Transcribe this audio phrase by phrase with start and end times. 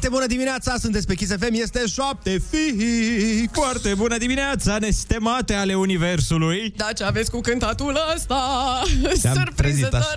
[0.00, 3.52] Foarte bună dimineața, sunteți pe Kiss FM, este 7 fix.
[3.52, 6.72] Foarte bună dimineața, nestemate ale Universului.
[6.76, 8.82] Da, ce aveți cu cântatul ăsta?
[9.20, 10.14] Te-am Surprinzător!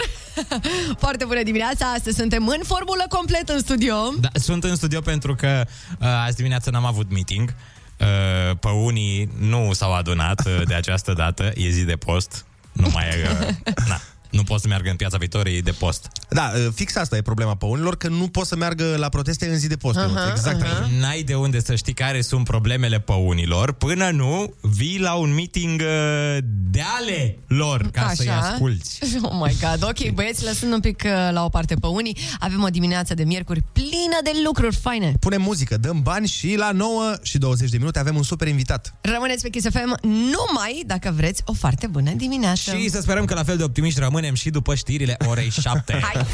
[1.04, 3.96] Foarte bună dimineața, astăzi suntem în formulă complet în studio.
[4.20, 5.66] Da, sunt în studio pentru că
[6.00, 7.54] uh, azi dimineață n-am avut meeting.
[8.00, 12.46] Uh, pe unii nu s-au adunat uh, de această dată, e zi de post.
[12.72, 13.30] Nu mai e...
[13.68, 14.02] Uh, na,
[14.34, 16.08] nu pot să meargă în piața Victoriei de post.
[16.30, 19.58] Da, fix asta e problema pe unilor, că nu pot să meargă la proteste în
[19.58, 19.98] zi de post.
[19.98, 20.62] Aha, exact.
[20.62, 20.90] aha.
[21.00, 25.34] N-ai de unde să știi care sunt problemele pe unilor până nu vii la un
[25.34, 26.38] meeting uh,
[26.72, 29.00] de ale lor ca să-i asculți.
[29.22, 32.64] Oh my god, ok, băieți, lăsând un pic uh, la o parte pe unii, avem
[32.64, 35.14] o dimineață de miercuri plină de lucruri faine.
[35.20, 38.96] Punem muzică, dăm bani și la 9 și 20 de minute avem un super invitat.
[39.02, 42.76] Rămâneți pe Kiss FM numai dacă vreți o foarte bună dimineață.
[42.76, 46.00] Și să sperăm că la fel de optimiști rămânem și după știrile orei 7.
[46.14, 46.26] Hai!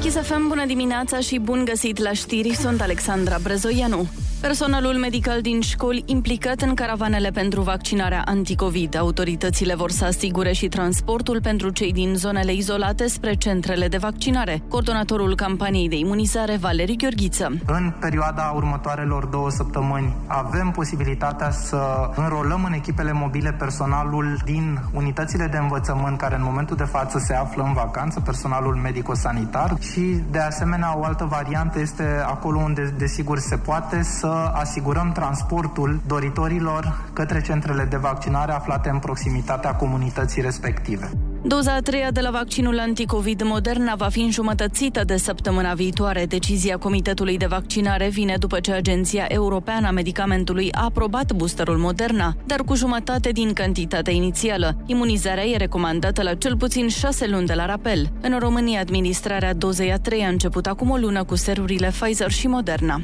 [0.00, 4.08] Kiss FM, bună dimineața și bun găsit la știri, sunt Alexandra Brezoianu.
[4.46, 8.96] Personalul medical din școli implicat în caravanele pentru vaccinarea anticovid.
[8.98, 14.62] Autoritățile vor să asigure și transportul pentru cei din zonele izolate spre centrele de vaccinare.
[14.68, 17.52] Coordonatorul campaniei de imunizare, Valeriu Gheorghiță.
[17.66, 25.46] În perioada următoarelor două săptămâni avem posibilitatea să înrolăm în echipele mobile personalul din unitățile
[25.46, 30.38] de învățământ care în momentul de față se află în vacanță, personalul medico-sanitar și de
[30.38, 37.40] asemenea o altă variantă este acolo unde desigur se poate să asigurăm transportul doritorilor către
[37.40, 41.10] centrele de vaccinare aflate în proximitatea comunității respective.
[41.42, 46.24] Doza a treia de la vaccinul anticovid Moderna va fi înjumătățită de săptămâna viitoare.
[46.26, 52.34] Decizia Comitetului de Vaccinare vine după ce Agenția Europeană a Medicamentului a aprobat boosterul Moderna,
[52.46, 54.76] dar cu jumătate din cantitatea inițială.
[54.86, 58.12] Imunizarea e recomandată la cel puțin șase luni de la rapel.
[58.20, 62.46] În România, administrarea dozei a treia a început acum o lună cu serurile Pfizer și
[62.46, 63.00] Moderna.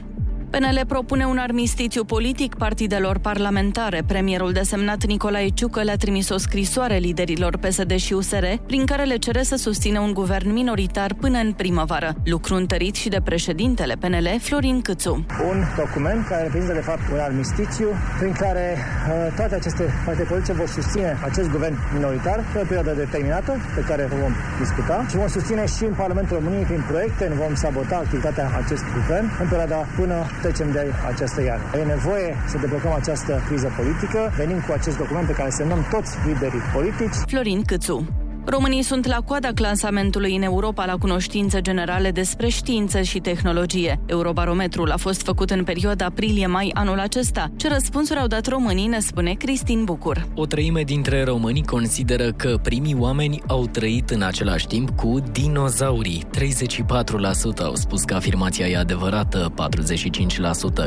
[0.52, 4.02] PNL propune un armistițiu politic partidelor parlamentare.
[4.06, 9.16] Premierul desemnat Nicolae Ciucă le-a trimis o scrisoare liderilor PSD și USR, prin care le
[9.16, 12.14] cere să susțină un guvern minoritar până în primăvară.
[12.24, 15.26] Lucru întărit și de președintele PNL, Florin Câțu.
[15.50, 20.52] Un document care reprezintă, de fapt, un armistițiu prin care uh, toate aceste partide politice
[20.52, 25.16] vor susține acest guvern minoritar pe o perioadă determinată, pe care o vom discuta, și
[25.16, 29.46] vom susține și în Parlamentul României prin proiecte, nu vom sabota activitatea acestui guvern în
[29.48, 30.82] perioada până trecem de
[31.12, 31.64] această iarnă.
[31.80, 34.20] E nevoie să deblocăm această criză politică.
[34.36, 37.16] Venim cu acest document pe care semnăm toți liderii politici.
[37.26, 38.21] Florin Câțu.
[38.44, 44.00] Românii sunt la coada clasamentului în Europa la cunoștințe generale despre știință și tehnologie.
[44.06, 47.50] Eurobarometrul a fost făcut în perioada aprilie-mai anul acesta.
[47.56, 50.26] Ce răspunsuri au dat românii, ne spune Cristin Bucur.
[50.34, 56.24] O treime dintre români consideră că primii oameni au trăit în același timp cu dinozaurii.
[56.36, 59.52] 34% au spus că afirmația e adevărată,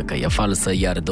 [0.02, 1.04] 45% că e falsă, iar 21%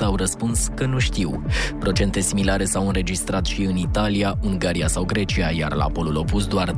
[0.00, 1.42] au răspuns că nu știu.
[1.78, 6.76] Procente similare s-au înregistrat și în Italia, Ungaria sau Grecia, iar la polul opus doar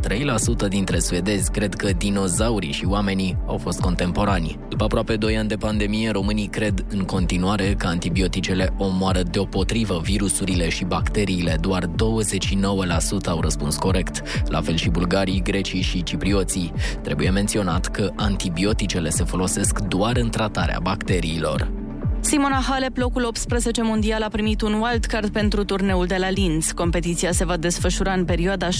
[0.64, 4.58] 3% dintre suedezi cred că dinozaurii și oamenii au fost contemporani.
[4.68, 10.68] După aproape 2 ani de pandemie, românii cred în continuare că antibioticele omoară deopotrivă virusurile
[10.68, 11.56] și bacteriile.
[11.60, 11.90] Doar 29%
[13.26, 14.22] au răspuns corect.
[14.48, 16.72] La fel și bulgarii, grecii și ciprioții.
[17.02, 21.89] Trebuie menționat că antibioticele se folosesc doar în tratarea bacteriilor.
[22.20, 26.70] Simona Halep, locul 18 mondial, a primit un wildcard pentru turneul de la Linz.
[26.70, 28.70] Competiția se va desfășura în perioada 6-12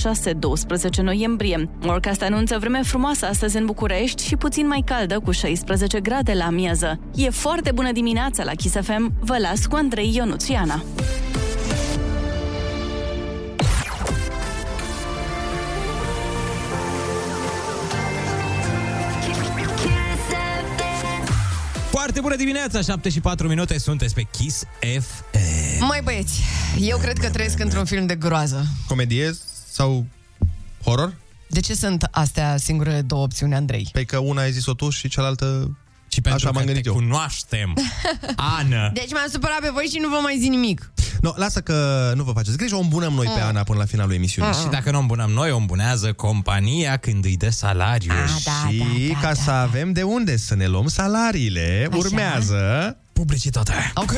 [1.03, 1.69] noiembrie.
[1.81, 6.45] Morcast anunță vreme frumoasă astăzi în București și puțin mai caldă, cu 16 grade la
[6.45, 7.01] amiază.
[7.15, 9.13] E foarte bună dimineața la Kiss FM.
[9.21, 10.83] Vă las cu Andrei Ionuțiana.
[22.11, 25.85] Foarte bună dimineața, 7 și 4 minute, sunteți pe Kiss FM.
[25.85, 26.43] Mai băieți,
[26.79, 28.67] eu cred că trăiesc într-un film de groază.
[28.89, 29.31] Comedie
[29.71, 30.07] sau
[30.85, 31.15] horror?
[31.49, 33.89] De ce sunt astea singurele două opțiuni, Andrei?
[33.93, 35.77] Pe că una ai zis-o tu și cealaltă...
[36.13, 36.95] Și pentru Așa că m-am gândit te eu.
[36.95, 37.75] cunoaștem,
[38.59, 38.89] Ana.
[38.89, 40.93] Deci m-am supărat pe voi și nu vă mai zi nimic.
[41.21, 44.13] No, lasă că nu vă faceți griji, o îmbunăm noi pe Ana până la finalul
[44.15, 44.53] emisiunii.
[44.53, 48.13] Și dacă nu o îmbunăm noi, o îmbunează compania când îi dă salariu.
[48.45, 51.99] da, și ca să avem de unde să ne luăm salariile, Așa.
[51.99, 52.97] urmează...
[53.13, 53.93] Publicitate.
[53.95, 54.13] Ok.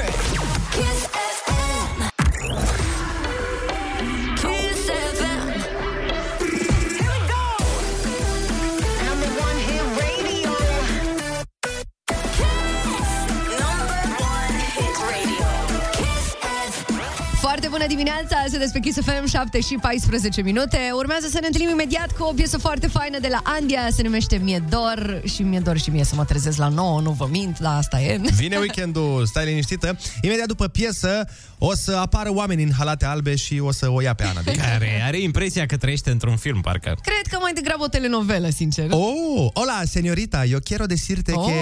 [18.28, 20.78] Dimineața, se pe Kiss FM 7 și 14 minute.
[20.94, 24.36] Urmează să ne întâlnim imediat cu o piesă foarte faină de la Andia, se numește
[24.36, 27.60] Mie Dor și Mie Dor și mie să mă trezesc la 9, nu vă mint,
[27.60, 28.20] la asta e.
[28.34, 29.98] Vine weekendul, stai liniștită.
[30.22, 31.28] Imediat după piesă
[31.58, 34.40] o să apară oameni în halate albe și o să o ia pe Ana.
[34.40, 36.96] De Care are impresia că trăiește într-un film, parcă.
[37.02, 38.86] Cred că mai degrabă o telenovelă, sincer.
[38.90, 41.46] Oh, hola, señorita, yo quiero decirte Oh.
[41.46, 41.52] que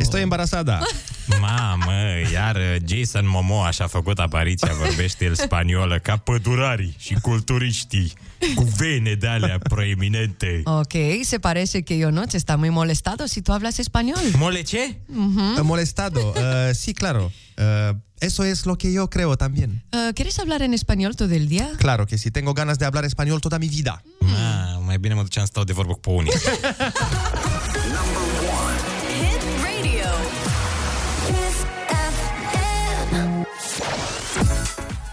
[0.00, 0.78] estoy embarazada.
[1.40, 1.92] Mamă,
[2.32, 8.12] iar Jason Momoa și-a făcut apariția, vorbește el spaniolă ca pădurarii și culturiștii
[8.54, 10.60] cu vene de alea proeminente.
[10.64, 10.92] Ok,
[11.22, 14.20] se parece que yo no te está muy molestado si tú hablas español.
[14.36, 15.00] Mole ce?
[15.06, 16.32] Uh, Molestado.
[16.36, 17.32] Uh, sí, claro.
[17.58, 19.84] Uh, eso es lo que yo creo también.
[19.92, 21.70] Uh, ¿Quieres hablar en español todo el día?
[21.76, 24.02] Claro que sí, tengo ganas de hablar español toda mi vida.
[24.20, 26.32] Ma, mai bine mă duceam să stau de vorbă cu unii.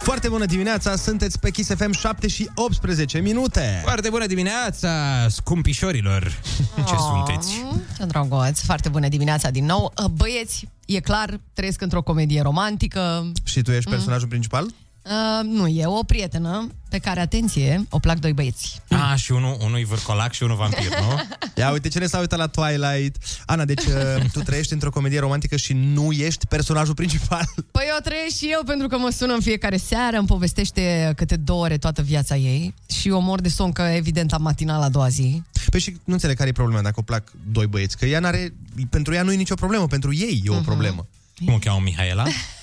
[0.01, 3.79] Foarte bună dimineața, sunteți pe Kiss FM 7 și 18 minute.
[3.83, 6.39] Foarte bună dimineața, scumpișorilor!
[6.75, 7.51] Ce sunteți?
[7.97, 9.93] Ce drăguț, foarte bună dimineața din nou.
[10.03, 13.31] Uh, Băieți, e clar, trăiesc într-o comedie romantică.
[13.43, 14.65] Și tu ești personajul principal?
[15.03, 18.81] Uh, nu, e o prietenă pe care, atenție, o plac doi băieți.
[18.89, 21.21] A, și unul, unul e vârcolac și unul vampir, nu?
[21.61, 23.23] Ia uite cine s-a uitat la Twilight.
[23.45, 27.45] Ana, deci uh, tu trăiești într-o comedie romantică și nu ești personajul principal.
[27.71, 31.35] Păi eu trăiesc și eu pentru că mă sună în fiecare seară, îmi povestește câte
[31.35, 34.89] două ore toată viața ei și eu mor de somn că evident am matinal a
[34.89, 35.43] doua zi.
[35.69, 38.53] Păi și nu înțeleg care e problema dacă o plac doi băieți, că ea n-are,
[38.89, 41.07] pentru ea nu e nicio problemă, pentru ei e o problemă.
[41.45, 42.23] Cum o cheamă Mihaela?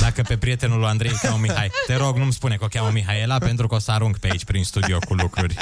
[0.00, 2.90] Dacă pe prietenul lui Andrei îl cheamă Mihai, te rog, nu-mi spune că o cheamă
[2.92, 5.56] Mihaela pentru că o să arunc pe aici prin studio cu lucruri.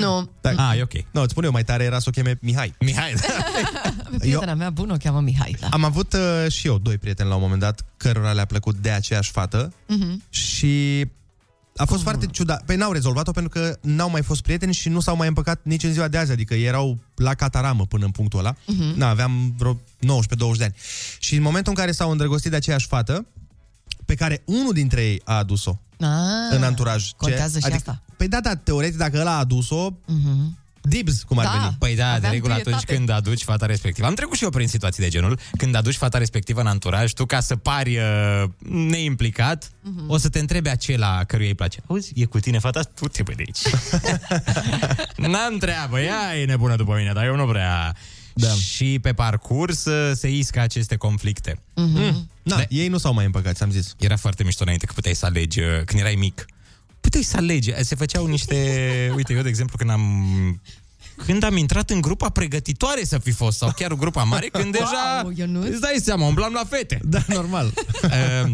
[0.00, 0.50] Nu, Da.
[0.70, 0.92] Ah, e ok.
[1.10, 2.74] Nu, îți spun eu, mai tare era să o cheme Mihai.
[2.80, 3.60] Mihai, da.
[4.10, 5.56] pe prietena mea bună o cheamă Mihai.
[5.60, 5.66] Da.
[5.70, 8.90] Am avut uh, și eu doi prieteni la un moment dat cărora le-a plăcut de
[8.90, 10.22] aceeași fată Mhm.
[10.30, 11.04] și
[11.76, 12.62] a fost foarte ciudat.
[12.64, 15.82] Păi n-au rezolvat-o pentru că n-au mai fost prieteni și nu s-au mai împăcat nici
[15.82, 18.54] în ziua de azi, adică erau la cataramă până în punctul ăla.
[18.66, 18.92] Mhm.
[18.96, 20.74] Na, aveam vreo 19-20 de ani.
[21.18, 23.26] Și în momentul în care s-au îndrăgostit de aceeași fată,
[24.08, 26.08] pe care unul dintre ei a adus-o Ah,
[26.56, 27.10] în anturaj.
[27.16, 28.02] Contează și adică, asta.
[28.16, 29.90] Păi da, da, teoretic, dacă ăla a adus-o,
[30.82, 31.50] dibs, cum ar Da.
[31.50, 31.76] veni.
[31.78, 32.74] Păi da, de Aveam regulă pietate.
[32.76, 34.06] atunci când aduci fata respectivă.
[34.06, 35.38] Am trecut și eu prin situații de genul.
[35.56, 40.10] Când aduci fata respectivă în anturaj, tu ca să pari uh, neimplicat, Mhm.
[40.10, 41.80] o să te întrebi acela căruia îi place.
[41.86, 42.80] Auzi, e cu tine fata?
[42.82, 43.60] Tu te de aici.
[45.30, 47.96] N-am treabă, ea e nebună după mine, dar eu nu vrea.
[48.40, 48.48] Da.
[48.54, 51.62] Și pe parcurs uh, se iscă aceste conflicte.
[51.74, 52.30] Mhm.
[52.42, 52.62] Na, Da.
[52.68, 53.94] ei nu s-au mai împăcat, ți-am zis.
[53.98, 56.46] Era foarte mișto înainte că puteai să alegi, uh, când erai mic.
[57.00, 57.72] Puteai să alegi.
[57.84, 58.56] Se făceau niște...
[59.16, 60.60] Uite, eu, de exemplu, când am
[61.26, 65.20] când am intrat în grupa pregătitoare să fi fost, sau chiar grupa mare, când deja,
[65.22, 65.66] Wow, Ionuț.
[65.68, 67.00] îți dai seama, umblam la fete.
[67.04, 67.72] Da, normal.
[68.02, 68.50] Uh,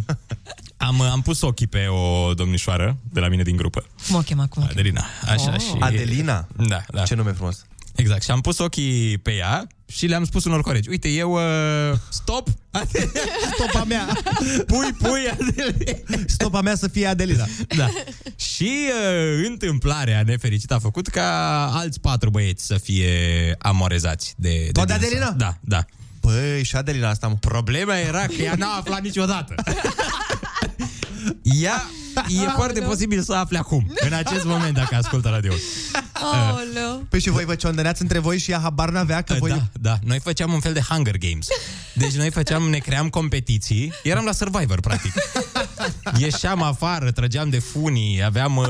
[0.76, 4.40] am, am pus ochii pe o domnișoară de la mine din grupă, Cum o chem
[4.40, 4.62] acum?
[4.62, 5.04] Adelina.
[5.26, 5.60] Așa, Oh.
[5.60, 5.72] și...
[5.78, 6.46] Adelina?
[6.68, 7.02] Da, da.
[7.02, 7.64] Ce nume frumos.
[7.94, 8.22] Exact.
[8.22, 12.48] Și am pus ochii pe ea și le-am spus unor colegi, uite, eu, uh, stop,
[13.54, 14.06] Stopa mea.
[14.66, 16.24] pui, pui, Adelina.
[16.26, 17.44] Stopa mea să fie Adelina.
[17.76, 17.88] Da.
[18.36, 23.14] Și uh, întâmplarea nefericită a făcut ca alți patru băieți să fie
[23.58, 25.06] amorezați de, de Tot de dânsa.
[25.06, 25.30] Adelina?
[25.30, 25.84] Da, da.
[26.20, 27.34] Păi, și Adelina asta, mă.
[27.40, 29.54] Problema era că ea n-a aflat niciodată.
[31.42, 31.84] Ea
[32.28, 35.52] e foarte posibil să afle acum, în acest moment, dacă ascultă radio.
[36.12, 37.06] Aoleu.
[37.08, 39.50] Păi și voi vă ciondăneați între voi și ea habar n-avea că voi...
[39.50, 39.98] Da, da.
[40.04, 41.46] Noi făceam un fel de Hunger Games.
[41.94, 43.92] Deci noi făceam, ne cream competiții.
[44.02, 45.12] Eram la Survivor, practic.
[46.18, 48.66] Ieșeam afară, trăgeam de funii, aveam, uh,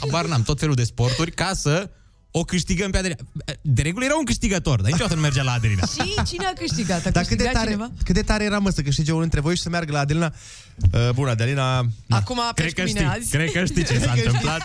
[0.00, 1.90] habar n-am, tot felul de sporturi ca să
[2.36, 3.20] o câștigăm pe Adelina.
[3.60, 5.82] De regulă era un câștigător, dar niciodată nu mergea la Adelina.
[5.94, 7.06] Și cine a câștigat?
[7.06, 7.90] A Dar cât de, câștigat tare, cineva?
[8.04, 10.32] cât de tare era, mă, să câștige unul dintre voi și să meargă la Adelina?
[10.92, 11.80] Uh, bună, Adelina...
[12.06, 12.16] Na.
[12.16, 13.30] Acum Cred pleci cu că mine știi, azi.
[13.30, 14.26] cred că știi ce s-a că știi.
[14.26, 14.60] întâmplat.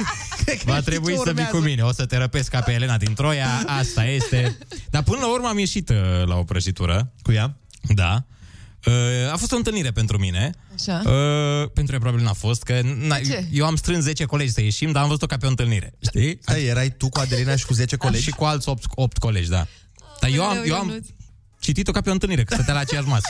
[0.64, 1.66] Va știi trebui ce să vii cu urmează.
[1.68, 4.58] mine, o să te răpesc ca pe Elena din Troia, asta este.
[4.90, 5.96] Dar până la urmă am ieșit uh,
[6.26, 7.12] la o prăjitură.
[7.22, 7.56] Cu ea?
[7.82, 8.24] Da.
[8.86, 10.52] Uh, a fost o întâlnire pentru mine.
[10.74, 11.02] Așa.
[11.06, 13.48] Uh, pentru ea probabil n-a fost, că na, ce?
[13.52, 15.94] eu am strâns 10 colegi să ieșim, dar am văzut-o ca pe o întâlnire.
[16.00, 16.38] Știi?
[16.42, 18.24] Stai, erai tu cu Adelina și cu 10 colegi?
[18.24, 19.68] Și cu alți 8, 8 colegi, da.
[20.20, 21.08] Dar eu am, Aoleu, eu am Ionuț.
[21.60, 23.28] Citit-o ca pe o întâlnire, că stătea la aceeași masă.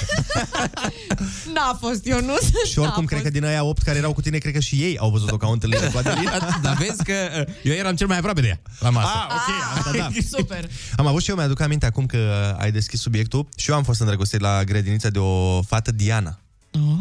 [1.53, 2.49] N-a fost Ionus.
[2.71, 4.97] Și oricum, cred că din aia 8 care erau cu tine, cred că și ei
[4.97, 6.37] au văzut-o ca o întâlnire cu Adelina.
[6.63, 7.13] Dar vezi că
[7.47, 9.07] uh, eu eram cel mai aproape de ea la masă.
[9.07, 10.09] Ah, ok, asta da.
[10.37, 10.69] Super.
[10.97, 13.99] Am avut și eu, mi-aduc aminte acum că ai deschis subiectul și eu am fost
[13.99, 16.39] îndrăgostit la grădiniță de o fată Diana,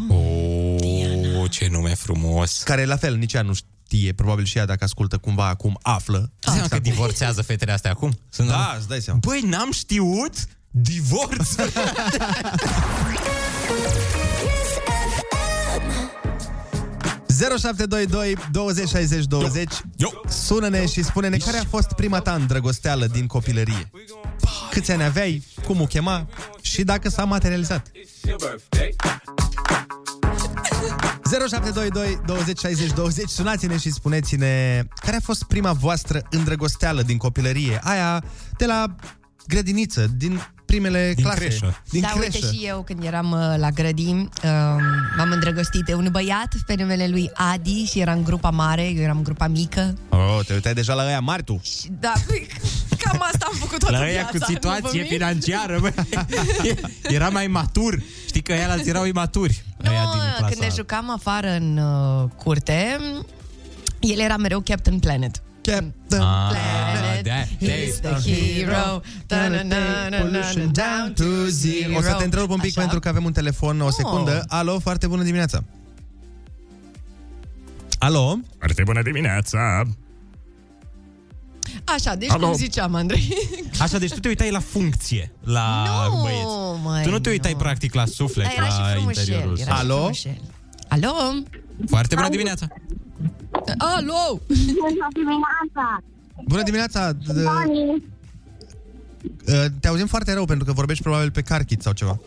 [0.09, 2.61] Oh, ce nume frumos.
[2.63, 6.31] care la fel nici ea nu știe, probabil și ea dacă ascultă cumva acum află.
[6.41, 8.19] Îți seama că divorțează fetele astea acum?
[8.29, 9.19] Sunt Da, îți dai seama.
[9.23, 10.33] Băi, n-am știut
[10.71, 11.55] divorț.
[11.55, 11.65] Kiss
[15.19, 16.09] FM.
[17.57, 20.21] 0722 20 60 20 Eu.
[20.27, 23.91] Sună-ne și spune-ne care a fost prima ta îndrăgosteală din copilărie.
[24.71, 26.27] Câți ani aveai, cum o chema
[26.61, 27.91] și dacă s-a materializat.
[31.29, 37.79] 0722 20 60 20 Sunați-ne și spuneți-ne Care a fost prima voastră îndrăgosteală din copilărie
[37.83, 38.23] Aia
[38.57, 38.95] de la
[39.47, 41.81] grădiniță Din primele Din clase creșă.
[41.89, 44.49] Din da, creșă uite și eu când eram uh, la grădini uh,
[45.17, 49.01] M-am îndrăgostit de un băiat pe numele lui Adi Și era în grupa mare, eu
[49.01, 52.47] eram în grupa mică Oh, te uitai deja la ăia mari tu și, Da, păi,
[52.97, 55.07] cam asta am făcut toată La ăia viața cu nu situație vă mint?
[55.07, 55.91] financiară, bă.
[57.17, 58.01] Era mai matur.
[58.27, 59.63] Știi că ăia alții erau imaturi.
[59.77, 60.45] Nu, Ăia din clasa...
[60.45, 62.97] când ne jucam afară în uh, curte
[63.99, 71.13] El era mereu Captain Planet Captain Ah, Planet, de-aia- de-aia- he's the hero Da-na-na-na-na, Down
[71.15, 72.79] to zero O să te întrerup un pic Așa?
[72.81, 75.63] pentru că avem un telefon O secundă Alo, foarte bună dimineața
[77.99, 78.39] Alo?
[78.57, 79.83] Foarte bună dimineața!
[81.83, 82.45] Așa, deci Alo.
[82.47, 83.33] cum ziceam, Andrei
[83.79, 86.45] Așa, deci tu te uitai la funcție, la Nu, băieți.
[86.83, 87.57] măi, tu nu te uitai nu.
[87.57, 90.11] practic la suflet, Dar era și la frumușel, interiorul era său.
[90.11, 90.27] și
[90.87, 91.13] Alo?
[91.85, 91.87] Frumușel.
[91.87, 91.89] Alo?
[91.89, 92.67] Foarte bună dimineața!
[93.77, 94.39] Alo?
[96.47, 97.17] Bună dimineața D-
[99.47, 102.19] uh, Te auzim foarte rău pentru că vorbești probabil pe carchit sau ceva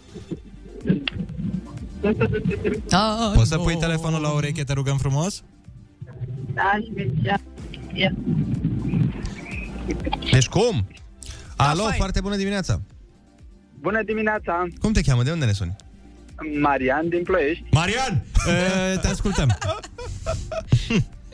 [2.90, 3.62] Ah, Poți să no.
[3.62, 5.42] pui telefonul la ureche, te rugăm frumos?
[10.32, 10.86] Deci cum?
[11.56, 11.94] Alo, fain.
[11.96, 12.80] foarte bună dimineața
[13.80, 15.22] Bună dimineața, Cum te cheamă?
[15.22, 15.76] De unde ne suni?
[16.60, 17.64] Marian din Ploiești.
[17.70, 19.48] Marian, uh, te ascultăm.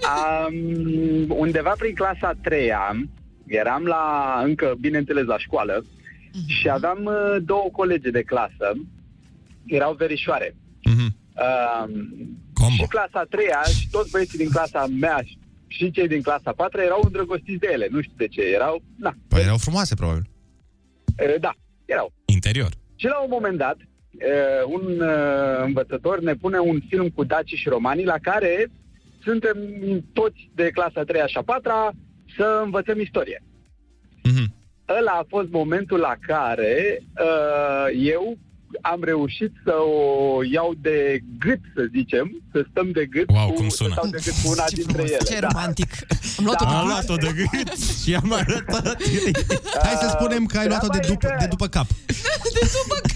[0.09, 3.09] Um, undeva prin clasa a treia,
[3.47, 4.03] eram la,
[4.45, 5.85] încă, bineînțeles, la școală
[6.47, 8.73] și aveam uh, două colege de clasă,
[9.67, 10.55] erau verișoare.
[10.85, 11.17] Mhm.
[11.38, 11.93] Um,
[12.53, 12.73] Combo.
[12.75, 16.41] și clasa a treia și toți băieții din clasa mea și- și cei din clasa
[16.45, 19.95] a patra erau îndrăgostiți de ele, nu știu de ce, erau, na, Păi erau frumoase,
[19.95, 20.23] probabil
[21.19, 22.12] uh, da, erau.
[22.25, 22.71] Interior.
[22.97, 23.88] Și la un moment dat, uh,
[24.66, 28.70] un uh, învățător ne pune un film cu daci și romanii la care
[29.22, 29.56] suntem
[30.12, 31.72] toți de clasa 3 și a 4
[32.37, 33.42] să învățăm istorie.
[34.22, 34.54] Mhm.
[34.98, 38.38] Ăla a fost momentul la care uh, eu
[38.80, 43.52] am reușit să o iau de gât, să zicem, să stăm de gât, Wow, cu,
[43.52, 43.92] cum să sună.
[43.92, 45.25] stau de gât cu una Ce dintre frumos, ele.
[45.34, 45.48] ce da.
[45.52, 45.90] romantic
[46.38, 46.70] Am luat-o Da.
[46.70, 46.90] de Am gât.
[46.92, 48.96] luat-o de gât și am arătat.
[49.87, 51.87] Hai să spunem că ai luat-o de, treaba e după, că- de după cap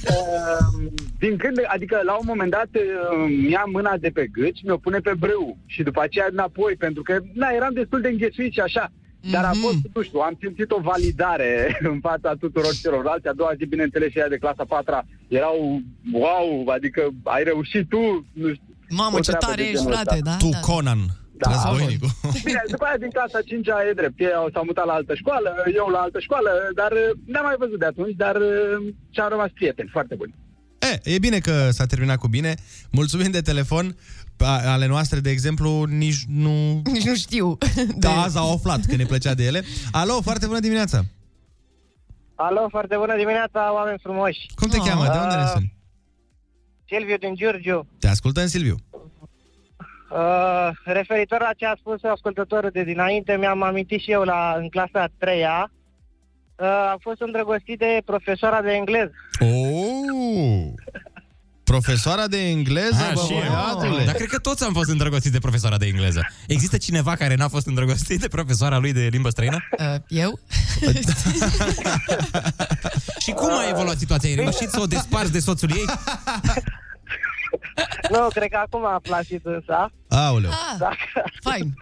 [0.08, 4.64] Uh, din când, adică la un moment dat uh, mi-a mâna de pe gât și
[4.64, 8.52] mi-o pune pe brâu și după aceea înapoi, pentru că na, eram destul de înghesuit
[8.52, 8.92] și așa.
[9.30, 11.52] Dar a fost, nu știu, am simțit o validare
[11.92, 13.26] în fața tuturor celorlalți.
[13.28, 14.94] A doua zi, bineînțeles, și ea de clasa 4
[15.28, 15.80] erau,
[16.12, 18.66] wow, adică ai reușit tu, nu știu.
[18.88, 20.30] Mamă, o ce treabă tare de ești, genul frate, ăsta.
[20.30, 20.36] da?
[20.36, 20.60] Tu, da.
[20.60, 21.00] Conan,
[21.42, 21.50] Da.
[21.50, 22.10] războinicul
[22.44, 24.20] Bine, după aia din clasa 5 e drept.
[24.20, 27.54] Ei au- s-au mutat la altă școală, eu la altă școală, dar uh, ne-am mai
[27.58, 30.34] văzut de atunci, dar uh, și-am rămas prieteni foarte buni.
[31.04, 32.54] E, e bine că s-a terminat cu bine
[32.90, 33.94] Mulțumim de telefon A-
[34.44, 36.50] Ale noastre, de exemplu, nici nu...
[36.92, 37.58] Nici nu știu
[38.04, 41.00] Da, azi au aflat că ne plăcea de ele Alo, foarte bună dimineața
[42.34, 44.46] Alo, foarte bună dimineața, oameni frumoși.
[44.54, 44.86] Cum te Ah.
[44.86, 45.02] cheamă?
[45.04, 45.72] De unde ne suni?
[46.88, 47.86] Silviu din Giurgiu.
[47.98, 48.76] Te ascultăm, Silviu
[50.14, 54.68] Uh, referitor la ce a spus ascultătorul de dinainte, mi-am amintit și eu la, în
[54.68, 55.70] clasa a treia.
[56.58, 59.12] Uh, am fost îndrăgostit de profesoara de engleză.
[59.40, 60.72] Oh!
[61.76, 63.38] Profesoara de engleză, Ah, bă, și eu.
[63.38, 64.04] băiatule.
[64.04, 66.26] Dar cred că toți am fost îndrăgostiți de profesoara de engleză.
[66.46, 69.56] Există cineva care n-a fost îndrăgostit de profesoara lui de limbă străină?
[69.78, 70.38] Uh, Eu?
[73.18, 74.28] Și cum a evoluat situația?
[74.28, 75.84] Ai reușit să o desparți de soțul ei?
[78.10, 79.92] nu, cred că acum a plasit însă.
[80.08, 80.50] Aoleu.
[80.50, 80.96] Ah,
[81.42, 81.74] fain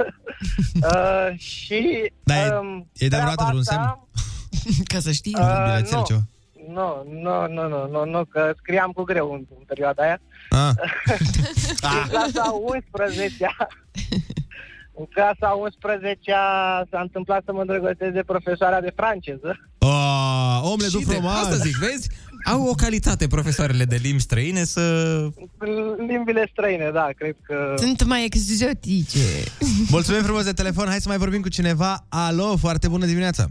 [0.75, 2.13] Uh, și...
[2.25, 4.09] Dar e- um, e de vreodată treaba vreun asta-
[4.85, 6.21] Ca să știi Uh, Bilețel, nu.
[6.71, 7.05] Ceva.
[7.13, 10.21] Nu, nu, nu, nu, nu, nu, că scriam cu greu în, în perioada aia.
[10.49, 10.71] Ah.
[12.03, 13.57] În clasa 11
[15.01, 16.31] În clasa 11
[16.91, 19.71] s-a întâmplat să mă îndrăgostesc de profesoara de franceză.
[19.79, 21.33] Oh, omule, tu Și de, frumos.
[21.33, 22.09] asta zic, vezi?
[22.45, 24.83] Au o calitate profesoarele de limbi străine să...
[26.09, 27.75] Limbile străine, da, cred că...
[27.77, 29.27] Sunt mai exotice
[29.91, 30.87] Mulțumim frumos de telefon.
[30.87, 32.05] Hai să mai vorbim cu cineva.
[32.09, 33.51] Alo, foarte bună dimineața.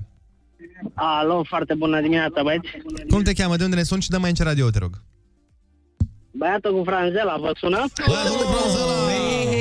[0.94, 2.70] Alo, foarte bună dimineața, băieți.
[3.10, 3.56] Cum te cheamă?
[3.56, 4.92] De unde ne suni și dă mai în ce radio, te rog.
[6.32, 7.86] Băiatul cu franzela, vă sună?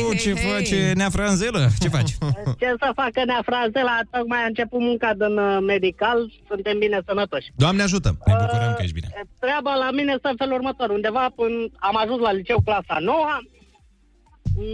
[0.09, 1.69] Oh, ce face Nea Franzelă?
[1.81, 2.13] Ce faci?
[2.61, 3.97] Ce să facă nea franzela?
[4.11, 7.53] Tocmai a început munca din uh, medical, suntem bine sănătoși.
[7.57, 8.09] Doamne ajută.
[8.27, 9.09] Ne bucurăm că ești bine.
[9.39, 10.89] Treaba la mine este în felul următor.
[10.91, 11.57] Undeva până
[11.89, 13.17] am ajuns la liceu clasa 9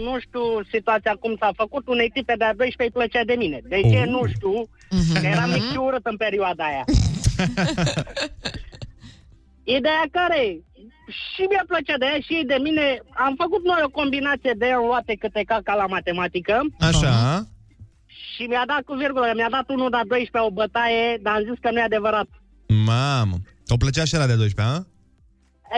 [0.03, 3.59] nu știu situația cum s-a făcut, unei tipe de-a 12 îi plăcea de mine.
[3.63, 3.99] De ce?
[3.99, 4.07] Oh.
[4.07, 4.69] Nu știu,
[5.21, 6.83] că eram mic și urât în perioada aia.
[9.77, 10.61] Ideea care e?
[11.07, 12.85] și mi-a plăcea de ea și ei de mine.
[13.25, 17.47] Am făcut noi o combinație de luate câte caca la matematică Așa.
[18.31, 21.57] și mi-a dat cu virgulă, mi-a dat unul de 12 o bătaie, dar am zis
[21.61, 22.27] că nu e adevărat.
[22.85, 23.35] Mamă.
[23.67, 24.94] O plăcea și ăla de 12, a?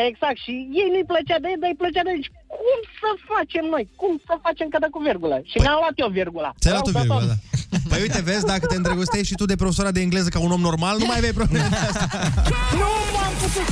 [0.07, 0.51] Exact, și
[0.81, 2.23] ei nu-i plăcea de ei, dar îi plăcea de ei.
[2.27, 3.83] Și cum să facem noi?
[4.01, 5.37] Cum să facem că dă cu virgulă?
[5.51, 6.51] Și mi-am luat eu virgula.
[6.61, 7.05] Ți-ai luat tu Au dat-o.
[7.07, 7.37] virgulă, da.
[7.89, 10.63] Păi uite, vezi, dacă te îndrăgostești și tu de profesora de engleză ca un om
[10.69, 12.03] normal, nu mai aveai probleme de asta.
[12.81, 13.67] Nu m-am putut.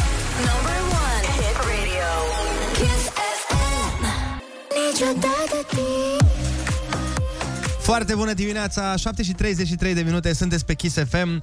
[0.49, 2.09] Number one hit radio.
[2.77, 3.03] Kiss
[3.47, 4.01] FM.
[4.79, 6.44] Niciodată timp.
[7.85, 11.29] Foarte bună dimineața, 7 și 33 de minute, sunteți pe Kiss FM.
[11.29, 11.41] Uh,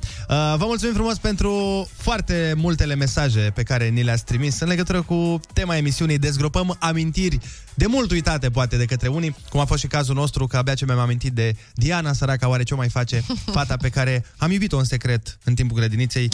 [0.57, 5.41] vă mulțumim frumos pentru foarte multele mesaje pe care ni le-ați trimis în legătură cu
[5.53, 6.19] tema emisiunii.
[6.19, 7.39] Dezgropăm amintiri
[7.75, 10.75] de mult uitate, poate, de către unii, cum a fost și cazul nostru, că abia
[10.75, 13.25] ce mi-am amintit de Diana, săraca, oare ce o mai face,
[13.57, 16.29] fata pe care am iubit-o în secret în timpul grădiniței.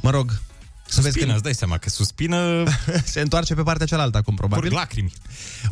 [0.00, 0.40] Mă rog,
[0.86, 2.64] să vezi Suspină, că îți dai seama că suspină...
[3.04, 4.68] se întoarce pe partea cealaltă acum, probabil.
[4.68, 5.12] Curg lacrimi.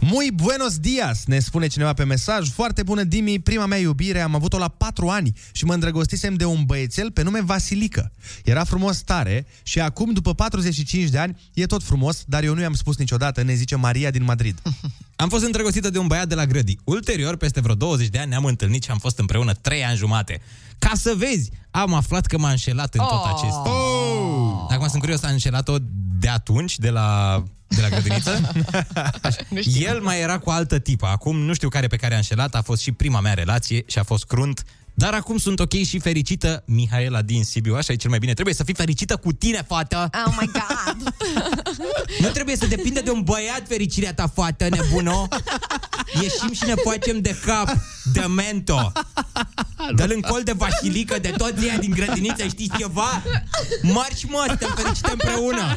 [0.00, 2.50] Muy buenos dias, ne spune cineva pe mesaj.
[2.50, 6.44] Foarte bună, Dimi, prima mea iubire, am avut-o la 4 ani și mă îndrăgostisem de
[6.44, 8.12] un băiețel pe nume Vasilică.
[8.44, 12.60] Era frumos tare și acum, după 45 de ani, e tot frumos, dar eu nu
[12.60, 14.62] i-am spus niciodată, ne zice Maria din Madrid.
[15.16, 16.78] Am fost îndrăgostită de un băiat de la Grădi.
[16.84, 20.40] Ulterior, peste vreo 20 de ani, ne-am întâlnit și am fost împreună 3 ani jumate.
[20.88, 23.26] Ca să vezi, am aflat că m-a înșelat în tot Oh.
[23.36, 24.70] acest timp.
[24.70, 25.76] Acum sunt curios, a înșelat-o
[26.18, 28.50] de atunci, de la, de la grădiniță?
[29.22, 29.40] Așa.
[29.80, 31.06] El mai era cu altă tipă.
[31.06, 33.98] Acum nu știu care pe care a înșelat, a fost și prima mea relație și
[33.98, 34.62] a fost crunt.
[34.94, 38.32] Dar acum sunt ok și fericită, Mihaela din Sibiu, așa e cel mai bine.
[38.32, 40.10] Trebuie să fii fericită cu tine, fată.
[40.26, 41.14] Oh my god!
[42.20, 45.28] Nu trebuie să depinde de un băiat fericirea ta, fată nebuno.
[46.22, 47.68] Ieșim și ne facem de cap,
[48.12, 48.92] de mento.
[49.94, 53.22] Dă-l în col de vasilică de toți ăia din grădiniță, știți ceva?
[53.82, 55.76] Marci, mă, suntem fericite împreună.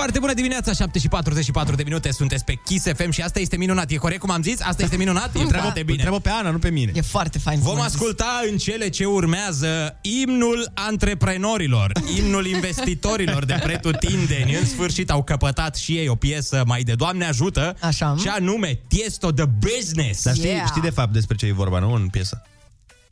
[0.00, 3.56] Foarte bună dimineața, 7 și 44 de minute, sunteți pe Kiss FM și asta este
[3.56, 3.90] minunat.
[3.90, 4.60] E corect cum am zis?
[4.60, 5.30] Asta este minunat?
[5.40, 5.92] E foarte bine.
[5.92, 6.92] Întreabă pe Ana, nu pe mine.
[6.94, 7.58] E foarte fain.
[7.60, 7.94] Vom cum ai zis.
[7.96, 14.54] asculta în cele ce urmează imnul antreprenorilor, imnul investitorilor de pretutindeni.
[14.54, 18.16] În sfârșit au căpătat și ei o piesă mai de Doamne ajută, Așa.
[18.20, 20.22] și anume Tiesto the Business.
[20.24, 20.66] Dar știi, Yeah.
[20.66, 22.42] știi de fapt despre ce e vorba, nu, în piesă?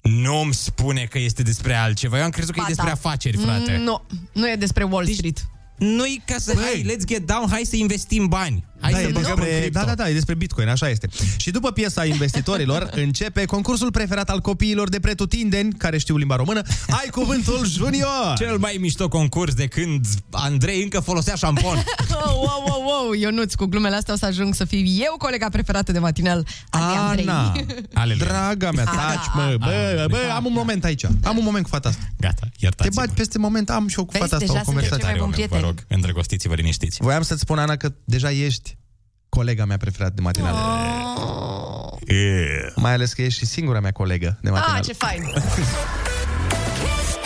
[0.02, 2.18] Nu-mi spune că este despre altceva.
[2.18, 2.92] Eu am crezut că Ba e despre da.
[2.92, 3.76] afaceri, frate.
[3.78, 5.46] Mm, Nu, nu e despre Wall Street.
[5.78, 6.54] Nu-i ca să...
[6.56, 8.64] Hai, let's get down, hai să investim bani.
[8.80, 9.78] Hai da, să e băgăm în despre, cripto.
[9.78, 11.08] da, da, da, e despre Bitcoin, așa este.
[11.36, 16.62] Și după piesa investitorilor, începe concursul preferat al copiilor de pretutindeni, care știu limba română.
[16.88, 18.34] Ai cuvântul junior!
[18.36, 21.74] Cel mai mișto concurs de când Andrei încă folosea șampon.
[21.74, 25.48] Wow, wow, wow, wow, Ionuț, cu glumele astea o să ajung să fiu eu colega
[25.48, 27.66] preferată de matinal a lui Ana, Andrei.
[27.94, 28.24] Aleluia.
[28.26, 31.04] draga mea, Ana, taci, mă, bă, bă, am un moment aici.
[31.04, 32.02] Am un moment cu fata asta.
[32.20, 32.94] Gata, Te iertați-mă.
[33.02, 35.04] bagi peste moment, am și eu cu Vezi, fata asta deja o suntem conversație.
[35.04, 35.62] cei mai buni Vă prieteni.
[35.62, 36.98] rog, îndrăgostiți-vă, liniștiți.
[37.00, 38.67] Voiam să-ți spun, Ana, că deja ești
[39.28, 40.56] colega mea preferată de matinale.
[42.06, 42.72] Yeah.
[42.74, 44.78] Mai ales că ești și singura mea colegă de matinale.
[44.78, 45.22] Ah, ce fain!
[45.22, 47.18] Kiss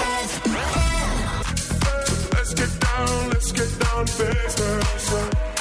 [5.08, 5.51] FM.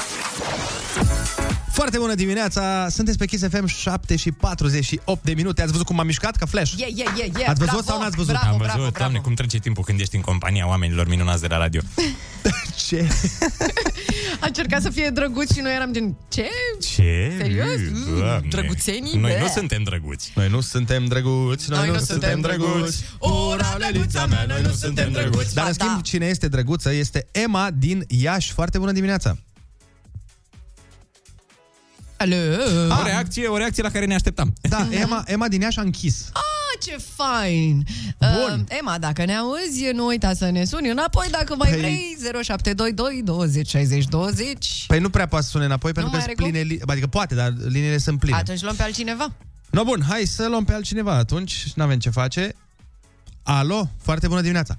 [1.72, 5.62] Foarte bună dimineața, sunteți pe Kiss FM 7 și 48 de minute.
[5.62, 6.72] Ați văzut cum m-am mișcat ca flash?
[6.76, 7.48] Yeah, yeah, yeah, yeah.
[7.50, 8.32] Ați văzut bravo, sau n-ați văzut?
[8.32, 9.20] Bravo, Am văzut, bravo, doamne, bravo.
[9.26, 11.80] cum trece timpul când ești în compania oamenilor minunați de la radio.
[12.86, 13.08] Ce?
[14.40, 16.48] A încercat să fie drăguț și noi eram gen, ce?
[16.94, 17.32] Ce?
[17.40, 17.66] Serios?
[17.92, 18.48] Mm, Doamne.
[18.50, 19.12] drăguțenii?
[19.18, 19.40] Noi Bleh.
[19.42, 20.32] nu suntem drăguți.
[20.34, 23.04] Noi nu suntem drăguți, noi, nu suntem drăguți.
[23.18, 25.54] Ura, lelița mea, noi nu suntem drăguți.
[25.54, 26.00] Dar Ba în schimb, da.
[26.00, 28.52] cine este drăguță este Emma din Iași.
[28.52, 29.36] Foarte bună dimineața!
[32.22, 32.36] Alo?
[33.00, 34.52] O reacție, o reacție la care ne așteptam.
[34.60, 36.30] Da, Emma, Emma din Iași a închis.
[36.32, 37.84] Ah, ce fain!
[38.18, 38.60] Bun.
[38.68, 42.16] Uh, Emma, dacă ne auzi, nu uita să ne suni înapoi dacă mai Păi- vrei
[42.42, 44.84] 0722 20 60 20.
[44.86, 46.80] Păi nu prea poate să sune înapoi pentru Nu că mai sunt are pline, li-
[46.92, 48.36] adică poate, dar liniile sunt pline.
[48.36, 49.32] Atunci luăm pe altcineva.
[49.70, 52.52] No, bun, hai să luăm pe altcineva atunci, nu avem ce face.
[53.42, 54.76] Alo, foarte bună dimineața!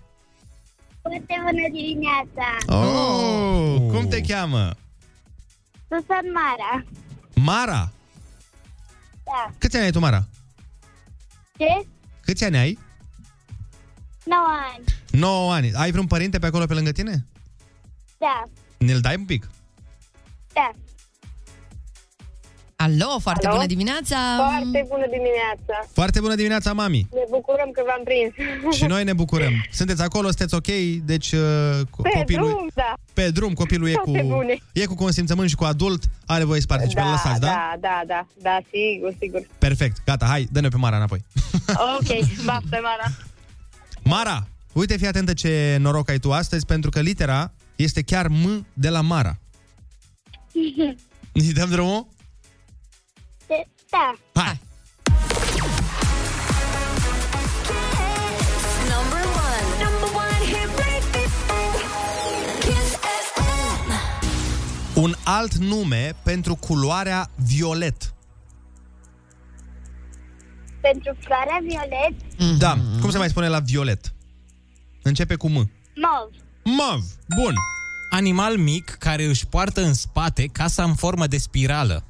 [1.02, 2.78] Foarte bună dimineața!
[2.86, 4.72] Oh, cum te cheamă?
[5.88, 6.86] Susan Mara.
[7.36, 7.92] Mara.
[9.24, 9.54] Da.
[9.58, 10.28] Câți ani ai tu, Mara?
[11.58, 11.88] Ce?
[12.22, 12.80] Câți ani ai?
[14.26, 14.42] 9
[14.76, 14.84] ani.
[15.12, 15.74] 9 ani.
[15.74, 17.26] Ai vreun părinte pe acolo pe lângă tine?
[18.18, 18.44] Da.
[18.78, 19.50] Ne-l dai un pic?
[20.54, 20.72] Da.
[22.76, 23.56] Alo, foarte Alo?
[23.56, 24.18] bună dimineața!
[24.38, 25.88] Foarte bună dimineața!
[25.94, 27.08] Foarte bună dimineața, mami!
[27.14, 28.32] Ne bucurăm că v-am prins.
[28.78, 29.52] Și noi ne bucurăm.
[29.72, 30.68] Sunteți acolo, sunteți ok,
[31.06, 31.40] deci uh,
[31.80, 32.48] co- Pe copilul...
[32.50, 32.94] drum, da.
[33.14, 34.58] Pe drum, copilul e cu, Toate bune.
[34.74, 37.48] e cu consimțământ și cu adult, are voie să participe, Da, lăsați, da?
[37.48, 39.42] da, da, da, da, sigur, sigur.
[39.58, 41.24] Perfect, gata, hai, dă-ne pe Mara înapoi.
[42.00, 42.08] Ok,
[42.46, 43.12] baftă, Mara.
[44.04, 48.66] Mara, uite, fii atentă ce noroc ai tu astăzi, pentru că litera este chiar M
[48.74, 49.38] de la Mara.
[51.34, 52.08] Îi dăm drumul?
[62.60, 62.98] Kiss
[63.34, 63.92] FM.
[64.96, 68.14] Un alt nume pentru culoarea violet.
[70.82, 72.14] Pentru floarea violet,
[72.60, 74.14] Da, cum se mai spune la violet?
[75.02, 75.54] Începe cu M.
[75.54, 75.70] mov.
[76.64, 77.04] Mov,
[77.36, 77.54] bun.
[78.10, 82.04] Animal mic care își poartă în spate casa în formă de spirală.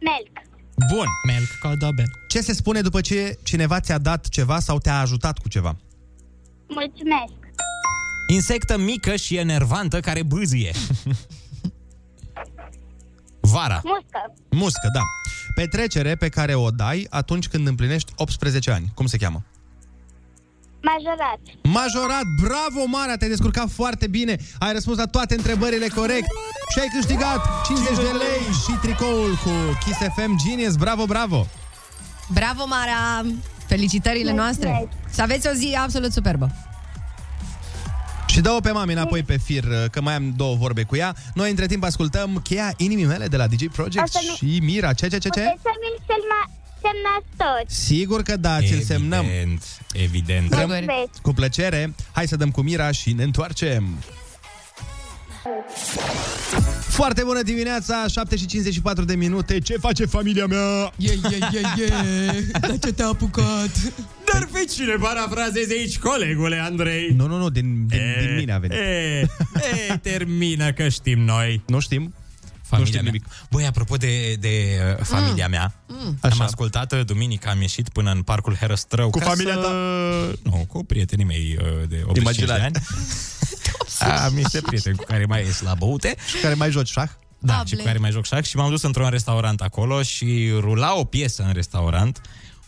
[0.00, 0.48] Melc.
[0.88, 1.06] Bun.
[1.26, 2.10] Melc codobel.
[2.28, 5.76] Ce se spune după ce cineva ți-a dat ceva sau te-a ajutat cu ceva?
[6.68, 7.32] Mulțumesc.
[8.28, 10.72] Insectă mică și enervantă care bâzie.
[13.40, 13.80] Vara.
[13.84, 14.34] Muscă.
[14.50, 15.00] Muscă, da.
[15.54, 18.90] Petrecere pe care o dai atunci când împlinești 18 ani.
[18.94, 19.44] Cum se cheamă?
[20.82, 21.38] Majorat.
[21.62, 26.26] Majorat, bravo Mara, te-ai descurcat foarte bine Ai răspuns la toate întrebările corect
[26.72, 29.50] Și ai câștigat 50 de lei și tricoul cu
[29.84, 31.46] Kiss FM Genius Bravo, bravo
[32.32, 33.26] Bravo, Mara!
[33.66, 34.88] Felicitările noastre!
[35.10, 36.50] Să aveți o zi absolut superbă!
[38.26, 41.50] Și dă-o pe mami înapoi pe fir Că mai am două vorbe cu ea Noi
[41.50, 45.08] între timp ascultăm cheia inimii mele de la DJ Project Asta nu- Și Mira, ce,
[45.08, 45.40] ce, ce, ce?
[45.40, 46.50] Puteți să mi-l semna-
[46.82, 47.84] semnați toți.
[47.84, 49.62] Sigur că da, ți-l semnăm Evident,
[49.92, 50.50] evident.
[50.50, 51.20] Mulțumesc.
[51.22, 53.98] Cu plăcere Hai să dăm cu Mira și ne întoarcem
[56.88, 60.92] Foarte bună dimineața, 7 și 54 de minute Ce face familia mea?
[60.96, 61.90] Ye, ye, ye, ye.
[62.60, 63.70] Dar ce te-a apucat?
[64.32, 67.14] Dar pe cine parafrazezi aici, colegule Andrei?
[67.16, 69.26] Nu, nu, nu, din, din, din mine a venit E,
[69.88, 71.62] e, termină că știm noi.
[71.66, 72.14] Nu știm?
[72.70, 73.12] Familia știm mea.
[73.12, 73.26] nimic.
[73.50, 76.18] Băi, apropo de, de uh, familia mea, Mm.
[76.20, 76.44] am Așa.
[76.44, 79.10] ascultat uh, duminică, am ieșit până în parcul Herăstrău.
[79.10, 79.60] Cu ca familia să...
[79.60, 79.68] ta?
[80.50, 82.62] Nu, cu prietenii mei uh, de 85 de Imaginari.
[82.62, 82.74] ani.
[84.24, 86.14] Am niște prieteni cu care mai ies la băute.
[86.28, 87.08] Și care mai joci șah?
[87.38, 87.68] Da, Able.
[87.68, 91.04] și cu care mai joc șac și m-am dus într-un restaurant acolo și rula o
[91.04, 92.20] piesă în restaurant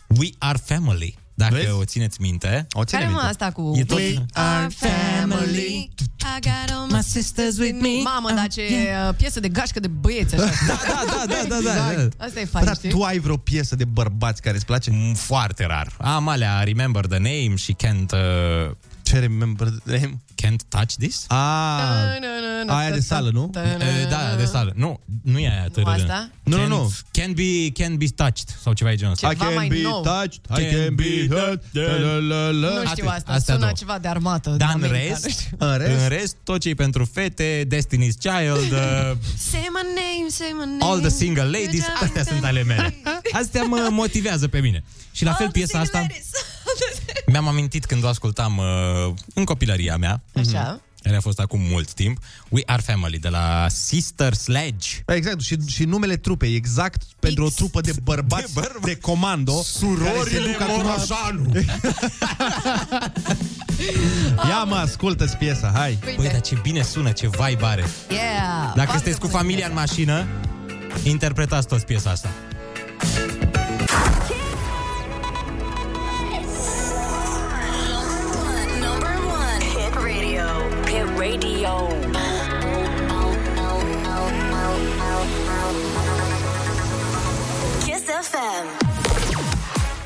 [0.07, 1.17] We Are Family.
[1.33, 1.69] Dacă Vezi?
[1.71, 2.67] o țineți minte.
[2.71, 3.31] O ține Care mă minte.
[3.43, 3.71] asta cu...
[3.75, 3.97] E tot...
[3.97, 5.89] We are family
[6.37, 9.87] I got all my sisters with me Mamă, dar ce uh, piesă de gașcă de
[9.87, 10.43] băieți așa.
[10.67, 12.25] Da, da, da, da, da, da.
[12.25, 12.89] Asta e Bă, fain, dar știi?
[12.89, 14.91] tu ai vreo piesă de bărbați care îți place?
[14.91, 15.93] Mm, Foarte rar.
[15.97, 18.71] Am alea Remember the Name și Can't, uh,
[19.13, 20.21] Ce remember the name?
[20.41, 21.25] can't Touch This.
[21.27, 21.37] Ah,
[22.67, 23.51] aia de sală, nu?
[23.55, 23.61] Uh,
[24.09, 24.71] da, de sală.
[24.75, 25.89] Nu, nu e aia târâ.
[25.89, 26.29] asta?
[26.43, 26.93] Nu, nu, nu.
[27.11, 29.27] Can be, can be touched sau ceva de genul ăsta.
[29.27, 30.01] I Ceva can mai be nou.
[30.01, 32.81] touched, I Can can be be hurt la, la, la, la.
[32.81, 33.71] Nu știu asta, astea sună două.
[33.77, 35.57] ceva de armată Dar în americană, rest, știu.
[35.59, 36.01] În rest?
[36.01, 40.65] în rest, tot ce e pentru fete, Destiny's Child, uh, Say my name, say my
[40.65, 42.95] name All the Single Ladies, You just astea sunt ale mele.
[43.31, 44.83] Astea mă motivează pe mine.
[45.11, 46.25] Și la fel All the piesa single asta ladies.
[47.31, 50.23] mi-am amintit când o ascultam uh, în copilăria mea.
[50.35, 50.81] Așa.
[51.01, 52.17] Care a fost acum mult timp.
[52.49, 54.87] We Are Family, de la Sister Sledge.
[55.05, 59.61] Exact, și, și numele trupei, exact pentru o trupă de bărbați de, bărba- de comando.
[60.03, 60.83] care se duc acum-
[64.49, 65.99] Ia mă, ascultă-ți piesa, hai.
[66.15, 67.83] Băi, dar ce bine sună, ce vibe are.
[68.09, 68.21] Yeah.
[68.61, 69.87] Dacă Foarte sunteți cu bună familia în piesă.
[69.93, 70.25] mașină,
[71.03, 72.29] interpretați toți piesa asta.
[81.33, 81.87] Radio.
[87.81, 88.82] Kiss FM.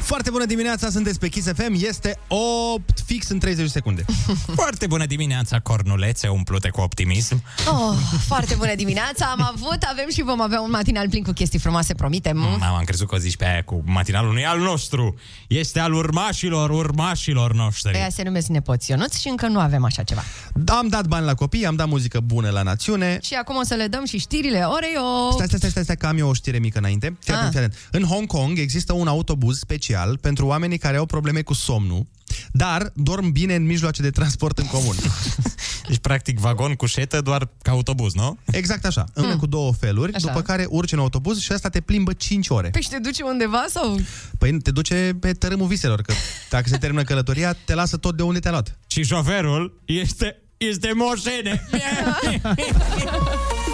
[0.07, 4.05] Foarte bună dimineața, sunteți pe Kiss FM, este 8 fix în 30 de secunde.
[4.61, 7.43] Foarte bună dimineața, cornulețe umplute cu optimism.
[7.67, 11.59] Oh, foarte bună dimineața Am avut, avem și vom avea un matinal plin cu chestii
[11.59, 14.59] frumoase, promitem Mama, am crezut că o zici pe aia cu matinalul nu e al
[14.59, 15.15] nostru.
[15.47, 17.95] Este al urmașilor, urmașilor noștri.
[17.95, 20.23] Ăia se numesc nepoți Ionuț și încă nu avem așa ceva
[20.65, 23.19] Am dat bani la copii, am dat muzică bună la națiune.
[23.21, 26.07] Și acum o să le dăm și știrile Oreo Stai, stai, stai, stai, stai, că
[26.07, 27.17] am eu o știre mică înainte.
[27.19, 27.39] Fii Ah.
[27.39, 27.77] atent, fii atent.
[27.91, 32.05] În Hong Kong există un autobuz special pentru oamenii care au probleme cu somnul,
[32.51, 34.95] dar dorm bine în mijloace de transport în comun.
[35.87, 38.37] Deci, practic, vagon cu șetă doar ca autobuz, nu?
[38.45, 40.27] Exact așa, încă cu două feluri, Așa.
[40.27, 42.69] după care urci în autobuz și asta te plimbă 5 ore.
[42.69, 43.99] Păi și te duce undeva sau...
[44.37, 46.13] Păi te duce pe tărâmul viselor, că
[46.49, 48.77] dacă se termină călătoria, te lasă tot de unde te-a luat.
[48.87, 51.67] Și șoferul este, este moșene.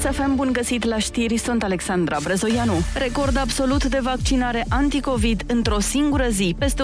[0.00, 2.72] FM, bun găsit la știri, sunt Alexandra Brezoianu.
[2.94, 6.54] Record absolut de vaccinare anticovid într-o singură zi.
[6.58, 6.82] Peste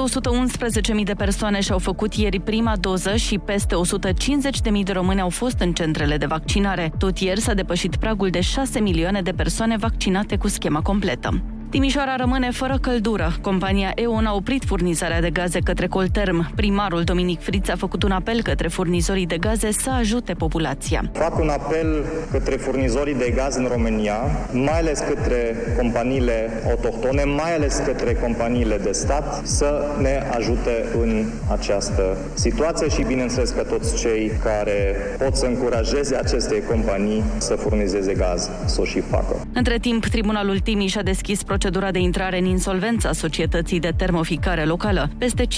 [0.99, 5.61] 111.000 de persoane și-au făcut ieri prima doză și peste 150.000 de români au fost
[5.61, 6.93] în centrele de vaccinare.
[6.99, 11.54] Tot ieri s-a depășit pragul de 6 milioane de persoane vaccinate cu schema completă.
[11.75, 13.37] Timișoara rămâne fără căldură.
[13.41, 16.55] Compania E.ON a oprit furnizarea de gaze către Colterm.
[16.55, 21.11] Primarul Dominic Friț a făcut un apel către furnizorii de gaze să ajute populația.
[21.13, 24.17] Fac un apel către furnizorii de gaz în România,
[24.53, 31.25] mai ales către companiile autohtone, mai ales către companiile de stat, să ne ajute în
[31.51, 38.13] această situație și, bineînțeles, că toți cei care pot să încurajeze aceste companii să furnizeze
[38.13, 39.47] gaz să o și facă.
[39.53, 44.65] Între timp, Tribunalul Timiș a deschis procedura de intrare în insolvență a societății de termoficare
[44.65, 45.11] locală.
[45.19, 45.49] Peste 50.000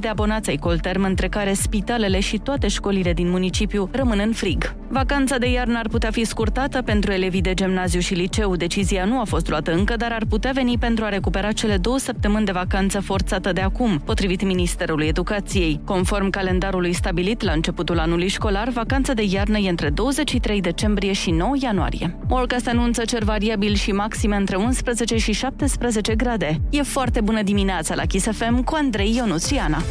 [0.00, 4.74] de abonați ai Colterm, între care spitalele și toate școlile din municipiu, rămân în frig.
[4.88, 8.56] Vacanța de iarnă ar putea fi scurtată pentru elevii de gimnaziu și liceu.
[8.56, 11.98] Decizia nu a fost luată încă, dar ar putea veni pentru a recupera cele două
[11.98, 15.80] săptămâni de vacanță forțată de acum, potrivit Ministerului Educației.
[15.84, 21.30] Conform calendarului stabilit la începutul anului școlar, vacanța de iarnă e între 23 decembrie și
[21.30, 22.16] 9 ianuarie.
[22.28, 26.60] Morcast anunță cer variabil și maxime între 11 și 17 grade.
[26.70, 29.82] E foarte bună dimineața la Kiss FM cu Andrei Ionuțiana.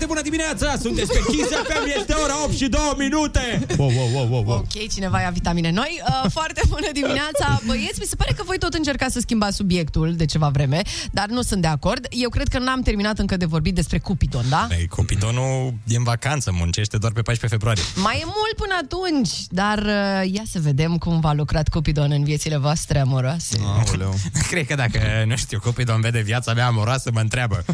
[0.00, 0.76] Foarte bună dimineața!
[0.80, 3.66] Sunteți pe Kiss FM, este ora 8 și 2 minute!
[3.76, 4.56] Wow, wow, wow, wow, wow.
[4.56, 6.02] Ok, cineva ia vitamine noi.
[6.08, 7.98] Uh, foarte bună dimineața, băieți.
[7.98, 11.42] Mi se pare că voi tot încercați să schimbați subiectul de ceva vreme, dar nu
[11.42, 12.06] sunt de acord.
[12.10, 14.68] Eu cred că n-am terminat încă de vorbit despre Cupidon, da?
[14.78, 17.82] Ei, Cupidonul e în vacanță, muncește doar pe 14 februarie.
[18.02, 22.24] Mai e mult până atunci, dar uh, ia să vedem cum v-a lucrat Cupidon în
[22.24, 23.60] viețile voastre amoroase.
[23.88, 24.14] Aoleu.
[24.50, 27.64] Cred că dacă, nu știu, Cupidon vede viața mea amoroasă, mă întreabă.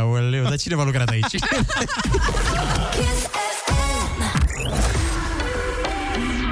[0.00, 1.34] Aoleu, dar cine v-a lucrat aici?
[1.50, 3.22] Kiss
[3.58, 4.20] FM.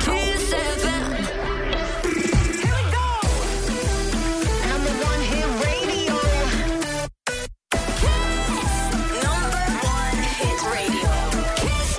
[0.04, 0.46] Kiss
[0.80, 1.04] FM.
[2.62, 3.06] Here we go.
[4.70, 6.16] Number one hit radio.
[8.00, 8.70] Kiss.
[9.26, 9.66] Number
[9.98, 11.10] one hit radio.
[11.60, 11.90] Kiss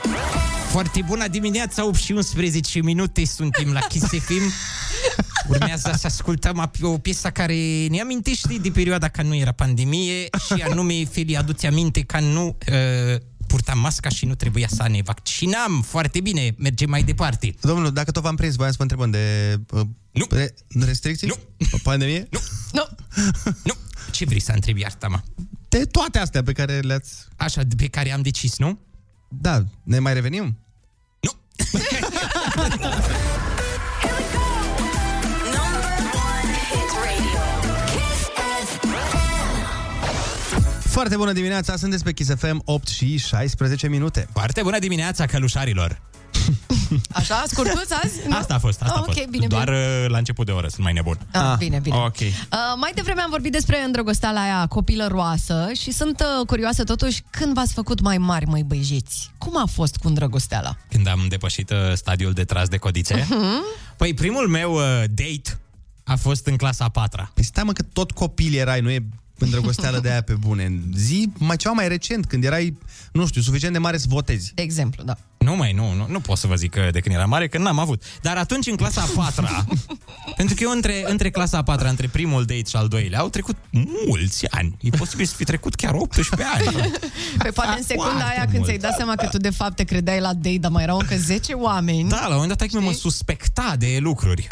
[0.00, 0.70] FM.
[0.70, 4.52] Foarte bună dimineața, 8 și 11 minute, suntem la Kiss FM.
[5.48, 10.28] Urmează să ascultăm ap- o piesă care ne amintește de perioada când nu era pandemie
[10.46, 15.00] și anume, Feli, aduți aminte că nu uh, purtam masca și nu trebuia să ne
[15.04, 15.82] vaccinam.
[15.82, 17.54] Foarte bine, mergem mai departe.
[17.60, 19.80] Domnul, dacă tot v-am prins, voiam să vă întrebăm de uh,
[20.10, 20.26] Nu.
[20.30, 20.54] re-
[20.84, 21.26] restricții?
[21.26, 21.36] Nu.
[21.82, 22.28] Pandemie?
[22.30, 22.40] Nu.
[22.72, 22.86] Nu.
[23.64, 23.72] Nu.
[24.10, 25.20] Ce vrei să întrebi, iartă-mă?
[25.68, 27.12] De toate astea pe care le-ați...
[27.36, 28.78] Așa, de pe care am decis, nu?
[29.28, 30.58] Da, ne mai revenim?
[31.20, 31.32] Nu.
[40.96, 44.28] Foarte bună dimineața, sunteți pe Kiss FM, 8 și 16 minute.
[44.32, 46.00] Foarte bună dimineața, călușarilor!
[47.12, 48.14] Așa, scurtuț azi?
[48.28, 48.36] Nu?
[48.36, 49.18] Asta a fost, asta Ah, a fost.
[49.18, 49.76] ok, bine, Doar bine.
[50.04, 51.18] uh, la început de oră, sunt mai nebun.
[51.32, 51.96] Ah, bine, bine.
[51.96, 52.18] Ok.
[52.20, 52.28] Uh,
[52.80, 57.72] mai devreme am vorbit despre îndrăgosteala aia copilăroasă și sunt uh, curioasă totuși când v-ați
[57.72, 59.30] făcut mai mari, măi băiejiți.
[59.38, 60.76] Cum a fost cu îndrăgosteala?
[60.90, 63.20] Când am depășit uh, stadiul de tras de codițe.
[63.20, 63.94] Uh-huh.
[63.96, 65.58] Păi primul meu uh, date
[66.04, 67.30] a fost în clasa a patra.
[67.34, 69.06] Păi stai mă că tot copil erai, nu e
[69.38, 70.82] îndrăgosteală de aia pe bune.
[70.94, 72.78] Zi mai ceva mai recent, când erai,
[73.12, 74.52] nu știu, suficient de mare să votezi.
[74.54, 75.16] De exemplu, da.
[75.38, 77.58] Nu mai, nu, nu, nu pot să vă zic că de când eram mare, că
[77.58, 78.02] n-am avut.
[78.22, 79.64] Dar atunci în clasa a patra,
[80.36, 83.28] pentru că eu între, între clasa a patra, între primul date și al doilea, au
[83.28, 83.56] trecut
[84.06, 84.76] mulți ani.
[84.80, 86.90] E posibil să fi trecut chiar 18 ani.
[87.42, 88.64] Pe poate în secunda foarte aia când mult.
[88.64, 91.16] ți-ai dat seama că tu de fapt te credeai la date, dar mai erau încă
[91.16, 92.08] 10 oameni.
[92.08, 94.46] Da, la un moment dat taică mă suspecta de lucruri.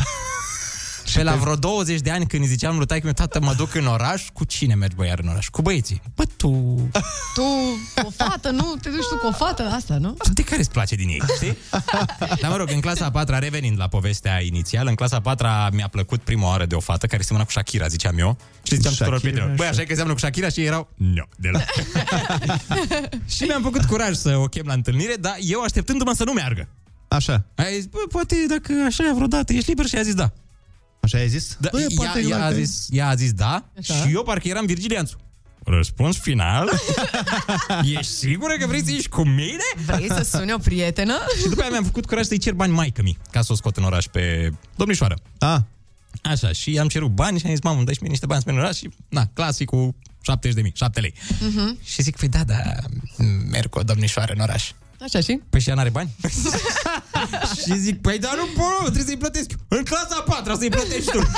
[1.14, 3.86] Și la vreo 20 de ani când îi ziceam lui taică tată, mă duc în
[3.86, 5.48] oraș, cu cine mergi băiar în oraș?
[5.48, 6.02] Cu băieții.
[6.14, 6.50] Bă, tu...
[7.34, 7.42] Tu,
[7.94, 8.74] cu o fată, nu?
[8.82, 10.16] Te duci tu cu o fată, asta, nu?
[10.32, 11.56] De care îți place din ei, știi?
[12.40, 15.68] Dar mă rog, în clasa a patra, revenind la povestea inițială, în clasa a patra
[15.72, 18.36] mi-a plăcut prima oară de o fată care semăna cu Shakira, ziceam eu.
[18.62, 20.88] Și ziceam tuturor Shakira, prietenilor, băi, așa e că seamănă cu Shakira și ei erau,
[20.94, 21.62] nu, deloc.
[23.34, 26.68] și mi-am făcut curaj să o chem la întâlnire, dar eu așteptându-mă să nu meargă.
[27.08, 27.44] Așa.
[27.54, 30.32] A zis, bă, poate dacă așa e vreodată, ești liber și a zis da.
[31.04, 31.56] Așa ai zis?
[31.60, 33.94] Da, Bă, ea, poate ea, la a că- zis, ea a zis da Așa.
[33.94, 35.18] și eu parcă eram Virgilianțu.
[35.66, 36.70] Răspuns final?
[37.98, 39.62] Ești sigură că vrei să ieși cu mine?
[39.86, 41.14] Vrei să suni o prietenă?
[41.40, 43.76] Și după aia mi-am făcut curaj să-i cer bani maică mi ca să o scot
[43.76, 45.16] în oraș pe domnișoară.
[45.38, 45.66] A,
[46.22, 48.40] Așa, și am cerut bani și am zis, mamă, îmi dai și mie niște bani
[48.40, 51.14] să merg în oraș și, na, clasicul 70 de mii, 7 lei.
[51.40, 51.78] Mhm.
[51.84, 52.62] Și zic, păi da, da,
[53.50, 54.70] merg cu o domnișoară în oraș.
[55.00, 55.40] Așa și?
[55.50, 56.10] Păi și ea n-are bani?
[57.62, 59.50] și zic, păi da, nu pot, trebuie să-i plătesc.
[59.68, 61.18] În clasa a patra să-i plătești tu.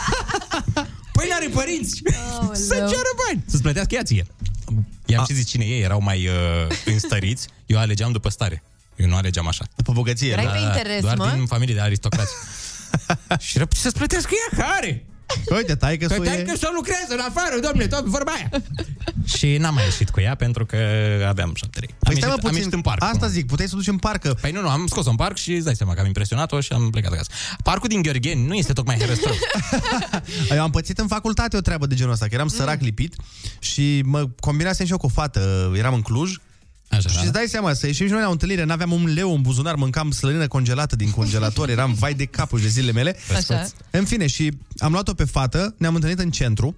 [1.17, 2.03] Păi n-are părinți!
[2.53, 3.45] Să ceară bani!
[3.47, 4.27] Să-ți plătească ea ție.
[5.07, 6.33] I-am și zis cine ei, erau mai uh,
[6.85, 7.49] înstăriți.
[7.67, 8.63] Eu alegeam după stare.
[8.97, 9.65] Eu nu alegeam așa.
[9.77, 10.31] După bogăție.
[10.31, 11.31] Erai pe interes, Doar mă?
[11.35, 12.33] din familie de aristocrați.
[13.49, 15.05] și răp- să-ți plătească ea, care?
[15.51, 16.19] Uite, tai că Că e...
[16.19, 18.49] tai că să lucrează în afară, domnule, tot vorba aia.
[19.25, 20.77] și n-am mai ieșit cu ea pentru că
[21.29, 21.89] aveam șapte lei.
[21.93, 23.03] Am, Păi ieșit, stai mă am puțin, ieșit în parc.
[23.03, 24.37] asta zic, puteai să duci în parcă.
[24.41, 26.73] Păi nu, nu, am scos-o în parc și îți dai seama că am impresionat-o și
[26.73, 27.31] am plecat acasă.
[27.63, 29.35] Parcul din Gheorgheni nu este tocmai herăstrău.
[30.51, 33.15] Eu am pățit în facultate o treabă de genul ăsta, că eram sărac lipit
[33.59, 36.37] și mă combinasem și eu cu o fată, eram în Cluj.
[36.89, 39.35] Așa, și îți dai seama, să ieșim și noi la o întâlnire, n-aveam un leu
[39.35, 43.17] în buzunar, mâncam slănină congelată din congelator, eram vai de capul de zilele mele.
[43.37, 43.67] Așa.
[43.91, 46.77] În fine, și am luat-o pe fată, ne-am întâlnit în centru,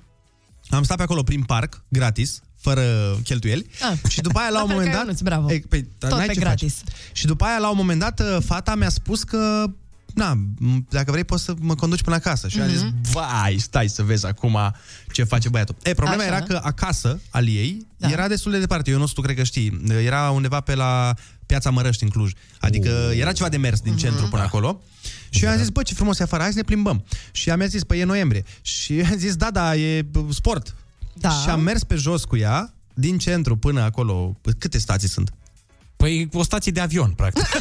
[0.68, 2.83] am stat pe acolo prin parc, gratis, fără
[3.25, 3.66] cheltuieli.
[3.90, 4.11] Ah.
[4.11, 5.07] Și după aia, la La un fel moment ca dat...
[5.07, 5.51] Ionuț, bravo.
[5.51, 6.75] Ei, păi, dar Tot n-ai pe ce gratis.
[6.75, 6.94] Faci.
[7.12, 9.71] Și după aia, la un moment dat, fata mi-a spus că
[10.14, 12.49] na, m- dacă vrei poți să mă conduci până acasă.
[12.49, 14.59] Și am zis, vai, stai să vezi acum
[15.12, 15.77] ce face băiatul.
[15.83, 16.35] E, problema Așa.
[16.35, 18.09] era că acasă, al ei, da.
[18.11, 18.90] era destul de departe.
[18.90, 19.81] Eu nu știu, cred că știi.
[20.05, 21.14] Era undeva pe la
[21.47, 22.33] Piața Mărăști, în Cluj.
[22.61, 24.83] Adică era ceva de mers din centru până acolo.
[25.31, 27.05] Și eu am zis, bă, ce frumos e afară, hai să ne plimbăm.
[27.31, 28.44] Și ea mi-a zis, păi e noiembrie.
[28.62, 30.75] Și eu am zis, da, da, e bă, sport.
[31.14, 31.31] Da.
[31.31, 34.37] Și am mers pe jos cu ea, din centru până acolo.
[34.40, 35.33] Păi, Câte stații sunt?
[35.97, 37.47] Păi o stație de avion, practic.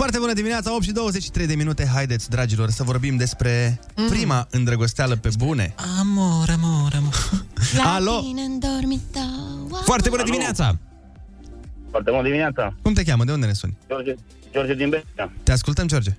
[0.00, 1.86] Foarte bună dimineața, 8 și 23 de minute.
[1.86, 4.08] Haideți, dragilor, să vorbim despre Mm.
[4.08, 5.74] prima îndrăgosteală pe bune.
[6.00, 7.14] Amor, amor, amor.
[7.96, 8.22] Alo!
[9.84, 10.78] Foarte bună dimineața!
[11.90, 12.74] Foarte bună dimineața.
[12.82, 13.24] Cum te cheamă?
[13.24, 13.76] De unde ne suni?
[13.88, 14.14] George,
[14.52, 15.32] George din Bestia.
[15.42, 16.10] Te ascultăm, George.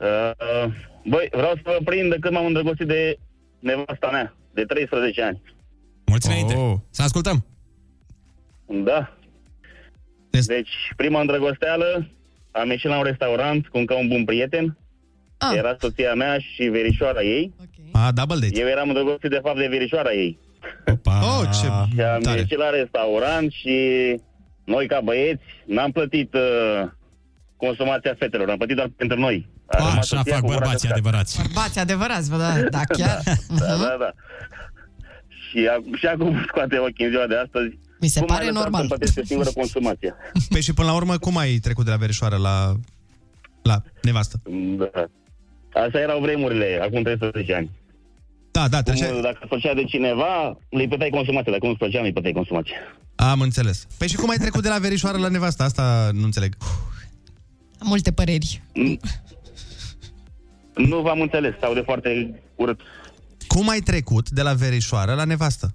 [0.00, 0.72] Uh,
[1.04, 3.18] băi, vreau să vă prind de când m-am îndrăgostit de
[3.58, 5.42] nevasta mea, de 13 ani.
[6.04, 6.54] Mulți înainte.
[6.54, 6.76] Oh.
[6.90, 7.44] Să ascultăm.
[8.84, 9.16] Da.
[10.30, 12.08] Deci- Deci, prima îndrăgosteală,
[12.60, 14.78] am ieșit la un restaurant cu încă un bun prieten.
[15.38, 15.56] Ah.
[15.56, 17.54] Era soția mea și verișoara ei.
[17.92, 18.60] A, double date.
[18.60, 20.38] Eu eram îndrăgostit de fapt de verișoara ei.
[20.86, 21.20] Opa.
[21.22, 22.38] Oh, ce Și am tare.
[22.38, 23.76] ieșit la restaurant și
[24.64, 26.82] noi ca băieți n-am plătit uh,
[27.56, 29.48] consumația fetelor, am plătit doar pentru noi.
[29.66, 30.98] A rămas Așa soția fac cu gura bărbații căscată.
[30.98, 31.42] adevărați.
[31.42, 33.18] Bărbați adevărați, vă da, da, chiar.
[33.58, 34.10] Da, da, da.
[35.50, 37.78] Și, a, și acum scoate ochii în ziua de astăzi.
[38.00, 38.80] Mi se cum pare ai lăsat normal.
[38.80, 40.14] Să plătești o singură consumație.
[40.52, 42.74] Păi și până la urmă, cum ai trecut de la verișoară la,
[43.62, 44.40] la nevastă?
[44.76, 45.08] Da.
[45.80, 47.70] Așa erau vremurile, acum 13 ani.
[48.50, 49.20] Da, da, Cum, trece...
[49.20, 51.52] dacă îți plăcea de cineva, îi plăteai consumația.
[51.52, 52.76] Dacă nu-ți plăcea, nu îi plăteai consumația.
[53.14, 53.86] Am înțeles.
[53.98, 55.62] Păi și cum ai trecut de la verișoară la nevastă?
[55.62, 56.56] Asta nu înțeleg.
[57.78, 58.62] Am multe păreri.
[60.74, 62.80] Nu v-am înțeles, sau de foarte urât.
[63.46, 65.74] Cum ai trecut de la verișoară la nevastă?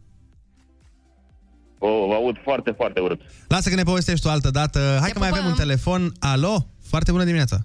[1.82, 3.22] O, vă aud foarte, foarte urât.
[3.48, 4.80] Lasă că ne povestești tu altă dată.
[5.00, 5.66] Hai Te că mai avem un pupăm.
[5.66, 6.12] telefon.
[6.20, 6.68] Alo?
[6.90, 7.58] Foarte bună dimineața.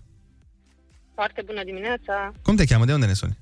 [1.14, 2.32] Foarte bună dimineața.
[2.42, 2.84] Cum te cheamă?
[2.84, 3.38] De unde ne suni?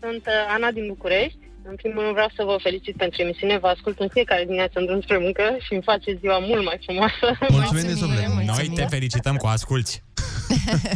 [0.00, 1.38] Sunt uh, Ana din București.
[1.64, 3.58] În primul rând vreau să vă felicit pentru emisiune.
[3.58, 6.78] Vă ascult în fiecare dimineață în drum spre muncă și îmi face ziua mult mai
[6.84, 7.38] frumoasă.
[7.48, 8.26] Mulțumim de suflet.
[8.26, 10.02] Noi te felicităm cu asculți.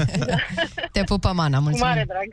[0.93, 2.05] Te pupăm, Ana, Cu mare mulțumim.
[2.07, 2.29] drag.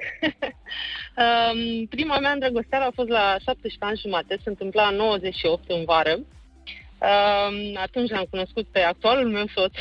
[1.23, 4.39] um, prima mea îndrăgosteală a fost la 17 ani jumate.
[4.43, 6.13] Se întâmpla în 98 în vară.
[6.19, 9.73] Um, atunci l-am cunoscut pe actualul meu soț.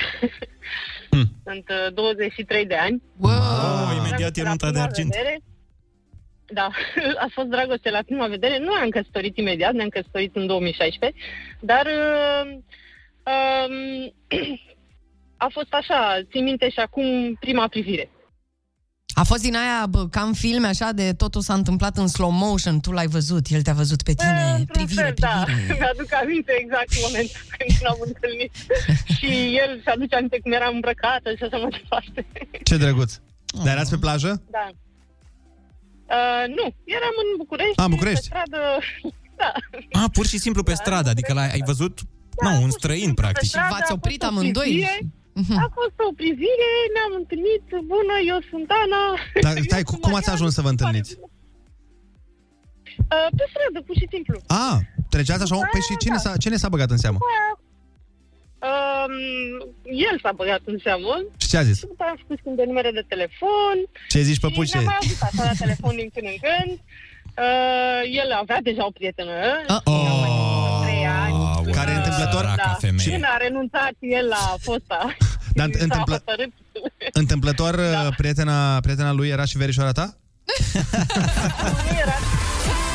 [1.47, 3.03] Sunt uh, 23 de ani.
[3.17, 3.33] Wow.
[3.33, 5.11] Oh, imediat e Dragoste la nunta de prima argint.
[5.15, 5.43] vedere.
[6.55, 6.69] Da,
[7.25, 8.59] a fost dragoste la prima vedere.
[8.59, 11.19] Nu am căsătorit imediat, ne-am căsătorit în 2016,
[11.61, 12.59] dar uh,
[13.33, 14.15] um,
[15.45, 18.11] a fost așa, țin minte și acum prima privire.
[19.15, 22.31] A fost din aia, bă, ca în filme, așa, de totul s-a întâmplat în slow
[22.31, 25.43] motion, tu l-ai văzut, el te-a văzut pe tine, Eh, Într-un privire, fel, da.
[25.45, 25.77] privire.
[25.81, 28.53] Mi-aduc aminte exact momentul când ne-am întâlnit.
[29.17, 29.31] și
[29.63, 32.27] el și-aduce aminte cum eram îmbrăcată și așa mai departe.
[32.63, 33.13] Ce drăguț.
[33.65, 34.43] Dar erați pe plajă?
[34.51, 34.69] Da.
[36.17, 37.79] Uh, nu, eram în București.
[37.81, 38.29] Ah, în București.
[38.29, 38.61] Pe stradă,
[39.41, 39.51] da.
[40.01, 41.95] Ah, pur și simplu pe stradă, adică l-ai, ai văzut,
[42.43, 43.49] Da, nu, un pur și străin, simplu pe practic.
[43.49, 44.65] stradă, V-ați a oprit fost o amândoi?
[44.73, 44.99] privire,
[45.35, 45.57] Mhm.
[45.67, 49.03] A fost o privire, ne-am întâlnit, bună, eu sunt Ana.
[49.45, 50.35] Dar stai, Eu cum, sunt cum ați Marian.
[50.37, 51.11] ajuns să vă întâlniți?
[53.15, 54.37] Uh, pe stradă, pur și simplu.
[54.65, 54.77] Ah,
[55.13, 55.55] treceați așa?
[55.73, 57.19] Păi și cine s-a, cine s-a băgat în seamă?
[58.69, 59.15] Um,
[60.09, 61.77] el s-a băgat în seamă Și ce a zis?
[61.79, 63.77] și după aia am făcut schimb de numere de telefon.
[64.13, 64.73] Ce zici, Și păpușe?
[64.79, 66.73] ne-am mai avut așa la telefon din când în când.
[67.45, 69.33] Uh, el avea deja o prietenă.
[69.85, 71.37] Oh, trei ani.
[71.79, 72.45] care întâmplător...
[72.57, 72.77] Da.
[72.87, 73.11] femeie.
[73.11, 75.01] Când a renunțat el la fosta.
[75.59, 76.53] Dar și s-a întâmplă- hotărât.
[77.13, 78.09] Întâmplător, da.
[78.17, 80.07] prietena, prietena lui era și verișoara ta?
[80.75, 82.17] Nu era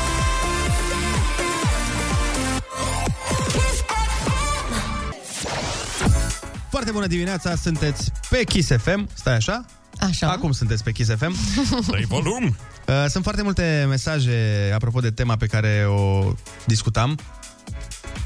[6.78, 9.08] Foarte bună dimineața, sunteți pe Kiss FM.
[9.14, 9.64] Stai așa?
[10.00, 10.30] Așa.
[10.30, 11.34] Acum sunteți pe Kiss FM.
[11.90, 12.56] Dă-i volum!
[12.86, 16.32] Uh, Sunt foarte multe mesaje apropo de tema pe care o
[16.66, 17.18] discutam.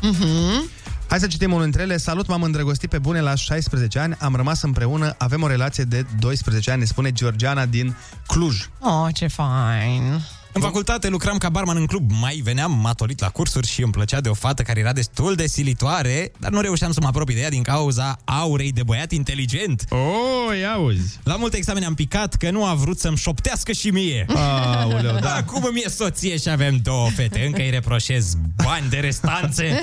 [0.02, 0.70] Mhm.
[1.08, 1.96] Hai să citim unul dintre ele.
[1.96, 6.06] Salut, m-am îndrăgostit pe bune la 16 ani, am rămas împreună, avem o relație de
[6.18, 7.96] 12 ani, ne spune Georgiana din
[8.26, 8.68] Cluj.
[8.80, 10.20] Oh, ce fain.
[10.54, 12.10] În facultate lucram ca barman în club.
[12.20, 15.46] Mai veneam matolit la cursuri și îmi plăcea de o fată care era destul de
[15.46, 19.84] silitoare, dar nu reușeam să mă apropii de ea din cauza aurei de băiat inteligent.
[19.88, 21.18] Oh, ia auzi.
[21.24, 24.26] La multe examene am picat că nu a vrut să-mi șoptească și mie.
[24.34, 25.34] Aoleu, da.
[25.34, 27.44] Acum îmi e soție și avem două fete.
[27.46, 28.34] Încă îi reproșez
[28.64, 29.80] bani de restanțe.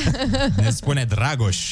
[0.56, 1.72] Ne spune Dragoș.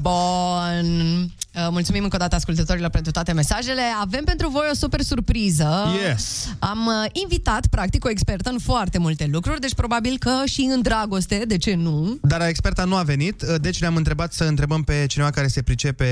[0.00, 1.20] Bun.
[1.54, 3.82] Uh, Mulțumim încă o dată ascultătorilor pentru toate mesajele.
[4.00, 5.86] Avem pentru voi o super surpriză.
[6.08, 6.48] Yes.
[6.58, 10.82] Am uh, invitat, practic, o expertă în foarte multe lucruri, deci probabil că și în
[10.82, 12.18] dragoste, de ce nu?
[12.22, 16.08] Dar experta nu a venit, deci ne-am întrebat să întrebăm pe cineva care se pricepe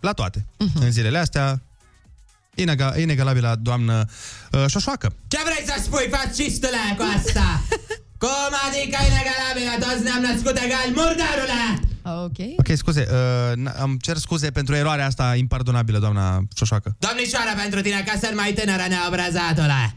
[0.00, 0.82] la toate Mhm.
[0.82, 1.60] în zilele astea.
[2.54, 4.04] Inega, inegalabilă doamnă
[4.52, 5.12] uh, Șoșoacă.
[5.28, 7.62] Ce vrei să spui, fascistule, cu asta?
[8.22, 9.86] Cum adică inegalabilă?
[9.86, 11.80] Toți ne-am născut egal, murdarule!
[12.24, 12.38] Ok.
[12.58, 16.96] Ok, scuze, uh, n- am cer scuze pentru eroarea asta impardonabilă, doamna Șoșoacă.
[16.98, 19.94] Domnișoara, pentru tine, ca să mai tânără neobrazatule.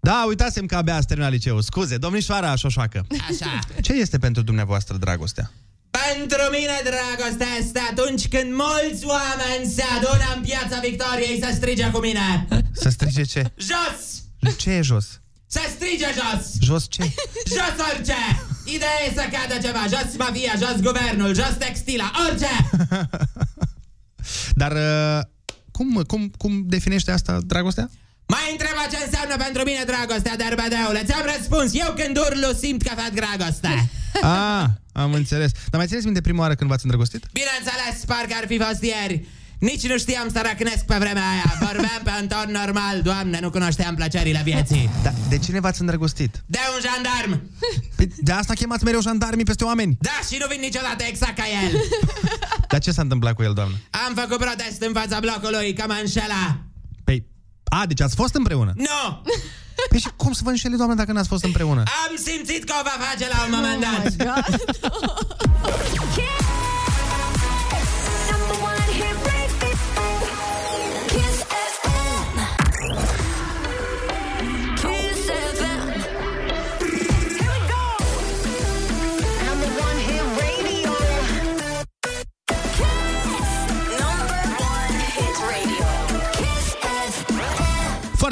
[0.00, 1.62] Da, uitasem că abia ați terminat liceul.
[1.62, 3.06] Scuze, domnișoara Șoșoacă.
[3.30, 3.58] Așa.
[3.80, 5.50] Ce este pentru dumneavoastră dragostea?
[5.90, 11.90] Pentru mine, dragostea este atunci când mulți oameni se adună în piața Victoriei să strige
[11.90, 12.48] cu mine.
[12.72, 13.52] Să strige ce?
[13.56, 14.22] Jos!
[14.56, 15.20] Ce e jos?
[15.46, 16.44] Să strige jos!
[16.60, 17.02] Jos ce?
[17.56, 18.20] Jos orice!
[18.64, 19.82] Ideea e să cadă ceva.
[19.88, 22.70] Jos mafia, jos guvernul, jos textila, orice!
[24.60, 25.20] Dar uh,
[25.70, 27.90] cum, cum, cum definește asta dragostea?
[28.34, 31.00] Mai întreba ce înseamnă pentru mine dragostea, derbedeule.
[31.08, 31.68] Ți-am răspuns.
[31.84, 33.72] Eu când urlu simt că fac dragoste.
[34.22, 35.50] Ah, am înțeles.
[35.70, 37.22] Dar mai țineți minte prima oară când v-ați îndrăgostit?
[37.32, 39.24] Bineînțeles, parcă ar fi fost ieri.
[39.58, 41.54] Nici nu știam să răcnesc pe vremea aia.
[41.60, 44.90] Vorbeam pe un ton normal, doamne, nu cunoșteam plăcerile vieții.
[45.02, 46.42] Da, de cine v-ați îndrăgostit?
[46.46, 47.42] De un jandarm.
[47.96, 49.96] Păi de asta chemați mereu jandarmii peste oameni.
[50.00, 51.80] Da, și nu vin niciodată exact ca el.
[52.68, 53.74] Dar ce s-a întâmplat cu el, doamnă?
[54.06, 56.58] Am făcut protest în fața blocului, că mă înșela.
[57.70, 58.72] Păi, a, deci ați fost împreună?
[58.76, 59.22] Nu!
[59.88, 61.80] Păi și cum să vă înșele, doamnă, dacă n-ați fost împreună?
[61.80, 64.02] Am simțit că o va face la un moment dat.
[64.16, 64.44] Number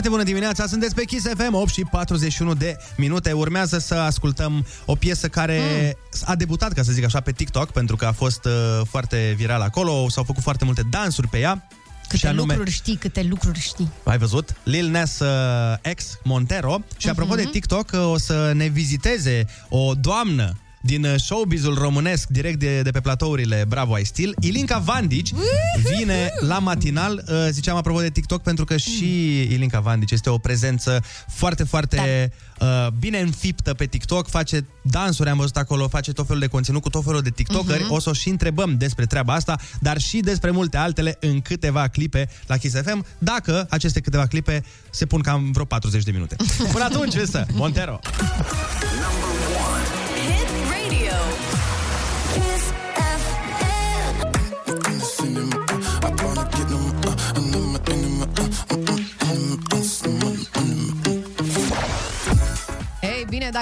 [0.08, 3.32] Foarte bună dimineața, sunteți pe Kiss FM, 8 și 41 de minute.
[3.32, 6.22] Urmează să ascultăm o piesă care mm.
[6.24, 8.52] a debutat, ca să zic așa, pe TikTok, pentru că a fost uh,
[8.90, 11.68] foarte viral acolo, s-au făcut foarte multe dansuri pe ea.
[12.02, 13.90] Câte și anume, lucruri știi, câte lucruri știi.
[14.04, 14.54] ai văzut?
[14.62, 16.78] Lil Nas uh, X Montero.
[16.96, 17.42] Și apropo Mhm.
[17.42, 22.82] de TikTok, uh, o să ne viziteze o doamnă din uh, showbizul românesc, direct de,
[22.82, 25.30] de pe platourile Bravo I Still, Ilinca Vandici
[25.96, 30.38] vine la matinal, uh, ziceam apropo de TikTok, pentru că și Ilinca Vandici este o
[30.38, 36.26] prezență foarte, foarte uh, bine înfiptă pe TikTok, face dansuri, am văzut acolo, face tot
[36.26, 37.92] felul de conținut cu tot felul de TikTokeri, Mhm.
[37.92, 41.88] o să o și întrebăm despre treaba asta, dar și despre multe altele în câteva
[41.88, 46.36] clipe la Kiss FM, dacă aceste câteva clipe se pun cam vreo 40 de minute.
[46.72, 48.00] Până atunci, însă, Montero!
[48.02, 49.77] Hit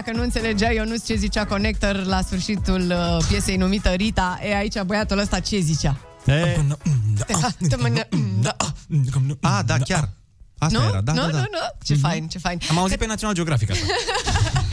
[0.02, 4.80] dacă nu înțelegea Ionuț ce zicea Connector la sfârșitul uh, piesei numită Rita, e aici
[4.80, 5.96] băiatul ăsta ce zicea?
[6.26, 6.56] E...
[9.40, 10.08] A, Ah, da, chiar.
[10.58, 10.84] Asta nu?
[10.88, 11.32] era, da, nu, da, da.
[11.32, 12.58] nu, nu, ce fain, ce fain.
[12.70, 13.84] Am auzit pe National Geographic asta.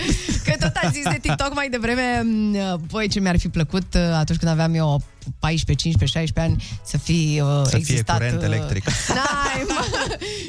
[0.64, 4.02] Că tot ați zis de TikTok mai devreme, m, voi ce mi-ar fi plăcut uh,
[4.02, 5.04] atunci când aveam eu
[5.40, 8.18] 14, 15, 16 ani să fi uh, Să fie existat...
[8.18, 8.86] curent uh, electric.
[9.16, 9.86] N-ai, mă,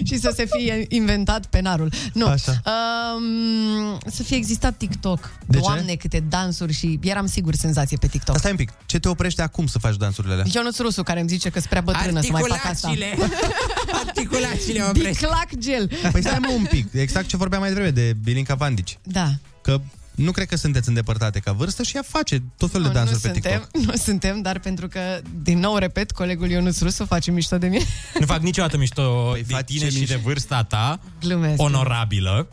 [0.05, 1.93] și să se fie inventat penarul.
[2.13, 2.27] Nu.
[2.27, 2.61] Așa.
[2.67, 5.31] Um, să fie existat TikTok.
[5.47, 5.63] De ce?
[5.63, 8.35] Doamne, câte dansuri și eram sigur senzație pe TikTok.
[8.35, 8.73] Asta e un pic.
[8.87, 10.45] Ce te oprește acum să faci dansurile alea?
[10.55, 12.89] Ionuț Rusu, care îmi zice că sunt prea bătrână să mai fac asta.
[12.89, 13.17] Articulațiile.
[14.07, 15.09] Articulațiile oprești.
[15.09, 15.91] Biclac gel.
[16.13, 18.99] Păi stai mă un pic, exact ce vorbeam mai devreme de Bilinca Vandici.
[19.03, 19.29] Da.
[19.63, 19.81] Că
[20.15, 23.21] nu cred că sunteți îndepărtate ca vârstă și ea face tot felul de Nu, dansuri
[23.25, 23.83] nu pe suntem, TikTok.
[23.93, 25.01] nu suntem, dar pentru că,
[25.43, 27.85] din nou repet, colegul Ionuț Rusu face mișto de mine.
[28.21, 30.15] Nu fac niciodată mișto Păi de faci tine și mișto.
[30.15, 31.61] de vârsta ta, Glumesc.
[31.63, 32.49] onorabilă.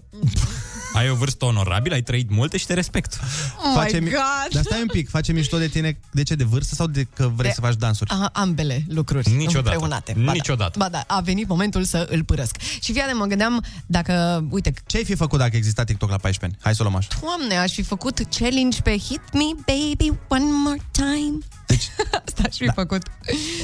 [0.94, 3.20] Ai o vârstă onorabilă, ai trăit multe și te respect.
[3.58, 4.54] Oh face my mi- God!
[4.54, 6.36] Dar stai un pic, face mișto de tine de ce?
[6.36, 8.10] De vârstă sau de că vrei De- să faci dansuri?
[8.10, 9.70] A, ambele lucruri Niciodată.
[9.70, 10.14] împreunate.
[10.18, 10.32] Ba da.
[10.32, 10.80] Niciodată.
[10.80, 12.56] Ba da, a venit momentul să îl părăsc.
[12.60, 16.18] Și fii atent, mă gândeam dacă, uite, Ce ai fi făcut dacă exista TikTok la
[16.18, 16.58] 14 ani?
[16.64, 17.08] Hai să o luăm așa.
[17.22, 21.38] Doamne, aș fi făcut challenge pe Hit Me Baby One More Time.
[21.72, 21.90] Deci,
[22.28, 22.72] Asta aș fi da.
[22.72, 23.02] făcut.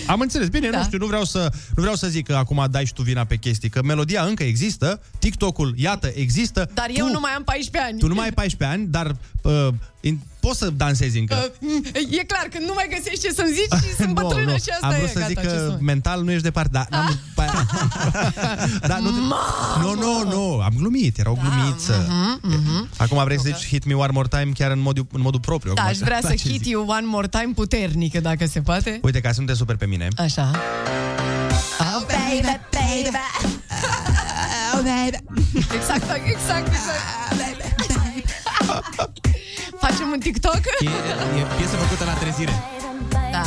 [0.07, 0.47] Am înțeles.
[0.47, 0.77] Bine, Da.
[0.77, 3.23] nu știu, nu vreau, să, nu vreau să zic că acum dai și tu vina
[3.25, 6.69] pe chestii, că melodia încă există, TikTok-ul, iată, există.
[6.73, 7.99] Dar eu nu mai am 14 ani.
[7.99, 9.77] Tu nu mai ai 14 ani, dar uh, in,
[10.39, 11.51] poți să dansezi încă.
[11.59, 11.69] Uh,
[12.19, 14.57] e clar că nu mai găsești ce să-mi zici și sunt Nu, bătrână nu.
[14.57, 14.97] și asta Am e.
[14.97, 17.19] vrut să gata, zic ce că să mai- mental nu ești departe, dar n-am...
[18.91, 19.17] da, nu, te...
[19.81, 22.05] nu, nu, nu, am glumit, era o glumiță.
[22.09, 22.89] Mhm, mhm.
[22.97, 25.73] Acum vrei să zici hit me one more time chiar în modul, în modul propriu.
[25.73, 26.65] Da, acum, aș vrea să ce hit zic.
[26.65, 28.99] you one more time puternică, dacă se poate.
[29.01, 30.07] Uite, ca să nu te super pe mine.
[30.17, 30.51] Așa.
[31.79, 33.17] Oh, baby, baby.
[34.73, 35.17] Oh, baby.
[35.75, 37.15] Exact, exact, exact.
[40.07, 40.61] Facem un TikTok?
[40.79, 40.89] E,
[41.39, 42.63] e piesă făcută la trezire.
[43.31, 43.41] Da.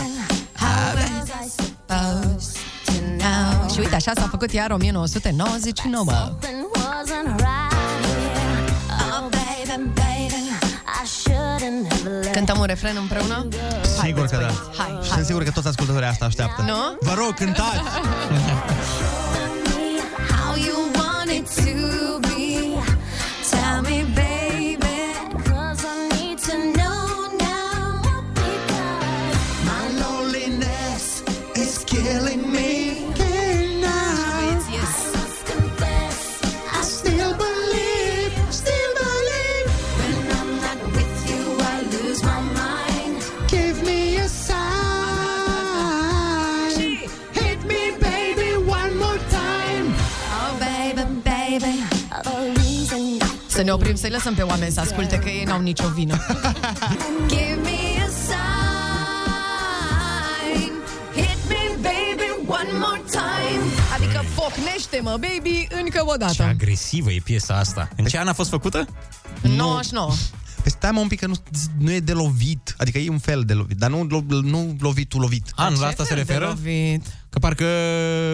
[0.57, 1.07] How was
[1.43, 3.69] Și supposed to know?
[3.73, 6.05] Și uite, așa s-a făcut iar 1999.
[6.05, 7.73] Something wasn't right
[8.05, 8.65] here.
[8.91, 10.43] Oh, baby, baby,
[11.05, 13.49] Și shouldn't have let Cântăm un refren împreună?
[14.03, 14.51] Sigur că da.
[14.77, 15.09] Hai, Și hai.
[15.09, 16.63] sunt sigur că toți ascultătorii asta așteaptă.
[16.63, 16.97] Nu?
[17.01, 17.79] Vă rog, cântați!
[20.33, 22.30] how you want it to be.
[53.61, 56.27] Să ne oprim, să-i lăsăm pe oameni să asculte, că ei n-au nicio vină.
[57.29, 59.53] Give me a sign.
[61.15, 63.63] Hit me, baby, one more time.
[63.95, 66.43] Adică pocnește-mă, baby, încă o Ce dată.
[66.43, 67.89] agresivă e piesa asta.
[67.97, 68.87] În ce an a fost făcută?
[69.43, 70.11] 99.
[70.63, 71.35] Păi stai mă un pic că nu,
[71.79, 72.75] nu e de lovit.
[72.79, 75.53] Adică e un fel de lovit, dar nu, lo- nu lovitul lovit.
[75.55, 76.47] Anul Ce la asta se fel de referă?
[76.49, 77.03] lovit?
[77.31, 77.65] Că parcă,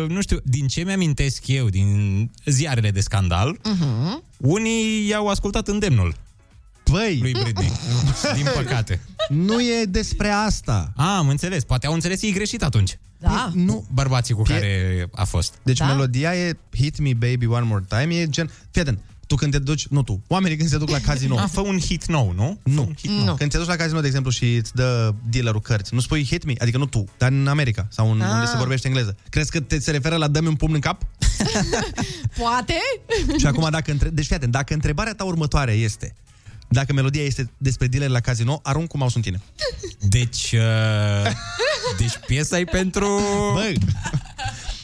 [0.09, 4.22] nu știu, din ce mi-amintesc eu, din ziarele de scandal, Mhm.
[4.37, 6.14] unii i-au ascultat îndemnul
[6.91, 7.72] Băi, lui Britney.
[8.37, 9.01] din păcate.
[9.29, 10.93] nu e despre asta.
[10.97, 11.64] A, am înțeles.
[11.64, 12.99] Poate au înțeles ei greșit atunci.
[13.18, 13.51] Da.
[13.55, 13.87] Nu.
[13.93, 15.55] Bărbații cu care a fost.
[15.62, 15.87] Deci Da?
[15.87, 18.51] melodia e Hit Me Baby One More Time, e gen...
[18.70, 21.39] Fii atent, tu când te duci, nu tu, oamenii când se duc la casino.
[21.39, 22.61] A, fă un hit nou, nu?
[22.62, 22.83] nu.
[22.83, 23.35] Un hit Nu.
[23.35, 26.45] Când te duci la casino, de exemplu, și îți dă dealerul cărți, nu spui hit
[26.45, 28.31] me, adică nu tu, dar în America sau în, Ah.
[28.33, 29.16] unde se vorbește engleză.
[29.29, 31.03] Crezi că te, se referă la dă-mi un pumn în cap?
[32.39, 32.74] Poate?
[33.39, 34.09] și acum, dacă între...
[34.09, 36.14] deci fii atent, dacă întrebarea ta următoare este
[36.68, 39.41] dacă melodia este despre dealer la casino, arunc cu mouse în tine.
[40.01, 41.33] Deci, uh,
[41.99, 43.20] deci piesa e pentru...
[43.55, 43.72] Bă,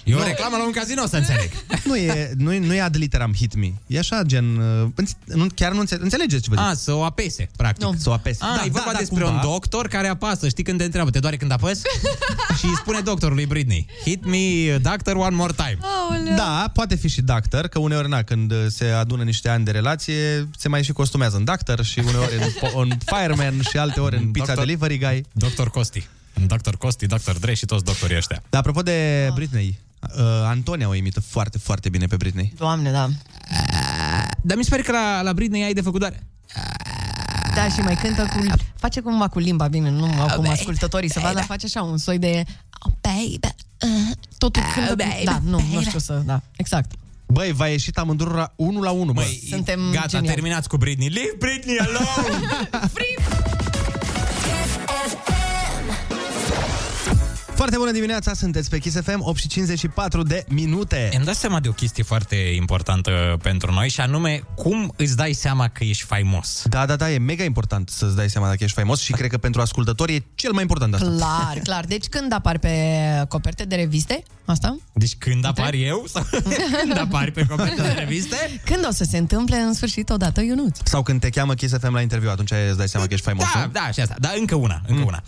[0.04, 1.50] E o reclamă la un casino, să înțeleg.
[1.88, 3.72] nu e, nu e, nu e ad literam hit me.
[3.86, 4.56] E așa, gen...
[4.56, 6.64] uh, înț- Nu, chiar nu înțe- înțelegeți ce vă zic.
[6.64, 7.82] A, să o apese, practic.
[7.84, 7.94] Nu.
[7.98, 8.38] Să o apese.
[8.40, 9.40] A, da, e vorba da, despre cumva.
[9.40, 11.82] un doctor care apasă, știi când te întreabă, te doare când apăs?
[12.58, 15.78] și îi spune doctorului Britney, hit me, doctor, one more time.
[15.80, 16.34] Aoleu.
[16.36, 19.70] Da, poate fi și doctor, că uneori, na, când uh, se adună niște ani de
[19.70, 24.00] relație, se mai și costumează în doctor și uneori în, po- în fireman și alte
[24.00, 25.24] ori în pizza Doctor- delivery guy.
[25.32, 26.06] Doctor Costi.
[26.46, 26.74] Dr.
[26.78, 27.30] Costi, Dr.
[27.40, 28.42] Dre și toți doctorii ăștia.
[28.50, 29.78] Dar apropo de Britney,
[30.16, 32.52] uh, Antonia o imită foarte, foarte bine pe Britney.
[32.56, 33.08] Doamne, da.
[34.42, 36.12] Dar mi se pare că la, la Britney ai de făcut doar.
[37.54, 38.44] Da, și mai cântă cu...
[38.76, 42.18] Face cumva cu limba, bine, nu acum ascultătorii să vadă, dar face așa un soi
[42.18, 42.42] de...
[42.86, 43.54] Oh, baby.
[43.82, 44.90] uh, Totul cântă...
[45.04, 46.22] cu- Da, nu, nu știu să...
[46.26, 46.90] Da, exact.
[47.26, 49.20] Băi, v-a ieșit amândurora unul la unul, bă.
[49.20, 50.34] Băi, Suntem gata, geniali.
[50.34, 51.08] terminați cu Britney.
[51.08, 52.46] Leave Britney alone!
[57.62, 61.10] Foarte bună dimineața, sunteți pe Kiss FM, 8 și 54 de minute.
[61.14, 65.32] Îmi dau seama de o chestie foarte importantă pentru noi și anume cum îți dai
[65.32, 66.62] seama că ești faimos.
[66.64, 69.38] Da, da, da, e mega important să-ți dai seama dacă ești faimos și cred că
[69.38, 71.06] pentru ascultători e cel mai important asta.
[71.06, 71.84] Clar, clar.
[71.84, 72.74] Deci când apar pe
[73.28, 74.76] coperte de reviste, asta?
[74.92, 76.26] Deci când apar eu sau
[76.80, 78.60] când apari pe copertă de reviste?
[78.64, 80.78] Când o să se întâmple în sfârșit odată, Ionuț?
[80.84, 83.46] Sau când te cheamă Kiss FM la interviu, atunci îți dai seama că ești faimos,
[83.54, 83.70] Da, nu?
[83.72, 84.14] da, și asta.
[84.18, 85.06] Dar încă una, încă mm.
[85.06, 85.22] una.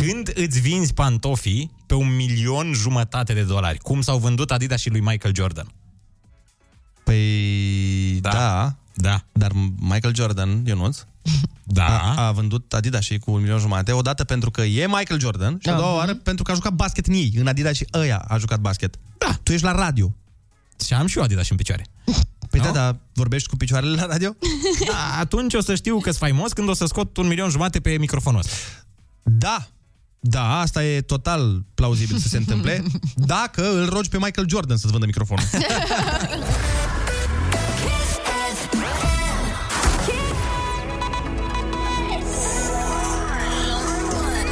[0.00, 4.90] Când îți vinzi pantofii pe un milion jumătate de dolari, cum s-au vândut Adidas și
[4.90, 5.72] lui Michael Jordan?
[7.04, 9.24] Păi, da, da Da.
[9.32, 10.98] dar Michael Jordan, Ionuț,
[11.64, 11.98] Da.
[11.98, 15.58] a, a vândut Adidas și cu un milion jumate, odată pentru că e Michael Jordan
[15.62, 15.78] și a Da.
[15.78, 18.58] doua oară pentru că a jucat basket în ei, în Adidas și ăia a jucat
[18.60, 18.98] basket.
[19.18, 19.38] Da.
[19.42, 20.12] Tu ești la radio.
[20.86, 21.86] Și am și eu Adidas în picioare.
[22.50, 24.36] Păi da, da, vorbești cu picioarele la radio?
[24.86, 27.98] Da, atunci o să știu că-s faimos când o să scot un milion jumate pe
[27.98, 28.52] microfonul ăsta.
[29.22, 29.66] Da,
[30.20, 32.82] da, asta e total plauzibil să se întâmple,
[33.14, 35.44] dacă îl rogi pe Michael Jordan să-ți vândă microfonul.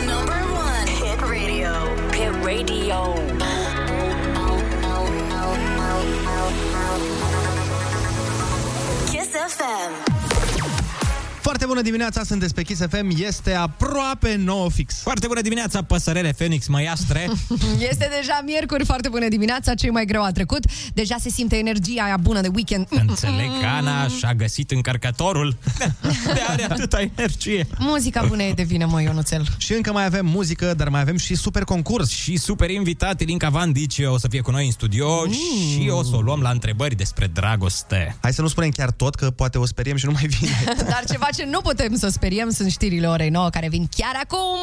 [0.06, 0.90] Number one.
[1.00, 1.72] Hit radio.
[2.12, 3.14] Hit radio.
[9.10, 10.17] Kiss FM.
[11.40, 14.94] Foarte bună dimineața, sunteți pe Kiss FM, este aproape 9 fix.
[14.94, 17.30] Foarte bună dimineața, păsărele Phoenix Măiastre.
[17.90, 20.64] Este deja miercuri, foarte bună dimineața, cei mai greu a trecut.
[20.94, 22.86] Deja se simte energia aia bună de weekend.
[22.90, 25.56] Înțeleg că Ana și-a găsit încărcătorul
[26.34, 27.66] de are atâta energie.
[27.78, 29.46] Muzica bună e de vină, mă, Ionuțel.
[29.56, 32.10] Și încă mai avem muzică, dar mai avem și super concurs.
[32.10, 35.32] Și super invitat, Ilinca Vandici o să fie cu noi în studio mm.
[35.32, 38.16] și o să o luăm la întrebări despre dragoste.
[38.20, 40.64] Hai să nu spunem chiar tot, că poate o speriem și nu mai vine.
[40.92, 44.58] Dar ceva ce nu putem să speriem sunt știrile orei 9 care vin chiar acum.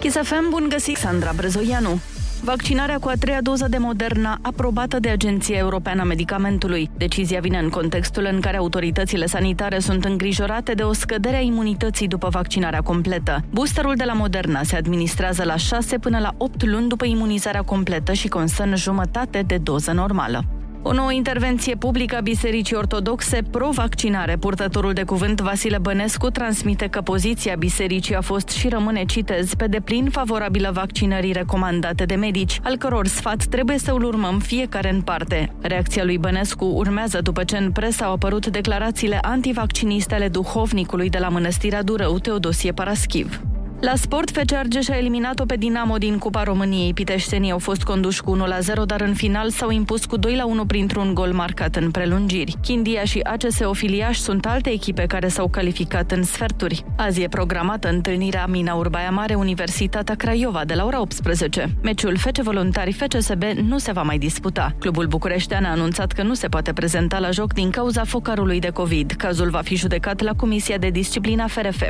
[0.00, 2.00] Chisafem, bun găsit, Sandra Brezoianu.
[2.42, 6.90] Vaccinarea cu a treia doză de Moderna aprobată de Agenția Europeană a Medicamentului.
[6.96, 12.08] Decizia vine în contextul în care autoritățile sanitare sunt îngrijorate de o scădere a imunității
[12.08, 13.44] după vaccinarea completă.
[13.50, 18.12] Boosterul de la Moderna se administrează la 6 până la 8 luni după imunizarea completă
[18.12, 20.44] și constă în jumătate de doză normală.
[20.82, 24.36] O nouă intervenție publică a Bisericii Ortodoxe pro-vaccinare.
[24.36, 29.66] Purtătorul de cuvânt Vasile Bănescu transmite că poziția bisericii a fost și rămâne, citez, pe
[29.66, 35.00] deplin favorabilă vaccinării recomandate de medici, al căror sfat trebuie să îl urmăm fiecare în
[35.00, 35.52] parte.
[35.60, 41.18] Reacția lui Bănescu urmează după ce în presă au apărut declarațiile antivacciniste ale duhovnicului de
[41.18, 43.40] la Mănăstirea Durău, Teodosie Paraschiv.
[43.80, 46.94] La sport, FC Argeș a eliminat-o pe Dinamo din Cupa României.
[46.94, 50.20] Piteștenii au fost conduși cu 1-0, dar în final s-au impus cu 2-1
[50.66, 52.56] printr-un gol marcat în prelungiri.
[52.62, 56.84] Chindia și ACS Ofiliaș sunt alte echipe care s-au calificat în sferturi.
[56.96, 61.76] Azi e programată întâlnirea Mina Urbaia Mare Universitatea Craiova de la ora 18.
[61.82, 64.74] Meciul FC Voluntari FCSB nu se va mai disputa.
[64.78, 68.70] Clubul bucureștean a anunțat că nu se poate prezenta la joc din cauza focarului de
[68.70, 69.10] COVID.
[69.10, 71.82] Cazul va fi judecat la Comisia de Disciplină FRF.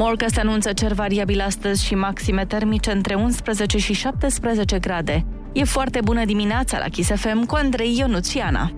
[0.00, 5.26] Morca se anunță cer variabil astăzi și maxime termice între 11 și 17 grade.
[5.52, 8.72] E foarte bună dimineața la Kiss FM cu Andrei Ionuțiana.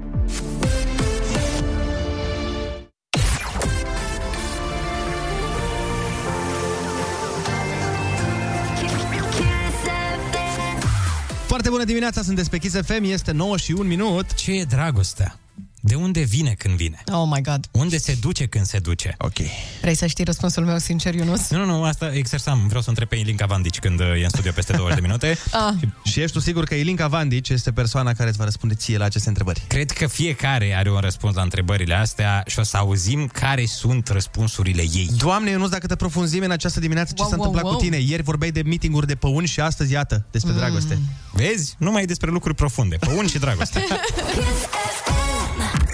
[11.47, 14.35] Foarte bună dimineața, sunteți pe Kiss FM, este 9 și 1 minut.
[14.35, 15.39] Ce e dragostea?
[15.83, 17.03] De unde vine când vine?
[17.12, 17.66] Oh my god.
[17.70, 19.14] Unde se duce când se duce?
[19.18, 19.37] Ok.
[19.81, 21.49] Vrei să știi răspunsul meu sincer, Ionus?
[21.51, 22.64] Nu, nu, nu, asta exersam.
[22.66, 25.39] Vreau să întreb pe Ilinca Vandici când uh, e în studio peste două de minute.
[25.53, 25.74] Ah.
[26.05, 29.05] Și ești tu sigur că Ilinca Vandici este persoana care îți va răspunde ție la
[29.05, 29.62] aceste întrebări?
[29.66, 34.09] Cred că fiecare are un răspuns la întrebările astea și o să auzim care sunt
[34.09, 35.11] răspunsurile ei.
[35.16, 37.81] Doamne, Ionuț, dacă te profunzim în această dimineață, ce Wow, s-a wow, întâmplat wow.
[37.81, 37.97] cu tine?
[38.11, 40.99] Ieri vorbeai de meeting-uri de păuni și astăzi, iată, despre dragoste.
[41.33, 41.74] Vezi?
[41.78, 42.97] Nu mai e despre lucruri profunde.
[42.97, 43.85] Păun și dragoste.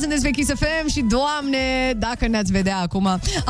[0.00, 3.06] sunteți pe Kiss FM și, doamne, dacă ne-ați vedea acum.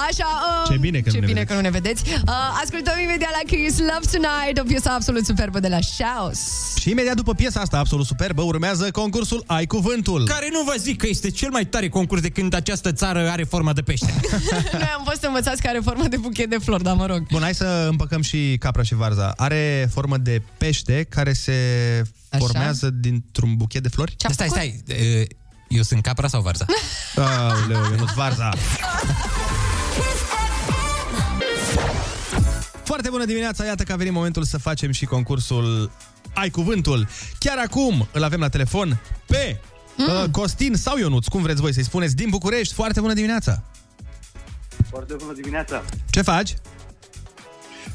[0.08, 0.28] Așa,
[0.66, 1.46] um, Ce bine că ce nu ne bine vedeți.
[1.48, 2.02] că nu ne vedeți.
[2.26, 6.40] Uh, ascultăm imediat la Kiss Love Tonight, o piesă absolut superbă de la Shouse.
[6.80, 10.26] Și imediat după piesa asta absolut superbă urmează concursul Ai Cuvântul.
[10.28, 13.44] Care nu vă zic că este cel mai tare concurs de când această țară are
[13.44, 14.14] formă de pește.
[14.72, 17.26] Noi am fost învățați că are formă de buchet de flori, dar mă rog.
[17.30, 19.32] Bun, hai să împăcăm și capra și varza.
[19.36, 21.52] Are formă de pește care se
[22.28, 22.44] Așa.
[22.44, 24.14] formează dintr-un buchet de flori?
[24.16, 24.62] Ce-a Stai, făcut?
[24.62, 24.96] stai.
[24.96, 25.26] e,
[25.74, 26.66] Eu sunt capra sau varza?
[27.16, 28.48] Aoleu, Ionuț, varza.
[32.84, 35.90] Foarte bună dimineața, iată că a venit momentul să facem și concursul
[36.34, 37.08] Ai Cuvântul.
[37.38, 39.60] Chiar acum îl avem la telefon pe
[39.96, 40.06] mm.
[40.06, 42.74] uh, Costin sau Ionuț, cum vreți voi să-i spuneți, din București.
[42.74, 43.62] Foarte bună dimineața!
[44.90, 45.82] Foarte bună dimineața.
[46.10, 46.54] Ce faci?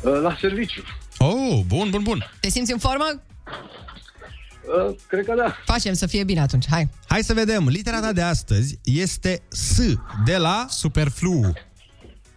[0.01, 0.83] Uh, La serviciu.
[1.17, 2.31] Oh, bun, bun, bun.
[2.39, 3.05] Te simți în formă?
[4.69, 5.55] Uh, Cred că da.
[5.65, 6.89] Facem să fie bine atunci, hai.
[7.07, 7.67] Hai să vedem.
[7.67, 9.79] Litera ta de astăzi este S
[10.25, 10.65] de la...
[10.69, 11.53] Superflu.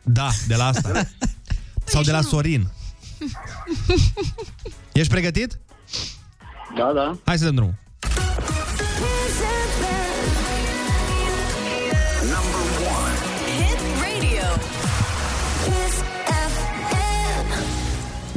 [0.03, 1.09] Da, de la asta.
[1.85, 2.67] Sau de la Sorin.
[4.93, 5.59] Ești pregătit?
[6.77, 7.19] Da, da.
[7.25, 7.75] Hai să dăm drumul.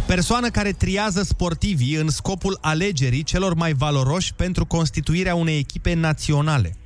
[0.08, 6.78] Persoană care triază sportivii în scopul alegerii celor mai valoroși pentru constituirea unei echipe naționale.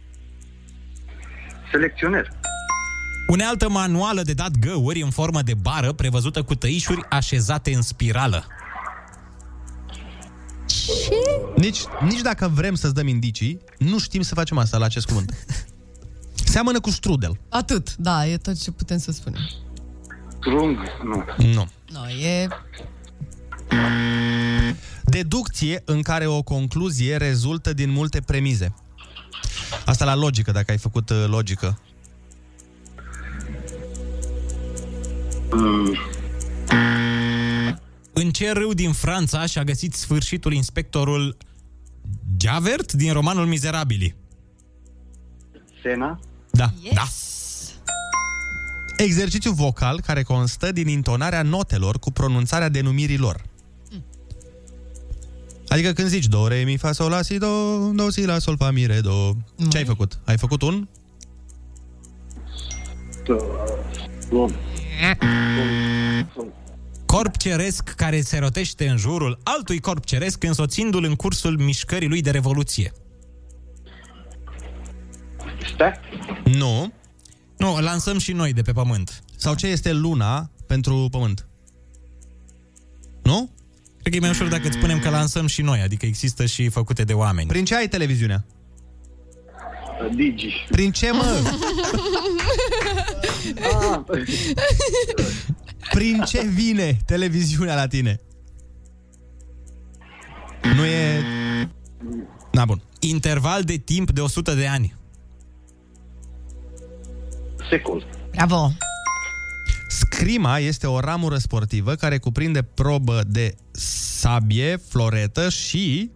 [1.72, 2.30] Selecționer.
[3.28, 8.46] Unealtă manuală de dat găuri în formă de bară prevăzută cu tăișuri așezate în spirală.
[11.56, 15.34] Nici, nici dacă vrem să-ți dăm indicii, nu știm să facem asta la acest cuvânt.
[16.54, 17.40] Seamănă cu strudel.
[17.50, 19.42] Atât, da, e tot ce putem să spunem.
[20.40, 21.24] Trung, nu.
[21.38, 21.68] Nu.
[21.92, 22.48] No, e...
[25.04, 28.74] Deducție în care o concluzie rezultă din multe premize.
[29.86, 31.80] Asta la logică, dacă ai făcut uh, logică.
[38.14, 41.38] În ce râu din Franța și-a găsit sfârșitul inspectorul
[42.38, 44.16] Javert din romanul Mizerabili?
[45.84, 46.20] Sena.
[46.52, 46.74] Da.
[46.82, 46.94] Yes.
[46.94, 47.04] Da.
[48.98, 53.42] Exercițiu vocal care constă din intonarea notelor cu pronunțarea denumirilor.
[55.70, 58.58] Adică când zici do, re, mi, fa, sol, la, si, do, do, si, la, sol,
[58.58, 59.32] fa, mi, re, do.
[59.70, 60.20] Ce ai făcut?
[60.26, 60.88] Ai făcut un?
[64.30, 64.56] Bun.
[67.06, 72.22] Corp ceresc care se rotește în jurul altui corp ceresc însoțindu-l în cursul mișcării lui
[72.22, 72.92] de revoluție.
[75.74, 75.94] Stai.
[76.44, 76.94] Nu.
[77.58, 79.24] Nu, îl lansăm și noi de pe pământ.
[79.36, 81.49] Sau ce este luna pentru pământ?
[84.10, 84.16] Nu?
[84.16, 86.70] Cred că e mai ușor dacă îți spunem că lansăm și noi, adică există și
[86.70, 87.48] făcute de oameni.
[87.48, 88.46] Prin ce ai televiziunea?
[90.16, 90.66] Digi.
[90.70, 91.42] Prin ce, mă?
[93.62, 94.00] Ah,
[95.96, 98.20] Prin ce vine televiziunea la tine?
[100.76, 101.24] Nu e...
[102.52, 102.82] Na, bun.
[103.00, 104.96] Interval de timp de 100 de ani.
[107.70, 108.06] secol.
[108.32, 108.72] Bravo!
[110.20, 116.12] Scrima este o ramură sportivă care cuprinde probă de sabie, floretă și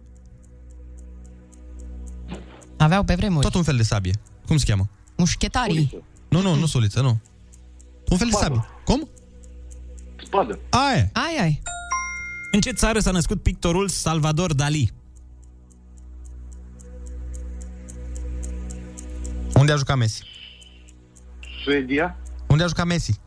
[2.76, 3.44] Aveau pe vremuri.
[3.44, 4.12] tot un fel de sabie.
[4.46, 4.88] Cum se cheamă?
[5.16, 6.02] Mușchetarii.
[6.28, 7.20] Nu, nu, nu suliță, nu.
[8.08, 8.44] Un fel de Spadă.
[8.54, 8.64] sabie.
[8.84, 9.08] Cum?
[10.24, 10.58] Spadă.
[10.70, 11.10] Aia.
[11.12, 11.62] Ai, ai.
[12.52, 14.92] În ce țară s-a născut pictorul Salvador Dali?
[19.54, 20.22] Unde a jucat Messi?
[21.64, 22.16] Suedia.
[22.46, 23.22] Unde a jucat Messi?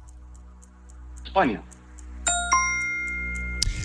[1.37, 1.63] Spania.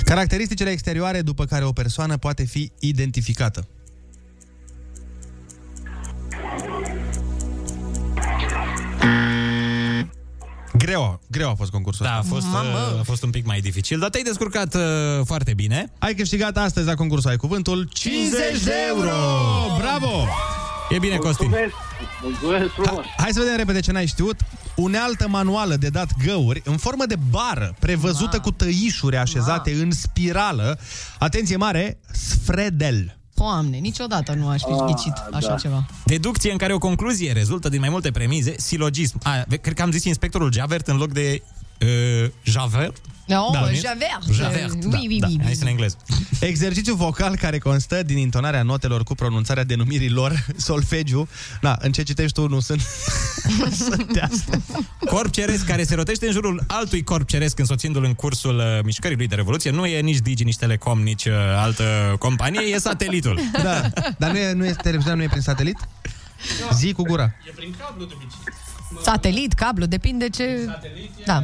[0.05, 3.69] Caracteristicile exterioare după care o persoană poate fi identificată.
[10.79, 12.35] Greu, greu a fost concursul Da, a ăsta.
[12.35, 14.81] fost, uh, a fost un pic mai dificil, dar te-ai descurcat uh,
[15.25, 15.93] foarte bine.
[15.99, 19.11] Ai câștigat astăzi la concursul Ai Cuvântul 50 de euro!
[19.79, 20.27] Bravo!
[20.91, 21.51] E bine, Costin.
[22.23, 22.41] Mulțumesc.
[22.41, 23.05] Mulțumesc frumos.
[23.17, 24.37] Hai să vedem repede ce n-ai știut.
[24.77, 30.79] Unealtă manuală de dat găuri în formă de bară, prevăzută cu tăișuri așezate în spirală.
[31.19, 33.17] Atenție mare, sfredel.
[33.35, 35.55] Doamne, niciodată nu aș fi ghicit așa da.
[35.55, 35.87] ceva.
[36.05, 39.19] Deducție în care o concluzie rezultă din mai multe premize, silogism.
[39.23, 41.43] A, cred că am zis inspectorul Javert în loc de
[41.81, 42.97] uh, Javert.
[43.33, 43.75] No, Da, nu e?
[43.75, 44.33] Javert.
[44.33, 45.27] Javert, da, Oui, oui, da.
[45.27, 45.55] oui, Hai oui.
[45.57, 45.97] să în engleză.
[46.41, 51.29] Exercițiu vocal care constă din intonarea notelor cu pronunțarea denumirilor, solfegiu.
[51.61, 52.81] Na, în ce citești tu nu sunt,
[53.89, 54.61] sunt de astea.
[55.11, 59.17] Corp ceresc care se rotește în jurul altui corp ceresc însoțindu-l în cursul uh, mișcării
[59.17, 59.71] lui de revoluție.
[59.71, 63.41] Nu e nici Digi, nici Telecom, nici uh, altă companie, e satelitul.
[63.63, 65.79] Da, dar nu e, nu e televiziunea, nu e prin satelit?
[66.73, 67.35] Zi cu gura.
[69.03, 70.67] Satelit, cablu, depinde ce...
[71.25, 71.43] Da.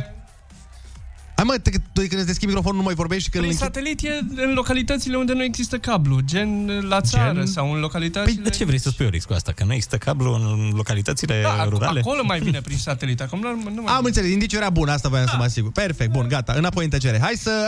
[1.38, 3.60] Hai mă, te- tu când îți deschid microfonul nu mai vorbești și când îl Prin
[3.62, 3.76] închid...
[3.82, 4.02] satelit
[4.36, 7.46] e în localitățile unde nu există cablu, gen la țară Gen?
[7.46, 8.42] sau în Păi localitățile...
[8.42, 9.52] de ce vrei să spui Orix cu asta?
[9.52, 12.00] Că nu există cablu în localitățile Da, ac- rurale?
[12.00, 15.08] acolo mai vine prin satelit, acum nu, nu mai Am înțeles, indiciul era bun, asta
[15.08, 15.72] voiam să mă asigur.
[15.72, 17.18] Perfect, bun, gata, înapoi în tăcere.
[17.20, 17.66] Hai să...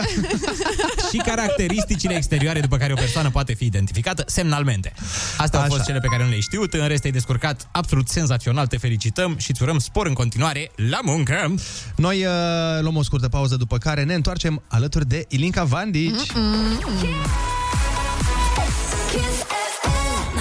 [1.11, 4.93] și caracteristicile exterioare după care o persoană poate fi identificată semnalmente.
[5.37, 5.73] Astea au Așa.
[5.75, 9.35] fost cele pe care nu le-ai știut, în rest ai descurcat absolut senzațional, te felicităm
[9.37, 11.53] și îți urăm spor în continuare la muncă!
[11.95, 12.31] Noi uh,
[12.81, 16.11] luăm o scurtă pauză, după care ne întoarcem alături de Ilinca Vandici.
[16.11, 16.33] Kiss
[19.81, 20.35] FM.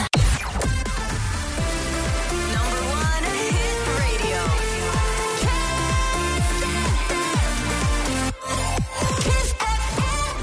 [2.54, 4.42] Number one hit radio.
[9.18, 9.48] Kiss
[9.96, 10.40] FM.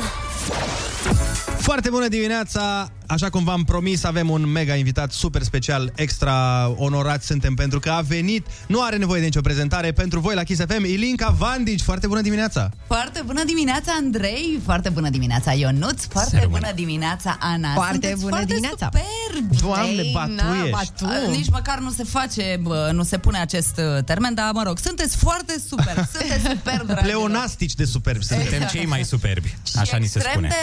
[1.61, 2.91] Foarte bună dimineața!
[3.07, 7.89] Așa cum v-am promis, avem un mega invitat super special, extra onorat suntem pentru că
[7.89, 11.81] a venit, nu are nevoie de nicio prezentare, pentru voi la Kiss FM, Ilinca Vandici,
[11.81, 12.69] foarte bună dimineața!
[12.87, 14.59] Foarte bună dimineața, Andrei!
[14.63, 16.05] Foarte bună dimineața, Ionuț!
[16.05, 17.73] Foarte Să bună dimineața, Ana!
[17.73, 18.89] Foarte Sunteți bună foarte dimineața.
[18.93, 19.57] superbi!
[19.61, 20.69] Doamne, Ei, ba, tu na, ești.
[20.71, 20.81] ba,
[21.25, 21.29] tu.
[21.31, 24.77] Nici măcar nu se face, bă, nu se pune acest uh, termen, dar mă rog,
[24.79, 25.95] sunteți foarte super!
[26.17, 26.99] Sunteți super, dragilor!
[27.01, 28.47] Pleonastici de superbi suntem.
[28.47, 30.47] Suntem cei mai superbi, așa ni se Extrem spune.
[30.47, 30.55] de,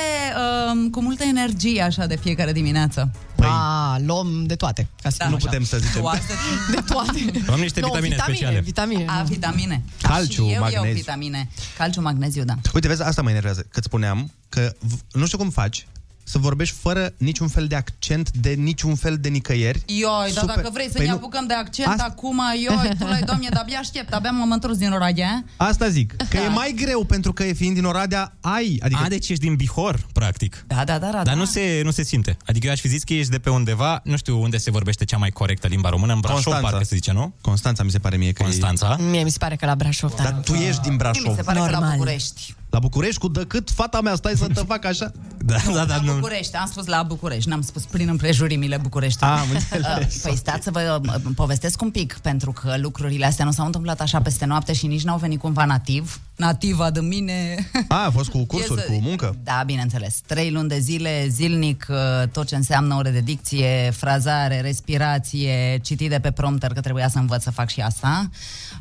[0.84, 3.10] uh, cu multă energie, așa, de fiecare dimineață.
[3.34, 4.88] Păi, A, luăm de toate.
[5.02, 5.24] Ca să Da.
[5.24, 5.46] spun nu așa.
[5.46, 6.02] putem să zicem.
[6.74, 7.42] De toate.
[7.46, 8.60] Luăm niște Nu, vitamine, vitamine speciale.
[8.60, 9.24] Vitamine, A, nu.
[9.28, 9.82] vitamine.
[10.02, 10.92] Calciu, și eu iau magneziu.
[10.94, 11.48] vitamine.
[11.78, 12.54] Calciu, magneziu, da.
[12.74, 15.86] Uite, vezi, asta mă enervează, că îți spuneam că v- nu știu cum faci
[16.24, 19.82] să vorbești fără niciun fel de accent de niciun fel de nicăieri.
[19.86, 20.00] Ioi,
[20.34, 20.54] dar Super.
[20.56, 23.48] dacă vrei să Păi ne nu- apucăm de accent Asta- acum, ioi, tu l-ai, doamne,
[23.50, 25.44] de abia aștept, abia m-am întors din Oradea.
[25.56, 29.28] Asta zic, că e mai greu pentru că fiind din Oradea ai, adică A, deci
[29.28, 30.64] ești din Bihor, practic.
[30.66, 31.22] Da, da, da, da.
[31.22, 32.36] Dar nu se, nu se simte.
[32.46, 35.04] Adică eu aș fi zis că ești de pe undeva, nu știu unde se vorbește
[35.04, 36.70] cea mai corectă limba română, în Brașov, Constanța.
[36.70, 37.34] parcă se zice, nu?
[37.40, 38.96] Constanța mi se pare mie că Constanța.
[39.10, 41.36] Mie mi se pare că la Brașov, Dar tu ești din Mi Brașov.
[41.36, 41.90] se pare că la Normal.
[41.96, 42.54] București.
[42.74, 45.12] La București cu decât fata mea, stai să te fac așa.
[45.46, 46.12] Da, da, da, La nu.
[46.12, 49.34] București, am spus la București, n-am spus prin împrejurimile Bucureștiului.
[49.36, 50.16] Ah, am înțeles.
[50.22, 54.00] Păi stați să vă uh, povestesc un pic, pentru că lucrurile astea nu s-au întâmplat
[54.00, 56.20] așa peste noapte și nici n-au venit cumva nativ.
[56.36, 57.68] Nativa de mine...
[57.88, 59.36] A, a fost cu cursuri, E să- cu muncă.
[59.44, 60.20] Da, bineînțeles.
[60.26, 66.18] Trei luni de zile, zilnic, uh, tot ce înseamnă ore de dicție, frazare, respirație, citire
[66.20, 68.28] pe prompter, că trebuia să învăț să fac și asta.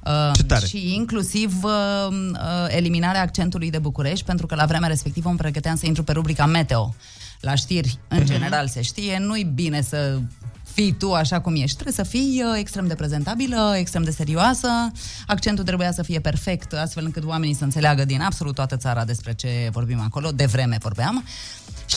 [0.06, 0.66] Uh, Ce tare.
[0.66, 1.72] Și inclusiv uh,
[2.12, 2.38] uh,
[2.68, 6.46] eliminarea accentului de București, pentru că la vremea respectivă îmi pregăteam să intru pe rubrica
[6.46, 6.96] Meteo.
[7.40, 8.26] La știri, în Mhm.
[8.28, 10.20] general, se știe, nu-i bine să
[10.64, 11.74] fii tu așa cum ești.
[11.74, 14.68] Trebuie să fii uh, extrem de prezentabilă, extrem de serioasă.
[15.28, 19.34] Accentul trebuia să fie perfect, astfel încât oamenii să înțeleagă din absolut toată țara despre
[19.34, 20.32] ce vorbim acolo.
[20.32, 21.24] De vreme vorbeam.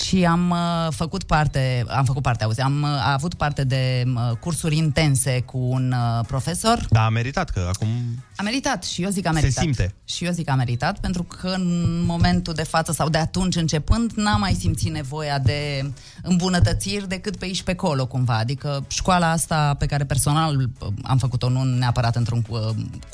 [0.05, 4.37] Și am uh, făcut parte, am făcut parte, auzi, am uh, avut parte de uh,
[4.41, 6.87] cursuri intense cu un uh, profesor.
[6.91, 7.89] Da, a meritat că acum...
[8.37, 9.63] A meritat și eu zic că a Se meritat.
[9.65, 9.95] simte.
[10.05, 13.57] Și eu zic că a meritat pentru că în momentul de față sau de atunci
[13.57, 15.91] începând n-am mai simțit nevoia de
[16.23, 18.37] îmbunătățiri decât pe aici pe acolo cumva.
[18.37, 18.56] Adică
[18.89, 22.59] școala asta pe care personal uh, am făcut-o nu neapărat într-un uh,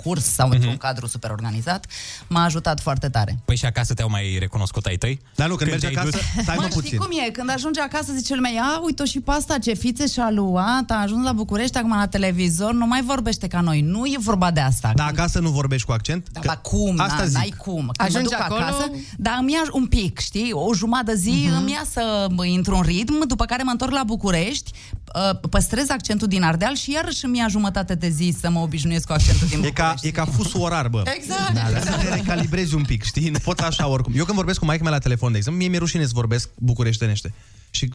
[0.02, 0.56] curs sau Mhm.
[0.56, 1.86] într-un cadru super organizat,
[2.28, 3.38] m-a ajutat foarte tare.
[3.44, 5.20] Păi și acasă te-au mai recunoscut ai tăi?
[5.34, 6.98] Dar nu, când, mergi te-ai acasă, dus- stai mă Mă, știi puțin.
[6.98, 7.30] cum e?
[7.30, 10.94] Când ajunge acasă zice lumea, ia uite și pe asta, ce fițe și-a luat, a
[11.02, 13.80] ajuns la București, acum la televizor, nu mai vorbește ca noi.
[13.80, 14.92] Nu e vorba de asta.
[14.94, 16.28] Dar acasă nu vorbești cu accent?
[16.32, 17.36] Da, Că- ba cum, Asta na, zic.
[17.36, 17.74] n-ai cum.
[17.76, 20.52] Când Ajungi mă duc acolo- acasă, dar îmi ia un pic, știi?
[20.52, 21.56] O jumătate de zi Mhm.
[21.60, 24.70] îmi ia să mă intru în ritm, după care mă întorc la București,
[25.14, 29.06] uh, păstrez accentul din Ardeal și iarăși îmi ia jumătate de zi să mă obișnuiesc
[29.06, 30.06] cu accentul din E ca, București.
[30.06, 31.02] e ca fusul orar, bă.
[31.16, 33.28] Exact, Da, dar să te recalibrezi un pic, știi?
[33.28, 34.12] Nu poți așa oricum.
[34.16, 36.48] Eu când vorbesc cu maica mea la telefon, de exemplu, mie mi-e rușine să vorbesc
[36.54, 37.34] bucureștenește.
[37.70, 37.88] Și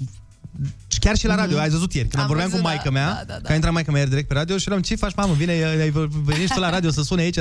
[0.88, 2.89] și chiar și la radio, ai văzut ieri, când Am vorbeam văzut, cu maica da,
[2.89, 3.39] mea, da, da, da.
[3.41, 5.51] că a intrat maica mea ieri direct pe radio și eram, ce faci, mamă, vine,
[5.51, 5.89] ai
[6.23, 7.39] venit și tu la radio să sune aici.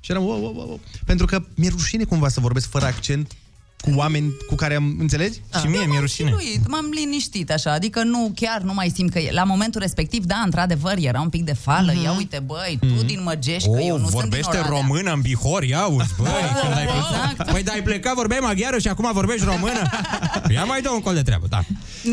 [0.00, 0.80] Și eram, wow, wow, wow.
[1.04, 3.32] Pentru că mi-e rușine cumva să vorbesc fără accent
[3.80, 5.38] cu oameni cu care am, înțelegi?
[5.60, 6.28] Și mie mi-e rușine.
[6.30, 10.24] Chinuit, m-am liniștit așa, adică nu, chiar nu mai simt că e- la momentul respectiv,
[10.24, 13.94] da, într-adevăr, era un pic de fală, ia uite, băi, tu din Măgești, că eu
[13.94, 14.80] Oh, nu vorbește sunt din Oradea.
[14.80, 16.26] română în Bihor, ia uzi, băi,
[16.62, 17.30] când ai plecat.
[17.30, 17.50] Exact.
[17.52, 19.90] Păi, dar ai plecat, vorbeai maghiară și acum vorbești română?
[20.54, 21.60] Ia mai dă un col de treabă, da.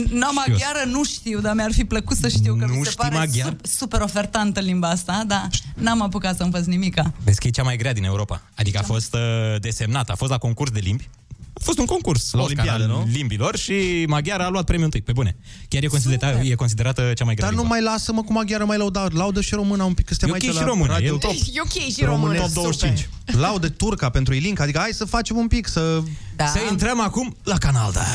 [0.09, 2.95] Nu, maghiară nu știu, dar mi-ar fi plăcut să știu că Nu mi se știi
[3.03, 3.53] pare maghiar?
[3.53, 7.13] sup- super ofertantă limba asta, dar n-am apucat să învăț nimica.
[7.24, 8.41] Vezi că e cea mai grea din Europa.
[8.55, 9.22] Adică a fost uh,
[9.61, 11.09] desemnată, a fost la concurs de limbi.
[11.66, 13.07] A fost un concurs La Oscar Olimpiadă, al nu?
[13.13, 15.36] limbilor și maghiara a luat premiul întâi, pe bune.
[15.68, 17.74] Chiar e considerată, e considerată cea mai grea Dar nu limbă.
[17.76, 20.43] mai lasă-mă cu maghiară, mai lauda, laudă și româna un pic, că suntem E ok
[20.43, 21.16] aici și la română, radio.
[21.16, 21.32] e top.
[21.32, 22.89] E ok și Românesc românesc, top super.
[22.89, 23.09] 25.
[23.26, 26.01] Laudă turca pentru Ilinca, adică hai să facem un pic, să...
[26.36, 26.45] Da.
[26.45, 28.05] Să intrăm acum la canal, da.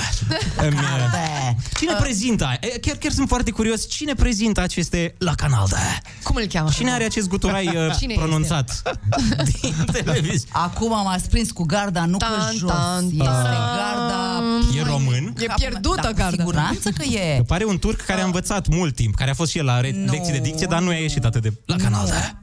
[0.66, 0.80] Îmi, uh,
[1.12, 1.54] Da.
[1.78, 2.48] Cine prezintă?
[2.60, 3.88] E, Chiar, chiar sunt foarte curios.
[3.88, 5.76] Cine prezintă aceste la canal, da?
[6.22, 6.70] Cum îl cheamă?
[6.74, 8.82] Cine are acest guturai uh, Cine pronunțat
[9.60, 10.38] din televiziune?
[10.52, 12.70] Acum m-ați prins cu garda, nu pe Tan, jos.
[12.70, 13.10] tan,
[13.42, 13.76] Este tan.
[13.76, 14.42] garda...
[14.78, 15.34] E român?
[15.38, 16.36] E pierdută da, cu garda.
[16.36, 17.36] siguranță că e.
[17.36, 19.80] Că pare un turc care a învățat mult timp, care a fost și el la
[19.80, 20.12] re- Nu.
[20.12, 22.40] lecții de dicție, dar nu i-a ieșit atât de la canal, da.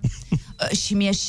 [0.71, 1.11] Uh, și mi-e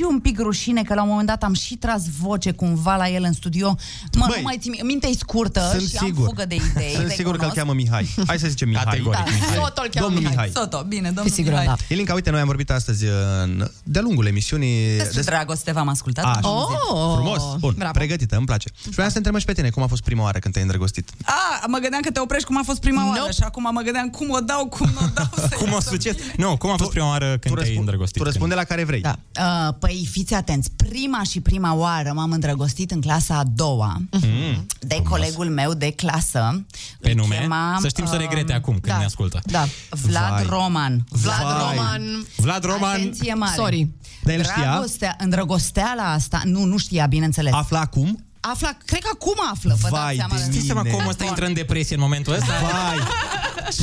[0.00, 3.08] și un pic rușine că la un moment dat am și tras voce cumva la
[3.08, 3.76] el în studio.
[4.18, 6.24] Mă, Băi, nu mai țin, mintea e scurtă Sunt și am sigur.
[6.26, 6.92] fugă de idei.
[6.94, 7.54] Sunt sigur că îl recunosc.
[7.56, 8.14] cheamă Mihai.
[8.26, 8.84] Hai să zicem Mihai.
[8.84, 9.54] Categoric, Da, Mihai.
[9.54, 10.46] Soto îl cheamă Domnul Mihai.
[10.46, 10.50] Mihai.
[10.62, 11.66] Soto, bine, domnul sigur, Mihai.
[11.66, 11.74] da.
[11.88, 13.04] Ilinca, uite, noi am vorbit astăzi
[13.42, 16.24] în, de-a lungul emisiunii Despre dragoste v-am ascultat.
[16.24, 16.76] A, m-am auzit.
[16.90, 17.92] Oh, Frumos, bun, bravo.
[17.92, 18.68] pregătită, îmi place.
[18.82, 20.64] Și vreau să te întreb și pe tine, cum a fost prima oară când te-ai
[20.66, 21.08] îndrăgostit?
[21.24, 23.32] A, mă gândeam că te oprești cum a fost prima oară Nope.
[23.32, 25.28] și acum mă gândeam cum o dau, cum o dau.
[25.48, 26.14] să Cum o iasă succes?
[26.14, 26.34] bine.
[26.36, 28.16] Nu, cum a fost prima oară când te-ai răspu- îndrăgostit?
[28.18, 29.00] tu răspunde la care vrei.
[29.00, 29.18] Da.
[29.40, 33.96] Uh, păi Păi fiți atenți, prima și prima oară m-am îndrăgostit în clasa a doua
[34.10, 34.66] Mm.
[34.80, 36.64] de colegul meu de clasă.
[37.00, 37.36] Pe Îl nume?
[37.40, 39.40] chema, Să știm să regrete um, acum când da, ne ascultă.
[39.44, 39.64] Da.
[39.90, 40.46] Vlad Vai.
[40.48, 41.04] Roman.
[41.08, 41.74] Vlad Vai.
[41.76, 42.26] Roman.
[42.36, 42.90] Vlad Roman.
[42.94, 43.54] Atenție mare.
[43.56, 43.88] Sorry.
[44.22, 44.62] Dar el știa?
[44.62, 47.52] Dragostea, îndrăgosteala asta, nu, nu știa, bineînțeles.
[47.52, 48.24] Afla acum?
[48.40, 50.34] Afla, cred că acum află, vă Vai dați seama.
[50.34, 50.94] de Știi seama Bine.
[50.94, 52.46] cum ăsta intră în depresie în momentul ăsta?
[52.60, 52.98] Vai!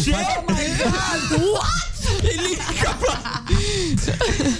[0.03, 0.11] Ce?
[0.11, 1.41] Oh my God!
[1.53, 1.95] What?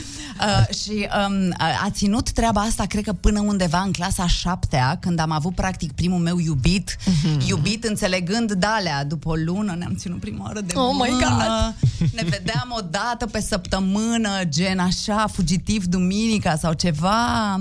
[0.39, 0.91] Uh, și
[1.27, 5.19] um, a, a ținut treaba asta, cred că până undeva în clasa a șaptea, când
[5.19, 7.47] am avut practic primul meu iubit, Mhm.
[7.47, 9.03] iubit înțelegând dalea.
[9.05, 12.11] După o lună ne-am ținut prima oară de Oh my mână, God!
[12.13, 17.53] ne vedeam o dată pe săptămână, gen așa, fugitiv duminica sau ceva.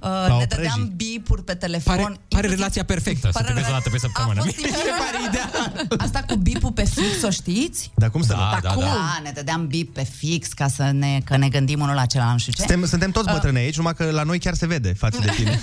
[0.00, 0.92] Uh, o ne dădeam prăji.
[0.96, 1.96] bipuri pe telefon.
[1.96, 4.40] Pare, pare relația perfectă să Pare te vezi o dată pe săptămână.
[4.40, 5.86] A fost Mi se pare ideal.
[5.98, 7.90] Asta cu bipul pe fix, o știți?
[7.94, 8.60] Dar cum să Da, nu?
[8.62, 8.80] da, da.
[8.86, 12.21] Da, ne dădeam bip pe fix ca să ne, că ne gândim unul la celălalt,
[12.30, 12.58] nu știu ce.
[12.58, 15.60] Suntem, suntem toți bătrâni aici, numai că la noi chiar se vede față de tine.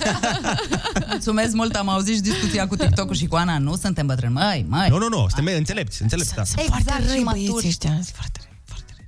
[1.09, 3.57] Mulțumesc mult, am auzit și discuția cu TikTok-ul și cu Ana.
[3.57, 4.87] Nu suntem bătrâni, măi, măi.
[4.89, 6.41] Nu, nu, nu, suntem înțelepți, înțelepți, da.
[6.41, 7.67] Exact, și maturi.
[7.67, 7.89] ăștia.
[7.89, 8.47] sunt foarte răi.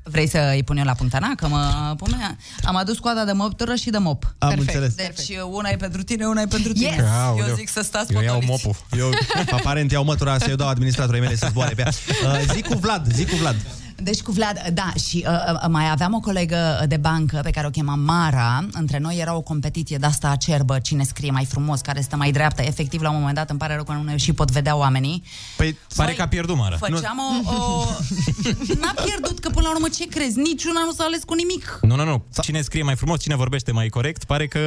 [0.04, 1.36] Vrei să îi pun eu la punctana?
[1.36, 2.38] Că mă pune...
[2.64, 4.36] Am adus coada de moptură și de mop.
[4.38, 4.76] Am Perfect.
[4.76, 4.96] înțeles.
[4.96, 6.88] Deci una e pentru tine, una e pentru tine.
[6.88, 6.98] Yes!
[6.98, 7.56] Eu Aoleu.
[7.56, 8.66] zic să stați Eu iau potoliți.
[8.68, 8.86] mopul.
[8.98, 9.10] Eu,
[9.58, 11.92] aparent, iau mătura să-i dau administratorii mele să zboare pe ea.
[12.32, 13.56] Uh, zic cu Vlad, zic cu Vlad.
[14.04, 17.68] Deci cu Vlad, da, și uh, uh, mai aveam o colegă de bancă pe care
[17.68, 18.66] o chema Mara.
[18.72, 22.32] Între noi era o competiție de asta acerbă, cine scrie mai frumos, care stă mai
[22.32, 22.62] dreaptă.
[22.62, 25.24] Efectiv, la un moment dat, îmi pare rău că nu ne și pot vedea oamenii.
[25.58, 26.78] Păi, Pare că a pierdut Mara.
[26.78, 27.52] Făceam o...
[27.52, 27.86] o...
[28.82, 30.40] N-a pierdut, că până la urmă ce crezi?
[30.40, 31.80] Niciuna nu s-a ales cu nimic.
[31.82, 32.24] Nu, nu, nu.
[32.42, 34.60] Cine scrie mai frumos, cine vorbește mai corect, pare că...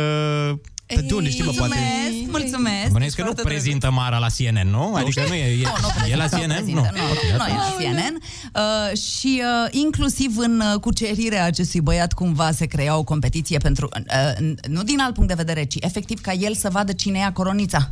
[0.86, 1.74] Pe de unde știi, mă, poate?
[1.78, 2.90] Mulțumesc, mulțumesc.
[2.92, 3.62] Bănuiesc că nu Foarte drăguț.
[3.62, 4.94] prezintă Mara la CNN, nu?
[4.94, 5.44] Adică nu e...
[5.60, 5.70] e, Nu,
[6.00, 6.54] nu e la prezintă, CNN?
[6.54, 8.18] prezintă, nu, nu, nu e la CNN.
[8.54, 13.88] Uh, și uh, inclusiv în uh, cucerirea acestui băiat cumva se crea o competiție pentru,
[13.94, 17.32] uh, nu din alt punct de vedere, ci efectiv ca el să vadă cine ia
[17.32, 17.90] coronița.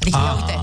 [0.00, 0.36] Adică, ia Ah.
[0.40, 0.58] uite,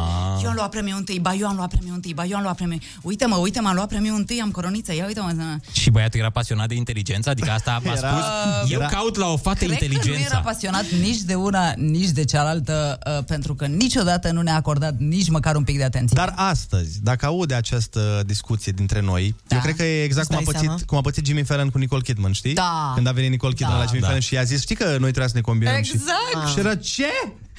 [0.46, 2.56] eu am luat premiul întâi, ba eu am luat premiul întâi, ba eu am luat
[2.56, 2.82] premiul...
[3.02, 5.58] Uite mă, uite, m-am luat premiul întâi, am coroniță, ia uite mă...
[5.72, 7.30] Și băiatul era pasionat de inteligență?
[7.30, 8.72] Adică asta m-a Era- spus.
[8.72, 10.38] Eu era- caut la o fată Cred că nu era inteligența.
[10.40, 15.30] pasionat nici de una, nici de cealaltă, uh, pentru că niciodată nu ne-a acordat nici
[15.30, 16.16] măcar un pic de atenție.
[16.20, 19.56] Dar astăzi, dacă aude această discuție dintre noi, Da.
[19.56, 20.84] eu cred că e exact cum a, Îți dai pățit, seama?
[20.88, 22.54] cum a pățit Jimmy Fallon cu Nicole Kidman, știi?
[22.54, 22.92] Da.
[22.96, 23.80] Când a venit Nicole Kidman Da.
[23.80, 24.06] la Jimmy Da.
[24.06, 26.48] Fallon și i-a zis, știi că noi trebuia să ne combinăm Exact.
[26.48, 26.54] și...
[26.54, 27.06] Și era, ce?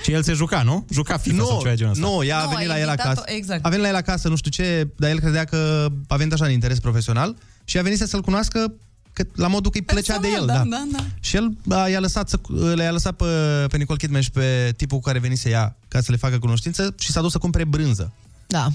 [0.03, 0.87] Și el se juca, nu?
[0.91, 2.07] Juca FIFA sau Nu, ceva de genul ăsta.
[2.07, 3.37] nu, ea a Nu, venit a la el invitat-o- acasă.
[3.37, 3.65] exact.
[3.65, 6.45] A venit la el acasă, nu știu ce, dar el credea că a venit așa
[6.45, 8.73] în interes profesional și a venit să-l cunoască
[9.13, 10.33] că, la modul că îi plăcea de el.
[10.47, 11.05] Personal, Da, da, da, da.
[11.21, 12.39] Și el a, i-a lăsat, să,
[12.75, 13.25] le-a lăsat pe,
[13.69, 16.95] pe Nicole Kidman și pe tipul cu care venise ea ca să le facă cunoștință
[16.99, 18.13] și s-a dus să cumpere brânză.
[18.47, 18.69] Da.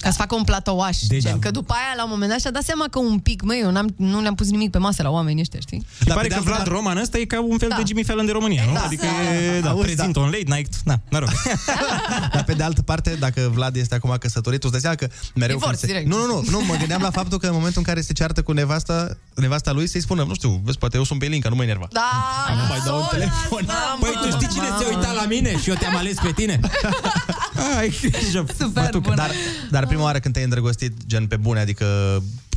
[0.00, 0.96] Ca să facă un platouaș.
[0.98, 3.42] Deci- gen, că după aia, la un moment dat, și-a dat seama că un pic,
[3.42, 5.86] măi, eu n-am, nu le-am pus nimic pe masă la oamenii ăștia, știi?
[5.98, 7.68] Și Dar pare pe că de altă Vlad parte- Roman ăsta e ca un fel
[7.68, 7.76] Da.
[7.76, 8.78] de Jimmy Fallon de România, nu?
[8.84, 9.06] Adică
[9.56, 10.74] e, da, Auzi, prezintă un late night.
[10.84, 11.28] Na, mă rog.
[12.34, 15.16] Dar pe de altă parte, dacă Vlad este acum căsătorit, tu îți dai seama că
[15.34, 15.96] mereu Divorț, când se...
[15.98, 16.06] direct.
[16.16, 18.42] Nu, nu, nu, nu, mă gândeam la faptul că în momentul în care se ceartă
[18.42, 21.54] cu nevasta, nevasta lui, să-i spună, nu știu, vezi, poate eu sunt pe Linca, nu
[21.54, 21.86] mă enerva.
[21.90, 22.10] Da,
[22.56, 23.66] Nu mai dau un telefon.
[24.00, 26.60] Păi tu știi cine se uita la mine și eu te-am ales pe tine?
[27.78, 28.46] Ai grijă.
[28.58, 29.14] Super bună.
[29.14, 29.30] Dar,
[29.70, 31.86] dar prima oară când te-ai îndrăgostit, gen pe bune, adică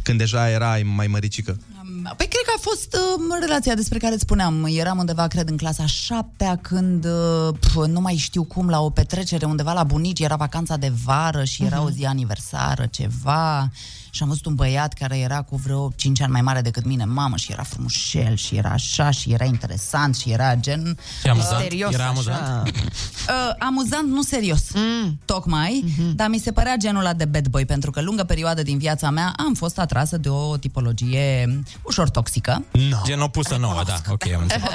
[0.04, 1.58] când deja erai mai măricică.
[2.04, 4.68] Păi cred că a fost uh, relația despre care îți spuneam.
[4.70, 8.90] Eram undeva, cred, în clasa șaptea, când, uh, pf, nu mai știu cum, la o
[8.90, 13.70] petrecere undeva la bunici, era vacanța de vară și era o zi aniversară, ceva.
[14.16, 17.06] Și am văzut un băiat care era cu vreo 5 ani mai mare decât mine,
[17.06, 20.98] mamă, și era frumușel, și era așa, și era interesant, și era gen...
[21.22, 21.54] Și amuzant?
[21.60, 22.12] Misterios, Era așa.
[22.12, 22.72] amuzant?
[23.30, 25.20] Uh, amuzant, nu serios, mm.
[25.26, 25.92] tocmai, Mhm.
[25.94, 26.16] mm-hmm.
[26.16, 29.10] dar mi se părea genul ăla de bad boy, pentru că lungă perioadă din viața
[29.10, 32.64] mea am fost atrasă de o tipologie ușor toxică.
[32.72, 32.98] No.
[33.06, 33.96] Gen opusă nouă, da.
[34.10, 34.64] Ok, am înțeles.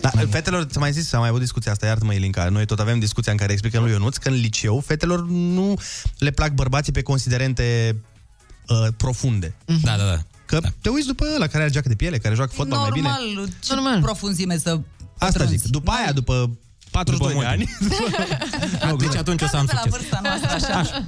[0.00, 2.98] Da, fetelor, ți-am mai zis, am mai avut discuția asta, iartă-mă, Elinca, noi tot avem
[2.98, 5.74] discuția în care explicăm lui Ionuț că în liceu fetelor nu
[6.18, 7.85] le plac bărbații pe considerente
[8.68, 9.56] uh, profunde.
[9.82, 10.18] Da, da, da.
[10.46, 10.68] Că da.
[10.82, 13.08] te uiți după ăla care are geacă de piele, care joacă fotbal mai bine.
[13.08, 14.00] Normal, ce Normal.
[14.00, 14.70] profunzime să
[15.18, 15.56] Asta pătrunzi.
[15.56, 15.70] zic.
[15.70, 16.50] După aia, după
[16.90, 17.68] 42 După de ani.
[18.90, 19.98] Nu, deci atunci o să am Cam pe la succes.
[20.00, 21.04] vârsta noastră, așa.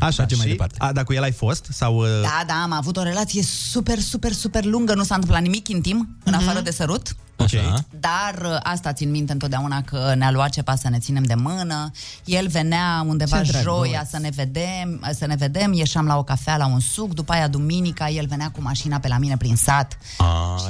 [0.00, 0.74] Așa, Mergem și, mai departe.
[0.78, 1.66] A, dar cu el ai fost?
[1.70, 1.96] Sau...
[1.96, 5.68] Uh, Da, da, am avut o relație super, super, super lungă, nu s-a întâmplat nimic
[5.68, 7.16] intim, în afară de sărut.
[7.42, 7.84] Așa.
[8.00, 11.90] Dar uh, asta țin minte întotdeauna că ne-a luat cepa să ne ținem de mână.
[12.24, 13.62] El venea undeva Ce drăguț.
[13.72, 17.32] joia să ne vedem, să ne vedem, ieșeam la o cafea, la un suc, după
[17.32, 19.98] aia duminica el venea cu mașina pe la mine prin sat.
[20.18, 20.26] Ah,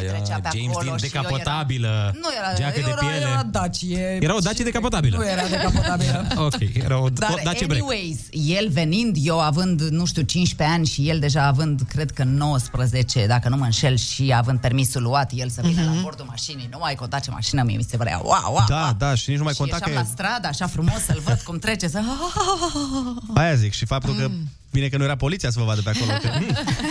[0.09, 2.13] trecea pe James acolo din și eu decapotabilă.
[2.15, 3.17] Nu era, Geacă de era, piele.
[3.31, 4.19] era Dacie.
[4.21, 5.17] Era o Dacie decapotabilă.
[5.17, 6.27] Nu era decapotabilă.
[6.47, 7.83] Ok, era o, o Dar Dacie break.
[7.83, 12.25] anyways, el venind, eu având, nu știu, 15 ani și el deja având, cred că
[12.25, 15.95] 19, dacă nu mă înșel, și având permisul luat, el să vină Mhm.
[15.95, 16.69] la bordul mașinii mașinii.
[16.71, 18.21] Nu mai conta ce mașină mie mi se părea.
[18.23, 18.95] Wow, wow, Da, wow.
[18.99, 21.21] da, și nici nu mai și conta ieșeam că la e- stradă, așa frumos, să-l
[21.25, 22.01] văd cum trece, să...
[23.41, 24.31] Aia zic, și faptul că
[24.71, 26.11] bine că nu era poliția să vă vadă pe acolo.
[26.23, 26.29] Că,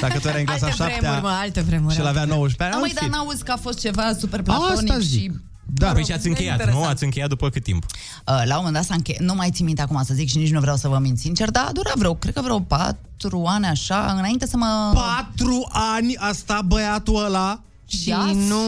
[0.01, 1.93] dacă tu erai în clasa Alte 7 vremuri, mă, alte vremuri.
[1.93, 3.15] și el avea 19 ani, Da, în măi, dar fine.
[3.15, 5.21] n-auzi că a fost ceva super platonic Asta zic.
[5.21, 5.31] și...
[5.73, 6.61] Da, păi și ați încheiat, nu?
[6.63, 6.91] interesant.
[6.93, 7.83] Ați încheiat după cât timp?
[7.83, 7.91] Uh,
[8.25, 9.15] la un moment dat s-a înche...
[9.19, 11.49] Nu mai țin minte acum să zic și nici nu vreau să vă mint sincer,
[11.49, 14.91] dar a durat vreo, cred că vreo patru ani așa, înainte să mă...
[14.93, 17.61] Patru ani a stat băiatul ăla
[17.97, 18.47] Și Yes.
[18.47, 18.61] nu...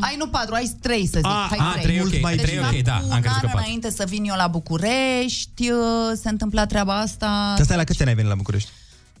[0.00, 1.26] Ai nu patru, ai trei să zic.
[1.26, 3.46] A, hai a, trei, ok, Deci, trei, ok, cam da, cu am un crezut că
[3.46, 3.58] an patru.
[3.58, 5.78] înainte să vin eu la București, uh,
[6.22, 7.54] se întâmpla treaba asta.
[7.60, 8.70] Asta la câți ani ai venit la București?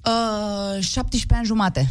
[0.06, 1.90] Uh, 17 ani jumate.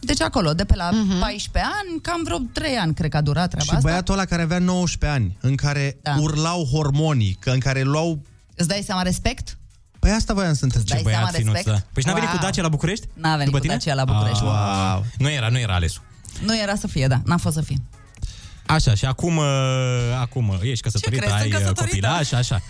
[0.00, 1.20] Deci acolo, de pe la uh-huh.
[1.20, 3.88] 14 ani, cam vreo 3 ani, cred că a durat treaba Și asta.
[3.88, 6.16] băiatul ăla care avea 19 ani, în care Da.
[6.20, 8.20] urlau hormonii, că în care luau...
[8.54, 9.58] Îți dai seama respect?
[9.98, 10.82] Păi asta voiam să întreb.
[10.84, 11.66] Dai seama respect?
[11.66, 11.72] da.
[11.92, 12.38] Păi și n-a venit Wow.
[12.38, 13.06] cu Dacia la București?
[13.12, 13.74] N-a venit După cu tine?
[13.74, 14.42] Dacia la București.
[14.44, 14.48] Ah,
[14.92, 15.04] wow.
[15.18, 16.02] Nu era, nu era alesul.
[16.44, 17.76] Nu era să fie, da, n-a fost să fie.
[18.66, 19.44] Așa, și acum, uh,
[20.20, 22.06] acum uh, ești căsătorită, crezi, ai sunt uh, căsătorită?
[22.06, 22.62] copilaș, așa.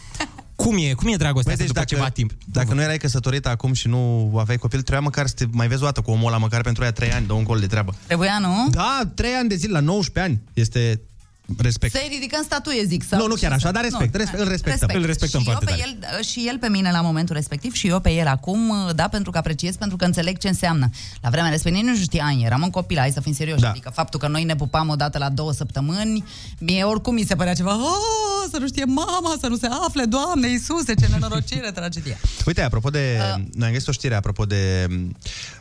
[0.56, 2.32] Cum e, cum e dragostea Băi, asta deci după dacă, ceva timp?
[2.44, 5.82] dacă nu erai căsătorită acum și nu aveai copil, trebuia măcar să te mai vezi
[5.82, 7.94] o dată cu omul ăla, măcar pentru aia 3 ani, dă un gol de treabă.
[8.06, 8.68] Trebuia, nu?
[8.70, 10.42] Da, 3 ani de zile, la 19 ani.
[10.52, 11.00] Este
[11.58, 11.94] respect.
[11.94, 13.04] Să-i ridicăm statuie, zic.
[13.08, 14.88] Sau Nu, nu chiar așa, dar respect, respect, îl respectăm.
[14.94, 15.82] Îl respectăm și foarte eu pe
[16.16, 19.30] el, și el pe mine la momentul respectiv și eu pe el acum, da, pentru
[19.30, 20.90] că apreciez, pentru că înțeleg ce înseamnă.
[21.20, 23.60] La vremea respectivă nu știam, eram un copil, hai să fim serioși.
[23.60, 23.68] Da.
[23.70, 26.24] Adică faptul că noi ne pupam odată la două săptămâni,
[26.58, 30.04] mie oricum mi se părea ceva, "Ah, să nu știe mama, să nu se afle,
[30.04, 32.18] Doamne Iisuse, ce nenorocire, tragedie.
[32.46, 33.18] Uite, apropo de...
[33.36, 33.42] Uh.
[33.52, 34.86] Noi am găsit o știre apropo de...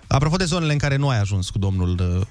[0.08, 2.26] Apropo de zonele în care nu ai ajuns cu domnul uh,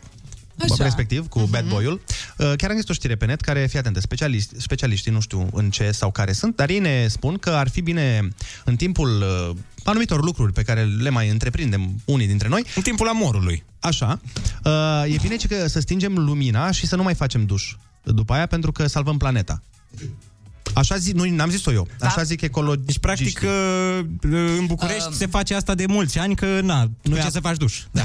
[0.58, 0.84] Așa.
[0.84, 1.50] respectiv, cu uh-huh.
[1.50, 2.00] bad boy-ul.
[2.38, 5.48] Uh, chiar am găsit o știre pe net care, fii atentă, specialiști, specialiștii, nu știu
[5.52, 8.28] în ce sau care sunt, dar ei ne spun că ar fi bine
[8.64, 12.64] în timpul uh, anumitor lucruri pe care le mai întreprindem unii dintre noi.
[12.74, 13.64] În timpul amorului.
[13.80, 14.20] Așa.
[14.64, 18.46] Uh, e bine că să stingem lumina și să nu mai facem duș după aia
[18.46, 19.62] pentru că salvăm planeta.
[20.74, 21.86] Așa zic, nu n-am zis-o eu.
[22.00, 22.86] Așa zic ecologiști.
[22.86, 24.00] Deci, practic, uh,
[24.58, 25.12] în București Um.
[25.12, 27.82] se face asta de mulți ani, că, na, nu ce să faci duș.
[27.90, 28.02] Da.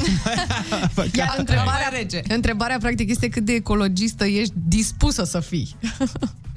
[1.17, 2.21] Iar întrebarea, rege.
[2.27, 5.75] întrebarea practic este cât de ecologistă ești dispusă să fii.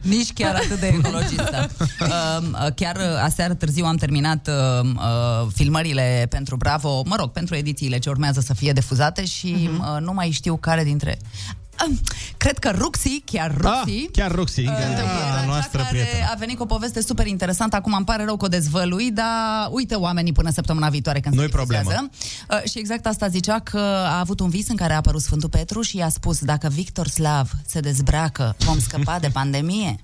[0.02, 1.70] Nici chiar atât de ecologistă.
[2.00, 7.54] Uh, chiar uh, aseară târziu am terminat uh, uh, filmările pentru Bravo, mă rog, pentru
[7.54, 9.80] edițiile ce urmează să fie difuzate și Mhm.
[9.94, 11.18] uh, nu mai știu care dintre...
[11.88, 11.96] Uh,
[12.36, 14.60] cred că Ruxi, chiar Ruxi, Chiar Roxy.
[14.60, 16.28] Uh, Ah, era noastră cea care prietenă.
[16.32, 17.76] a venit cu o poveste super interesantă.
[17.76, 21.44] Acum îmi pare rău că o dezvălui, dar uite oamenii până săptămâna viitoare când Nu-i
[21.44, 21.84] se difuzează.
[21.84, 22.10] problemă.
[22.50, 25.48] Uh, și exact asta zicea că a avut un vis în care a apărut Sfântul
[25.48, 29.96] Petru și i-a spus dacă Victor Slav se dezbracă, vom scăpa de pandemie.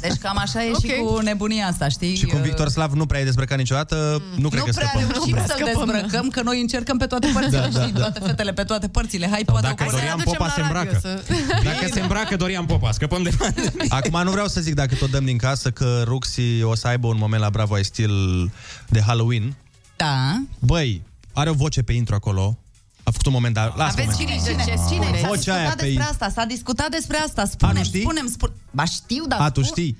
[0.00, 1.06] Deci cam așa e și Ok.
[1.06, 2.16] cu nebunia asta, știi?
[2.16, 5.10] Și cum Victor Slav nu prea e dezbrăcat niciodată, nu cred nu că prea scăpăm.
[5.12, 5.92] reușim să-l scăpăm, da.
[5.92, 7.92] dezbrăcăm, că noi încercăm pe toate părțile, Da, da, știi?
[7.92, 8.00] da.
[8.00, 9.26] Toate fetele pe toate părțile.
[9.30, 10.98] Hai, Sau poate dacă o Dorian aducem Popa la se radio îmbracă.
[11.02, 11.22] să-
[11.64, 13.30] Dacă se îmbracă Dorian Popa, scăpăm de
[13.88, 17.06] Acum nu vreau să zic dacă tot dăm din casă că Ruxi o să aibă
[17.06, 18.50] un moment la Bravo I Still
[18.88, 19.54] de Halloween.
[19.96, 20.42] Da.
[20.58, 21.02] Băi,
[21.32, 22.58] are o voce pe intro acolo.
[23.04, 24.42] A făcut un moment, dar lasă Aveți moment.
[24.44, 25.18] cine, cine, cine?
[25.20, 26.08] S-a Vocea discutat aia pe despre ei.
[26.10, 27.44] asta, s-a discutat despre asta.
[27.44, 28.00] Spunem, știi?
[28.00, 28.54] spunem, spunem.
[28.70, 29.96] Ba știu, dar A, tu spun- știi?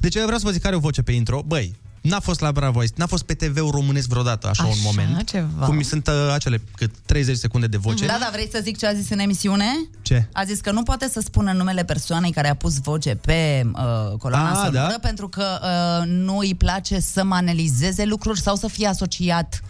[0.00, 1.42] Deci eu vreau să vă zic care are o voce pe intro.
[1.46, 4.70] Băi, n-a fost la Bravo I Still, n-a fost pe TV-ul românesc vreodată, așa, un
[4.70, 5.28] Așa, moment.
[5.28, 5.66] ceva.
[5.66, 8.06] Cum sunt uh, acele cât 30 secunde de voce.
[8.06, 9.66] Da, da, vrei să zic ce a zis în emisiune?
[10.02, 10.28] Ce?
[10.32, 14.18] A zis că nu poate să spună numele persoanei care a pus voce pe uh,
[14.18, 14.98] coloana Ah, sonoră da?
[15.00, 19.60] pentru că uh, nu îi place să manelizeze lucruri sau să fie asociat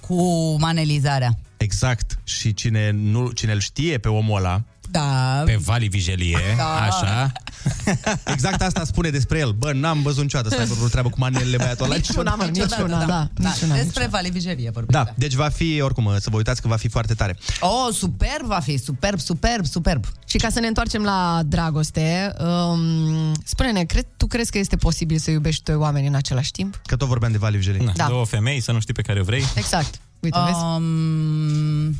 [0.00, 1.38] cu manelizarea.
[1.62, 2.18] Exact.
[2.24, 5.42] Și cine, nu, cine îl știe pe omul ăla, Da.
[5.44, 6.80] Pe Vali Vigelie, Da.
[6.80, 7.32] așa.
[8.34, 9.50] exact asta spune despre el.
[9.50, 11.94] Bă, n-am văzut niciodată să aibă vreo treabă cu manelele băiatul ăla.
[11.94, 13.28] Niciuna, mă, Niciodată, niciuna, da.
[13.34, 13.48] da.
[13.48, 15.02] Niciuna, Despre Vali Vigerie vorbim.
[15.02, 17.36] Da, deci va fi, oricum, să vă uitați că va fi foarte tare.
[17.60, 20.04] Oh, superb va fi, superb, superb, superb.
[20.26, 25.18] Și ca să ne întoarcem la dragoste, um, spune-ne, cred, tu crezi că este posibil
[25.18, 26.80] să iubești doi oameni în același timp?
[26.86, 27.84] Că tot vorbeam de Vali Vigelie.
[27.84, 28.06] Na, Da.
[28.08, 29.44] Două femei, să nu știi pe care o vrei.
[29.54, 30.00] Exact.
[30.22, 30.58] Uite, vezi?
[30.64, 31.94] Um,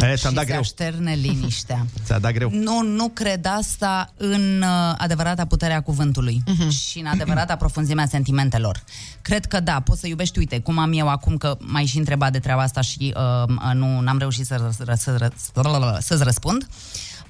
[0.00, 0.60] E, și ți-am dat se greu.
[0.60, 1.86] așterne liniștea.
[2.04, 2.50] Ți-a dat greu.
[2.52, 6.66] Nu, nu cred asta în uh, adevărata puterea cuvântului Mhm.
[6.66, 6.70] uh-huh.
[6.70, 8.82] și în adevărata profunzimea sentimentelor.
[9.22, 12.32] Cred că da, poți să iubești, uite, cum am eu acum, că m-ai și întrebat
[12.32, 16.66] de treaba asta și uh, nu n-am reușit să, ră- ră- să, ră- să-ți răspund.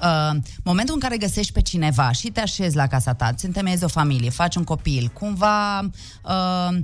[0.01, 0.31] Uh,
[0.63, 3.89] momentul în care găsești pe cineva și te așezi la casa ta, îți întemeiezi o
[3.89, 5.81] familie, faci un copil, cumva...
[6.23, 6.79] Uh,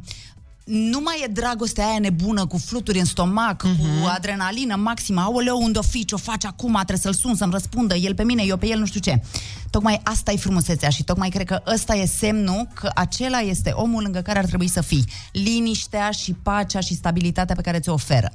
[0.65, 3.77] nu mai e dragostea aia nebună cu fluturi în stomac, uh-huh.
[3.77, 5.21] cu adrenalină maximă.
[5.21, 8.43] Aoleu, unde o fi, ce-o faci acum, trebuie să-l sun, să-mi răspundă, el pe mine,
[8.43, 9.23] eu pe el, nu știu ce.
[9.71, 14.03] Tocmai asta e frumusețea și tocmai cred că ăsta e semnul că acela este omul
[14.03, 15.05] lângă care ar trebui să fii.
[15.33, 18.31] Liniștea și pacea și stabilitatea pe care ți-o oferă.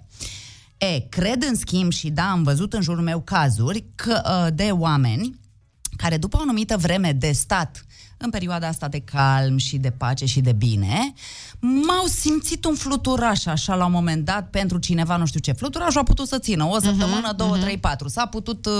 [0.78, 4.70] E, cred în schimb și da, am văzut în jurul meu cazuri că, uh, de
[4.72, 5.40] oameni
[5.96, 7.86] care după o anumită vreme de stat
[8.18, 11.14] în perioada asta de calm și de pace și de bine,
[11.60, 15.52] m-au simțit un fluturaș așa la un moment dat pentru cineva, nu știu ce.
[15.52, 18.08] Fluturașul a putut să țină o săptămână, Mhm, două, trei, patru.
[18.08, 18.74] S-a putut uh,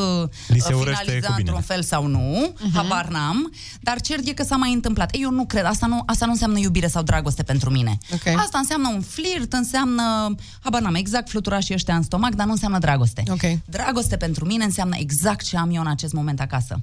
[0.48, 1.36] Li se urăște finaliza cu binele.
[1.38, 5.16] într-un fel sau nu, habar n-am, dar cert e că s-a mai întâmplat.
[5.20, 7.98] Eu nu cred, asta nu, asta nu înseamnă iubire sau dragoste pentru mine.
[8.14, 8.28] Ok.
[8.38, 12.80] Asta înseamnă un flirt, înseamnă, habar n-am, exact fluturașii ăștia în stomac, dar nu înseamnă
[12.80, 13.24] dragoste.
[13.30, 13.42] Ok.
[13.66, 16.80] Dragoste pentru mine înseamnă exact ce am eu în acest moment acasă.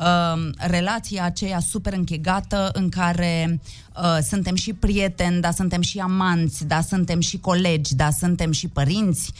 [0.00, 3.60] Uh, relația aceea super închegată în care
[3.96, 8.68] uh, suntem și prieteni, dar suntem și amanți, dar suntem și colegi, dar suntem și
[8.68, 9.32] părinți.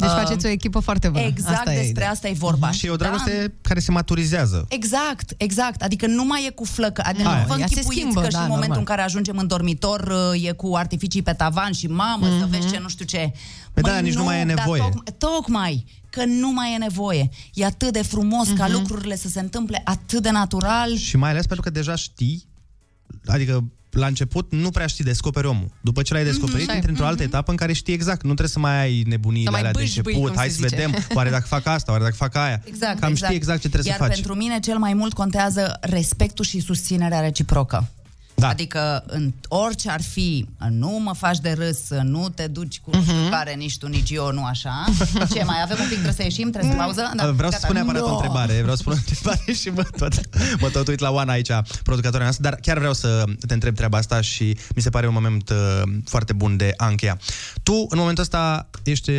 [0.00, 1.24] Deci Uh, faceți o echipă foarte bună.
[1.24, 2.10] Exact Asta e despre ideea.
[2.10, 2.70] asta e vorba.
[2.70, 4.66] Și e o Da, dragoste care se maturizează.
[4.68, 5.82] Exact, exact.
[5.82, 7.02] Adică nu mai e cu flăcă.
[7.04, 7.38] Adică Aia.
[7.40, 8.78] nu vă Ea se închipuiți schimbă, că și da, în momentul normal.
[8.78, 10.00] în care ajungem în dormitor
[10.32, 13.32] uh, e cu artificii pe tavan și mamă, să vezi ce nu știu ce.
[13.72, 14.82] Păi da, nici nu mai e dar nevoie.
[14.82, 15.84] toc- tocmai
[16.18, 17.28] că nu mai e nevoie.
[17.54, 20.96] E atât de frumos ca lucrurile să se întâmple atât de natural.
[20.96, 22.46] Și mai ales pentru că deja știi,
[23.26, 25.70] adică la început nu prea știi, descoperi omul.
[25.80, 26.74] După ce l-ai descoperit, așa e.
[26.74, 28.20] intri într-o altă etapă în care știi exact.
[28.22, 30.28] Nu trebuie să mai ai nebuniile Să mai alea de bâșbâi, început.
[30.28, 30.76] cum Hai se să zice.
[30.76, 32.62] vedem, oare dacă fac asta, oare dacă fac aia.
[32.64, 33.24] Exact, Cam exact.
[33.24, 34.14] știi exact ce trebuie Iar să faci.
[34.14, 37.88] pentru mine cel mai mult contează respectul și susținerea reciprocă.
[38.38, 38.48] Da.
[38.48, 42.98] Adică în orice ar fi, nu mă faci de râs, nu te duci cu nu
[42.98, 43.08] Mhm.
[43.08, 44.84] știu care, nici tu, nici eu, nu așa.
[45.34, 47.10] Ce mai avem un pic, trebuie să ieșim, trebuie să pauză?
[47.16, 47.66] Da, Vreau să gata.
[47.66, 48.14] spun neapărat o No!
[48.14, 48.52] întrebare.
[48.60, 50.12] Vreau să spun o întrebare și mă tot,
[50.60, 51.50] mă tot uit la Oana aici,
[51.82, 55.12] producătoarea noastră, dar chiar vreau să te întreb treaba asta și mi se pare un
[55.12, 57.18] moment uh, foarte bun de a încheia.
[57.62, 59.16] Tu, în momentul ăsta, ești uh,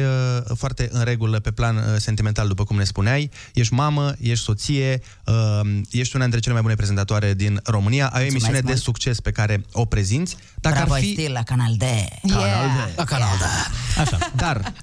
[0.56, 3.30] foarte în regulă pe plan uh, sentimental, după cum ne spuneai.
[3.54, 5.60] Ești mamă, ești soție, uh,
[5.92, 8.08] ești una dintre cele mai bune prezentatoare din România.
[8.14, 8.78] Ai o emisiune de mult.
[9.14, 10.38] Succes pe care o prezinți.
[10.56, 11.12] Dacă Bravo, ar fi...
[11.12, 11.82] Stil, la Canal D.
[11.82, 12.94] Yeah.
[12.96, 14.02] La canal, da.
[14.02, 14.18] Așa.
[14.46, 14.74] Dar,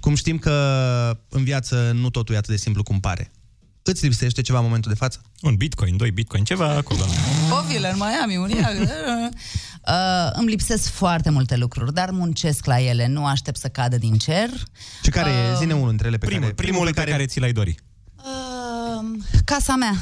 [0.00, 0.52] cum știm că
[1.28, 3.30] în viață nu totul e atât de simplu cum pare.
[3.82, 5.20] Îți lipsește ceva în momentul de față?
[5.40, 7.00] Un bitcoin, doi bitcoin, ceva acolo.
[7.50, 8.88] O vilă în Miami, un iag.
[9.88, 14.18] Uh, îmi lipsesc foarte multe lucruri, dar muncesc la ele, nu aștept să cadă din
[14.18, 14.48] cer.
[15.02, 15.50] Și care e?
[15.50, 16.54] Uh, Zine unul dintre ele pe Primul, care...
[16.54, 17.74] primul pe care ți l-ai dori.
[18.16, 19.94] Uh, casa mea.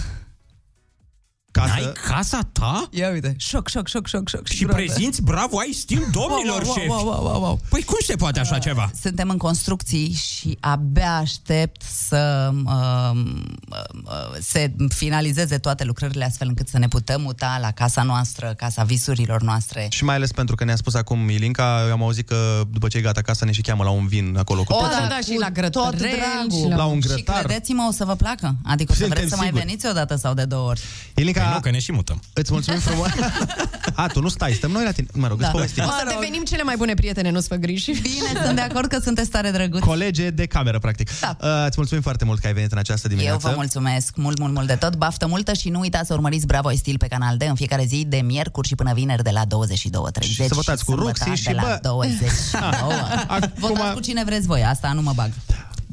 [1.55, 1.73] Casă...
[1.81, 2.89] N-ai casa ta?
[2.91, 4.47] Ia uite, șoc, șoc, șoc, șoc, șoc.
[4.49, 4.83] Și groază.
[4.85, 6.89] prezinți, bravo, ai stil domnilor Wow, wow, șefi.
[6.89, 7.61] wow, wow, wow, wow.
[7.69, 8.91] Păi cum se poate așa ceva?
[9.03, 13.23] Suntem în construcții și abia aștept să uh,
[13.71, 18.83] uh, se finalizeze toate lucrările astfel încât să ne putem muta la casa noastră, casa
[18.83, 19.87] visurilor noastre.
[19.91, 22.97] Și mai ales pentru că ne-a spus acum Ilinca, eu am auzit că după ce
[22.97, 24.99] e gata acasă ne și cheamă la un vin acolo cu O, toții.
[25.01, 26.59] da, da, și Cu la tot grătărel dragul.
[26.63, 27.43] și la- La un Și grătar.
[27.45, 28.55] credeți-mă, o să vă placă.
[28.65, 29.65] Adică o să Suntem vreți să mai siguri.
[29.65, 30.81] veniți o dată sau de două ori.
[31.15, 32.23] Ilinca, Păi nu, că ne și mutăm.
[32.33, 33.09] îți mulțumim frumos.
[33.97, 35.07] A, tu nu stai, stăm noi la tine.
[35.13, 35.45] Mă rog, Da.
[35.47, 35.83] îți povestim.
[35.85, 37.91] O să devenim cele mai bune prietene, nu-ți fă griji.
[37.91, 39.83] Bine, sunt de acord că sunteți tare drăguți.
[39.87, 41.11] Colege de cameră, practic.
[41.21, 41.37] Da.
[41.41, 43.49] Uh, îți mulțumim foarte mult că ai venit în această Eu dimineață.
[43.49, 44.97] vă mulțumesc mult, mult, mult de tot.
[44.97, 47.85] Baftă multă și nu uitați să urmăriți Bravo ai Stil pe Canal D în fiecare
[47.85, 50.23] zi de miercuri și până vineri de la 22.30.
[50.23, 52.63] Și să votați cu sâmbătă Ruxi și, de la bă, 29.
[53.27, 55.31] Acum- Votați cu cine vreți voi, asta nu mă bag.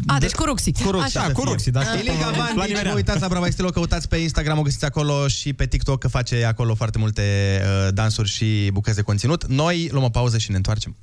[0.07, 0.71] A, deci cu Ruxi.
[0.83, 1.25] Cu Ruxi, Așa.
[1.25, 1.51] să cu fie.
[1.51, 1.81] Ruxi, da.
[1.99, 2.87] Ilinca La Vandic, nivel.
[2.89, 5.99] vă uitați la Brava Stil, o căutați pe Instagram, o găsiți acolo și pe TikTok,
[5.99, 7.21] că face acolo foarte multe
[7.63, 9.45] uh, dansuri și bucăți de conținut.
[9.47, 10.95] Noi luăm o pauză și ne întoarcem.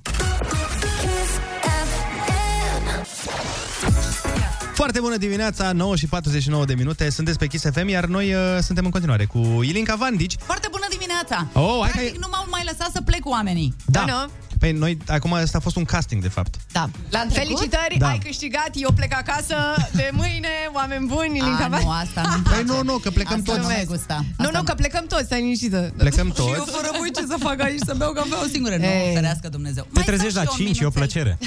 [4.75, 8.41] Foarte bună dimineața, 9 și 49 de minute, sunteți pe Kiss FM, iar noi uh,
[8.63, 10.35] suntem în continuare cu Ilinca Vandici.
[10.39, 11.47] Foarte bună dimineața!
[11.53, 13.75] Oh, hai că Practic e- nu m-au mai lăsat să plec cu oamenii.
[13.85, 14.05] Da.
[14.07, 14.33] Da, nu?
[14.59, 16.55] Păi noi, acum asta a fost un casting, de fapt.
[16.73, 16.89] Da.
[17.11, 17.35] L-am trecut?
[17.35, 18.09] Felicitări, Da.
[18.09, 19.57] ai câștigat, eu plec acasă
[19.93, 23.39] de mâine, oameni buni, Linca A, Van- nu, asta nu Păi nu, nu, că plecăm
[23.39, 23.67] asta toți.
[23.67, 24.17] nu mi gusta.
[24.37, 25.93] Nu, Asta nu, că plecăm toți, stai liniștită.
[25.97, 26.71] Plecăm Și eu toți.
[26.71, 28.77] fără voi ce să fac aici, să beau cafea o singură.
[28.77, 29.15] Nu, Ei.
[29.15, 29.83] ferească Dumnezeu.
[29.83, 31.01] Te Mai trezești stau la și eu 5, e o minuțel.
[31.01, 31.39] plăcere.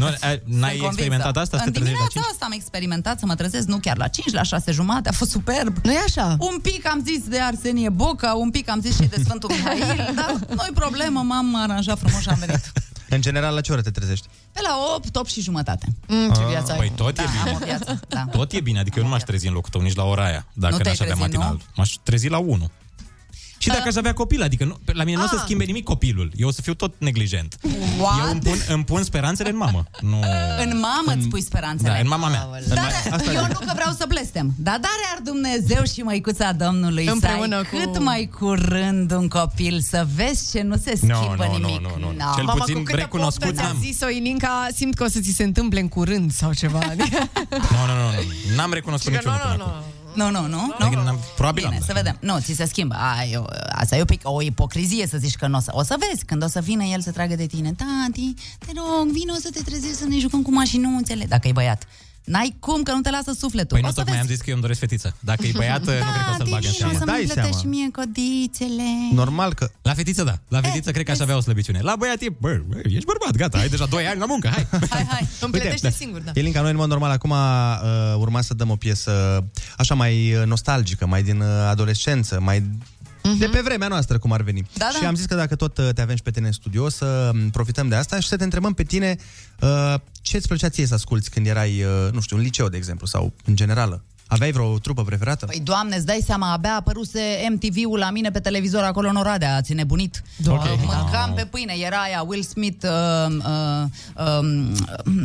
[0.00, 0.84] Nu, a- n-ai Sunt convinsă.
[0.86, 2.24] experimentat asta, să te În trezești la dimineața 5?
[2.32, 5.30] asta am experimentat să mă trezesc, nu chiar la 5, la 6 jumate, a fost
[5.30, 5.74] superb.
[5.86, 6.26] Nu e așa?
[6.50, 10.12] Un pic am zis de Arsenie Boca, un pic am zis și de Sfântul Mihail,
[10.18, 12.59] dar nu-i problemă, m-am aranjat frumos și am venit.
[13.08, 14.26] În general, la ce oră te trezești?
[14.52, 15.86] Pe la 8, 8 și jumătate.
[16.08, 16.78] Mm, ce viață ai.
[16.78, 17.50] Păi tot e Da, bine.
[17.50, 18.24] am o viață, da.
[18.30, 20.46] Tot e bine, adică eu nu m-aș trezi în locul tău nici la ora aia,
[20.52, 21.52] dacă Nu te-ai n-aș avea trezit, matinal.
[21.56, 21.72] nu?
[21.76, 22.70] M-aș trezi la 1.
[23.62, 25.40] Și dacă aș avea copil, adică nu, la mine nu o să Ah.
[25.44, 26.32] schimbe nimic copilul.
[26.36, 27.56] Eu o să fiu tot neglijent.
[27.98, 28.18] What?
[28.24, 29.84] Eu îmi pun, îmi pun speranțele în mamă.
[30.00, 30.20] Nu...
[30.62, 31.88] În mamă îți pui speranțele.
[31.92, 32.48] Da, în mama mea.
[32.68, 32.90] Dar
[33.34, 34.52] eu nu că vreau să blestem.
[34.56, 39.28] Dar dare ar Dumnezeu și măicuța Domnului Împreună să ai cu- cât mai curând un
[39.28, 41.80] copil, să vezi ce nu se Nu, schimbă nu, nu, nimic.
[41.80, 42.06] nu, nu.
[42.18, 42.32] No.
[42.34, 43.80] Cel Mama, puțin cu câtă recunoscut poftă ți-a n-am.
[43.80, 46.78] zis-o, Ilinca, simt că o să ți se întâmple în curând sau ceva.
[46.78, 48.10] Nu, nu, nu,
[48.48, 48.54] nu.
[48.56, 49.84] N-am recunoscut Și că niciunul nu, până nu, acum.
[50.14, 50.30] Nu.
[50.30, 50.74] Nu, nu, nu.
[50.78, 51.04] Adică nu?
[51.04, 52.16] n-am- Probabil Bine, am, să dar- vedem.
[52.20, 52.94] Nu, ți se schimbă.
[53.18, 55.70] Ai, o- asta e o, pic, o ipocrizie să zici că nu o să...
[55.74, 57.72] O să vezi când o să vină el să tragă de tine.
[57.72, 61.24] Tati, te rog, vino să te trezești să ne jucăm cu mașinuțele.
[61.24, 61.82] Dacă e băiat.
[62.24, 63.76] N-ai cum, că nu te lasă sufletul.
[63.76, 64.28] Păi o nu, să tocmai vezi.
[64.28, 65.16] am zis că eu îmi doresc fetiță.
[65.20, 66.98] Dacă e băiat, nu cred că o să-l bag în Tati, vino seamă.
[66.98, 67.58] să Dai mă plătești seama.
[67.58, 68.88] și mie codițele.
[69.12, 69.70] Normal că...
[69.82, 70.38] La fetiță, da.
[70.48, 71.80] La fetiță cred că aș avea o slăbiciune.
[71.82, 74.66] La băiat e, bă, bă, ești bărbat, gata, ai deja 2 ani la muncă, hai.
[74.90, 75.28] Hai, hai.
[75.40, 75.94] Îmi Uite, plătește da.
[75.94, 76.30] singur, da.
[76.34, 77.36] Elinca, noi în mod normal acum uh,
[78.16, 79.44] urma să dăm o piesă
[79.76, 82.62] așa mai uh, nostalgică, mai din uh, adolescență, mai
[83.38, 84.60] de pe vremea noastră, cum ar veni.
[84.60, 84.70] Mhm.
[84.78, 84.98] Da, da.
[84.98, 87.30] Și am zis că dacă tot uh, te avem și pe tine în studio, să
[87.34, 89.16] um, profităm de asta și să te întrebăm pe tine
[89.60, 92.76] uh, ce îți plăcea ție să asculti când erai, uh, nu știu, în liceu, de
[92.76, 94.04] exemplu, sau în generală.
[94.32, 95.46] Aveai vreo trupă preferată?
[95.46, 97.20] Păi, doamne, îți dai seama, abia apăruse
[97.50, 100.22] MTV-ul la mine pe televizor acolo în Oradea, ați nebunit.
[100.36, 100.70] Doamne.
[100.70, 102.90] Uh, Mâncam pe pâine, era aia Will Smith, uh,
[103.36, 104.72] uh, um,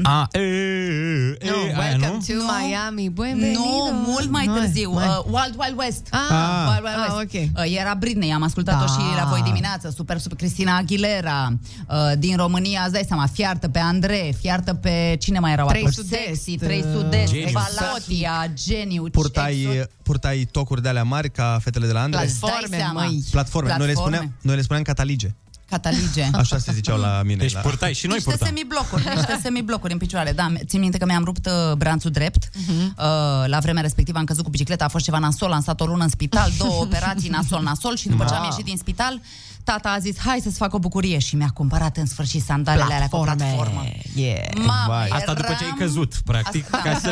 [0.03, 2.17] A, e, e, e, No, aia, welcome nu?
[2.27, 3.09] to Miami.
[3.09, 3.59] Bienvenido.
[3.59, 4.91] Nu, mult mai Mai, târziu.
[4.91, 5.07] mai.
[5.07, 6.07] Uh, Wild Wild West.
[6.11, 7.33] Ah, Wild Wild ah, West.
[7.55, 7.65] ok.
[7.65, 8.91] Uh, era Britney, am ascultat-o Da.
[8.91, 9.93] și la voi dimineață.
[9.95, 10.37] Super, super.
[10.37, 11.53] Cristina Aguilera.
[11.89, 15.15] Uh, din România, îți dai seama, fiartă pe Andre, fiartă pe...
[15.19, 15.95] Cine mai erau Trei atunci?
[15.95, 17.49] Sud-Est, Sexy, Trei uh, Sud-Est, Geniu.
[17.51, 18.47] Valatia,
[18.95, 19.09] Geniu.
[19.09, 22.23] Purtai, Exo- purtai tocuri de alea mari ca fetele de la Andre?
[22.23, 23.01] Îți dai Platforme, seama.
[23.01, 23.23] măi.
[23.31, 23.69] Platforme.
[23.69, 24.15] Noi le, Platforme.
[24.15, 25.35] spuneam, noi le spuneam catalige.
[25.69, 26.29] Catalige.
[26.41, 27.37] Așa se ziceau la mine.
[27.37, 27.59] Deci la...
[27.59, 28.47] purtai și noi niște purtam.
[28.47, 30.31] semiblocuri, niște semiblocuri în picioare.
[30.31, 32.49] Da, țin minte că mi-am rupt uh, branțul drept.
[32.67, 32.95] Mhm.
[32.97, 33.03] Uh,
[33.45, 36.03] la vremea respectivă am căzut cu bicicleta, a fost ceva nasol, am stat o lună
[36.03, 38.45] în spital, două operații nasol-nasol și după ce am Ma.
[38.45, 39.21] ieșit din spital,
[39.65, 43.07] tata a zis, hai să-ți fac o bucurie și mi-a cumpărat în sfârșit sandalele alea
[43.07, 43.83] cu platformă.
[44.15, 44.47] Yeah.
[44.57, 45.07] Mamă, Vai.
[45.07, 47.11] Asta după ce ai eram- căzut, practic, Asta- ca să...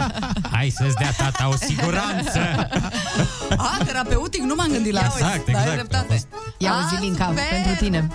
[0.52, 2.40] Hai să-ți dea tata o siguranță.
[3.58, 5.26] A, terapeutic, nu m-am gândit la Exact, asta.
[5.26, 5.74] Da, ai exact.
[5.74, 6.06] dreptate.
[6.10, 6.28] A fost-
[6.58, 7.44] Ia Ah, uzi, Linca, super.
[7.52, 8.08] pentru tine.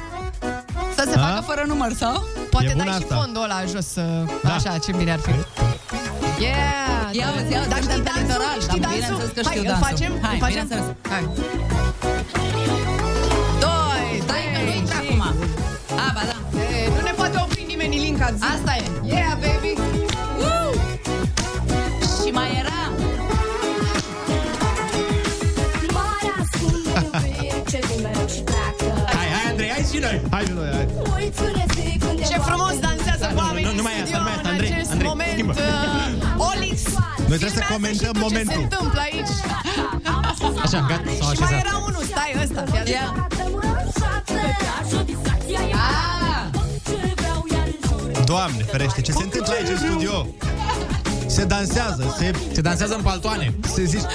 [0.97, 1.21] Să se A?
[1.27, 2.25] facă fără număr, sau?
[2.51, 3.15] Poate E bună dai și asta.
[3.17, 3.95] fondul ăla jos.
[3.97, 5.31] uh, Așa, ce bine ar fi.
[6.43, 6.57] Yeah!
[7.13, 8.23] Ia uzi, ia uzi, Dar suntem știi pe dansul?
[8.23, 9.17] litoral, Știi dar dansul?
[9.17, 9.87] bineînțeles că Hai, știu îl dansul.
[9.89, 10.11] facem?
[10.27, 10.67] Hai, Îl facem?
[10.69, 10.87] bineînțeles.
[11.13, 11.23] Hai.
[11.35, 12.08] Doi, Stai că
[14.69, 15.23] nu trei intră și- acum.
[16.05, 16.37] A, ba da.
[16.61, 18.29] E, Nu ne poate opri nimeni, Linca.
[18.39, 18.43] zi.
[18.55, 18.85] Asta e.
[19.15, 19.73] Yeah, baby!
[20.41, 20.71] Woo!
[22.25, 22.77] Și mai era
[29.15, 30.21] Hai, hai, Andrei, hai și noi.
[30.31, 30.87] Hai, noi, hai.
[32.31, 34.37] Ce frumos dansează cu oamenii nu, în nu mai e asta, studio nu mai e
[34.37, 35.33] asta, în Andrei, acest Andrei, moment.
[35.37, 35.53] schimbă.
[36.39, 36.79] uh, Olix,
[37.31, 38.53] Noi trebuie să filmează comentăm și tu momentul.
[38.55, 39.33] ce se întâmplă aici.
[40.65, 41.65] Așa, gata, s-au Și mai așezat.
[41.65, 42.97] era unul, stai ăsta, fii atent.
[42.99, 43.07] Ia.
[48.25, 50.27] Doamne, ferește, ce se întâmplă aici în studio?
[51.27, 53.55] Se dansează, se, Se dansează în paltoane.
[53.75, 54.07] se zice...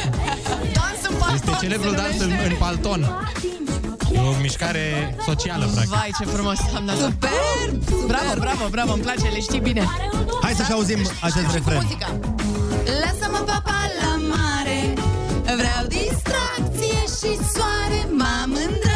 [0.73, 2.47] Dans în palton, Este celebrul se dans în, numește.
[2.51, 3.27] în palton.
[4.13, 5.89] E o mișcare socială, practic.
[5.93, 6.95] Vai, ce frumos am dat.
[6.97, 8.05] Superb!
[8.07, 9.83] Bravo, bravo, bravo, îmi place, le știi bine.
[10.41, 11.79] Hai să-și auzim acest refren.
[11.81, 12.07] Muzica.
[13.03, 14.93] Lasă-mă papa la mare
[15.43, 18.92] Vreau distracție și soare M-am îndrăgostit,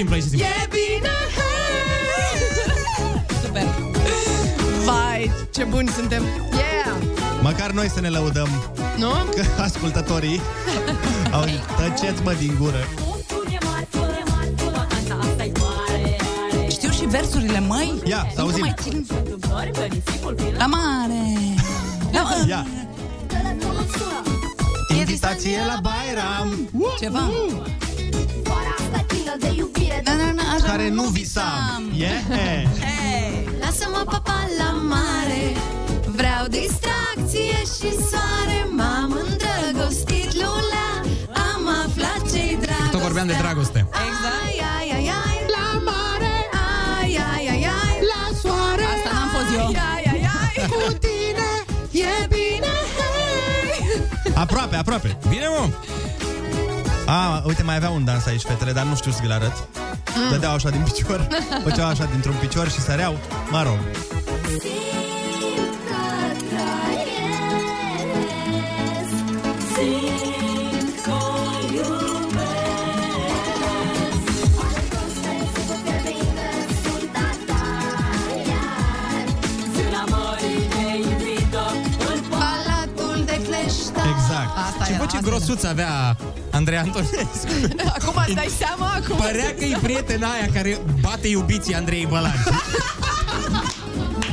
[0.00, 0.46] simplu, aici e simplu.
[0.46, 1.12] E bine
[3.42, 3.66] Super
[4.84, 6.22] Vai, ce buni suntem.
[6.52, 6.96] Yeah!
[7.42, 8.48] Măcar noi să ne lăudăm
[8.96, 9.10] Nu?
[9.34, 10.40] că ascultătorii
[11.30, 12.88] au zis, tăceți mă din gură.
[16.70, 18.60] Știu și versurile, măi Ia, să Încă auzim.
[18.60, 19.06] mai țin.
[20.58, 21.22] La mare
[22.12, 22.66] La mare Ia.
[24.98, 26.68] Invitație la Bairam
[27.00, 27.30] Ceva
[30.04, 32.68] Na, na, na, așa Care nu visam Yeah Hey.
[33.60, 35.42] Lasă-mă papa la mare
[36.20, 38.58] Vreau distracție și soare.
[38.78, 40.92] M-am îndrăgostit, lulea.
[41.48, 42.90] Am aflat ce-i dragostea.
[42.90, 43.78] Tot vorbeam de dragoste.
[44.06, 44.36] Exact.
[44.44, 45.36] Ai, ai, ai, ai.
[45.56, 46.34] La mare.
[46.98, 47.96] Ai, ai, ai, ai.
[48.12, 48.84] La soare.
[48.94, 49.66] Asta n-am fost eu.
[49.66, 50.68] Ai, ai, ai, ai.
[50.72, 51.48] Cu tine
[52.08, 52.72] E bine.
[52.98, 54.32] Hey.
[54.34, 55.10] Aproape, aproape.
[55.28, 55.62] Bine, mă!
[57.10, 59.68] A, uite, mai avea un dans aici, fetele, dar nu știu să vi-l arăt.
[60.30, 61.28] Dădeau așa din picior
[61.64, 63.18] Făceau așa dintr-un picior și săreau.
[63.50, 63.78] Mă rog
[85.22, 86.16] grosuț avea
[86.50, 87.18] Andrei Antonescu.
[87.78, 87.92] era.
[87.98, 88.92] Acum îți dai seama?
[88.94, 92.44] Acum Părea că e prietena aia care bate iubiții Andrei Bălan.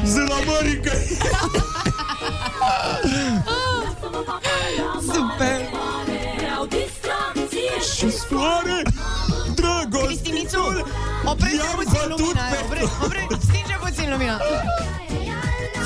[0.05, 0.91] Zălamărică!
[5.14, 5.69] Super
[7.95, 8.81] Și soare,
[9.55, 10.30] dragoste!
[10.30, 10.84] Nețu!
[11.26, 14.38] Oprește puțin lumina aia, opre, opre, stinge puțin lumina.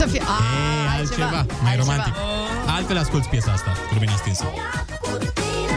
[0.01, 0.21] Să fie...
[0.21, 0.37] A,
[0.95, 2.13] E, altceva, mai romantic.
[2.65, 4.45] Altfel asculti piesa asta, cu lumina stinsă.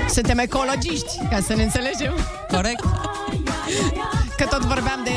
[0.08, 2.12] Suntem ecologiști, ca să ne înțelegem.
[2.50, 2.84] Corect.
[4.36, 5.10] Că tot vorbeam de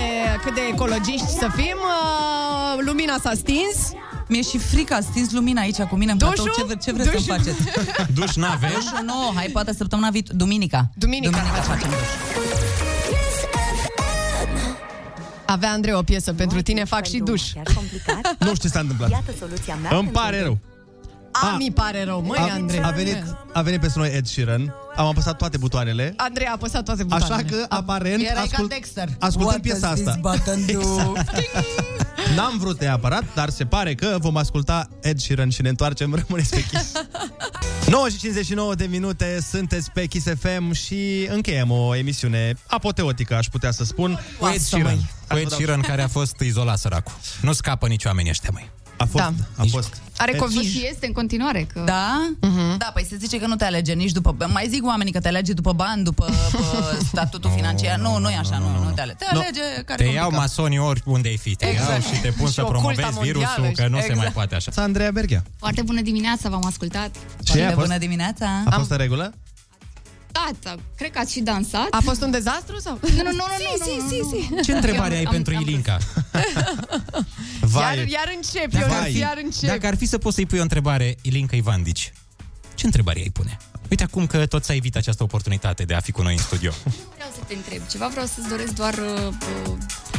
[0.44, 3.78] cât de ecologiști să fim, uh, lumina s-a stins.
[4.28, 6.34] Mi-e și frică, a stins lumina aici cu mine în Dușul?
[6.36, 6.54] platou.
[6.58, 7.56] Ce, vre- ce vreți să-mi Dușul?
[7.84, 8.12] faceți?
[8.14, 8.70] Duș n-avem?
[8.74, 10.90] Dușul nu, hai poate săptămâna viitoare, duminica.
[10.94, 11.30] Duminica.
[11.38, 12.67] Duminica facem duș.
[15.48, 17.42] Avea Andrei o piesă pentru tine, fac și duș.
[18.40, 19.10] Nu știu ce s-a întâmplat.
[19.10, 20.58] Iată soluția mea Îmi pentru pare rău.
[21.32, 22.82] A, mi pare rău, măi, A, Andrei.
[22.84, 24.74] a, venit, a venit peste noi Ed Sheeran.
[24.96, 26.14] Am apăsat toate butoanele.
[26.18, 27.34] Andrei a apăsat toate butoanele.
[27.34, 29.10] Așa că, aparent, Erai ca ascult, Dexter.
[29.20, 30.12] ascultăm What piesa does asta.
[30.12, 31.12] this button do?
[32.36, 36.50] N-am vrut neapărat, dar se pare că vom asculta Ed Sheeran și ne întoarcem, rămâneți
[36.50, 36.92] pe Kiss.
[37.88, 43.48] 9 și 59 de minute, sunteți pe Kiss FM și încheiem o emisiune apoteotică, aș
[43.48, 44.20] putea să spun.
[44.40, 44.98] Cu Ed Sheeran.
[45.28, 47.14] Cu Ed Sheeran care a fost izolat săracul.
[47.42, 48.70] Nu scapă nici oamenii ăștia, măi.
[48.98, 49.34] A fost, Da.
[49.58, 50.02] a fost.
[50.18, 50.62] Are Ed- COVID.
[50.70, 51.64] Și este în continuare.
[51.74, 51.80] Că...
[51.86, 52.30] Da?
[52.78, 54.36] Da, păi se zice că nu te alege nici după...
[54.54, 58.00] Mai zic oamenii că te alege după bani, după, după statutul financiar.
[58.00, 59.18] Nu, nu e așa, nu, nu te alege.
[59.18, 59.40] Te Nu.
[59.40, 60.14] alege care Te complică.
[60.14, 61.56] iau masonii oriunde ai fi.
[61.56, 61.90] Te Exact.
[61.90, 64.20] iau și te pun Și să oculta promovezi mondială virusul, și- că nu se exact.
[64.20, 64.72] mai poate așa.
[64.72, 65.44] Sa Andreea Berghea.
[65.58, 67.16] Foarte bună dimineața, v-am ascultat.
[67.44, 67.86] Ce a fost?
[67.86, 68.46] Bună dimineața!
[68.66, 69.34] A fost în regulă?
[70.32, 71.88] Da, cred că ați și dansat.
[71.90, 73.00] A fost un dezastru sau?
[73.02, 73.44] Nu, nu, nu, nu,
[73.86, 74.58] Si, nu, si, nu, si, nu.
[74.58, 74.64] si.
[74.64, 75.98] Ce întrebare ai Am- pentru am Ilinca?
[77.76, 79.18] Iar, iar încep, eu Vai.
[79.18, 79.70] iar încep.
[79.70, 82.14] Dacă ar fi să poți să-i pui o întrebare Ilinca Ivandici,
[82.76, 83.58] ce întrebare ai pune?
[83.90, 86.72] Uite acum că tot ți-ai evit această oportunitate de a fi cu noi în studio.
[87.16, 88.94] Vreau să te întreb ceva, vreau să-ți doresc doar...
[88.94, 89.28] Uh,
[89.68, 89.74] uh,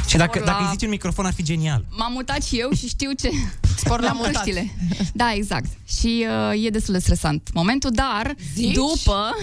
[0.07, 1.85] Și dacă, spor la- dacă îi zici în microfon ar fi genial.
[1.91, 3.31] M-am mutat și eu și știu ce...
[3.85, 4.33] Spor la Mi-am mutat.
[4.33, 4.71] căștile.
[5.13, 5.67] Da, exact.
[6.01, 8.75] Și uh, e destul de stresant momentul, dar Zici?
[8.75, 9.35] după...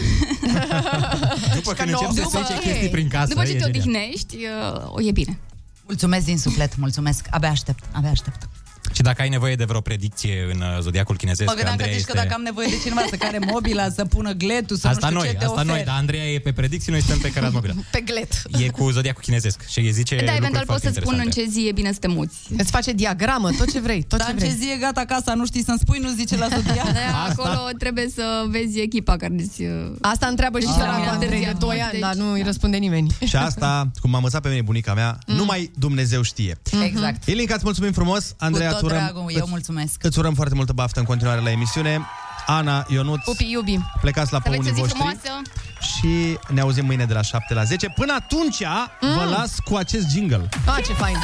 [1.56, 3.70] După când nu- încep să după- se chestii prin casă, după ce e te genial.
[3.80, 5.40] odihnești, uh, o e bine.
[5.88, 7.26] Mulțumesc din suflet, mulțumesc.
[7.30, 8.50] Abia aștept, abia aștept.
[8.96, 11.98] Și dacă ai nevoie de vreo predicție în uh, zodiacul chinezesc, Mă gândeam că Andreea
[11.98, 12.12] zici este...
[12.12, 15.20] că dacă am nevoie de cineva să care mobila, să pună gletul, să Asta nu
[15.20, 15.66] știu noi, ce te asta ofer.
[15.74, 17.74] noi, dar Andreea e pe predicții, noi suntem pe cărat mobilă.
[17.96, 18.32] Pe glet.
[18.64, 21.24] E cu zodiacul chinezesc și îi zice Da, lucruri eventual pot foarte să spun în
[21.24, 21.56] interesante.
[21.56, 22.36] ce zi e bine să te muți.
[22.58, 24.58] Îți face diagramă, tot ce vrei, tot Dar ce în ce vrei.
[24.60, 26.84] zi e gata casa, nu știi să-mi spui, nu zice la zodiac.
[27.00, 29.62] Da, acolo trebuie să vezi echipa care îți...
[29.62, 30.74] uh, Asta întreabă și Ah.
[30.78, 33.10] săracul Andrei de 2 ani, Deci- dar nu îi răspunde nimeni.
[33.30, 36.58] Și asta, cum m-a învățat pe mine bunica mea, numai Dumnezeu știe.
[36.84, 37.28] Exact.
[37.28, 38.34] Ilinca, îți mulțumim frumos.
[38.38, 40.04] Andreea, Cu tot îți urăm, dragul, eu mulțumesc.
[40.04, 42.06] îți urăm foarte multă baftă în continuare la emisiune.
[42.48, 43.78] Ana, Ionuț, Pupi, iubi.
[44.02, 45.42] plecați la Să aveți păunii o zi voștri frumoasă.
[45.80, 47.90] și ne auzim mâine de la 7 la 10.
[47.96, 48.62] Până atunci,
[49.02, 50.50] vă las cu acest jingle.
[50.66, 51.16] Ah, ce fain.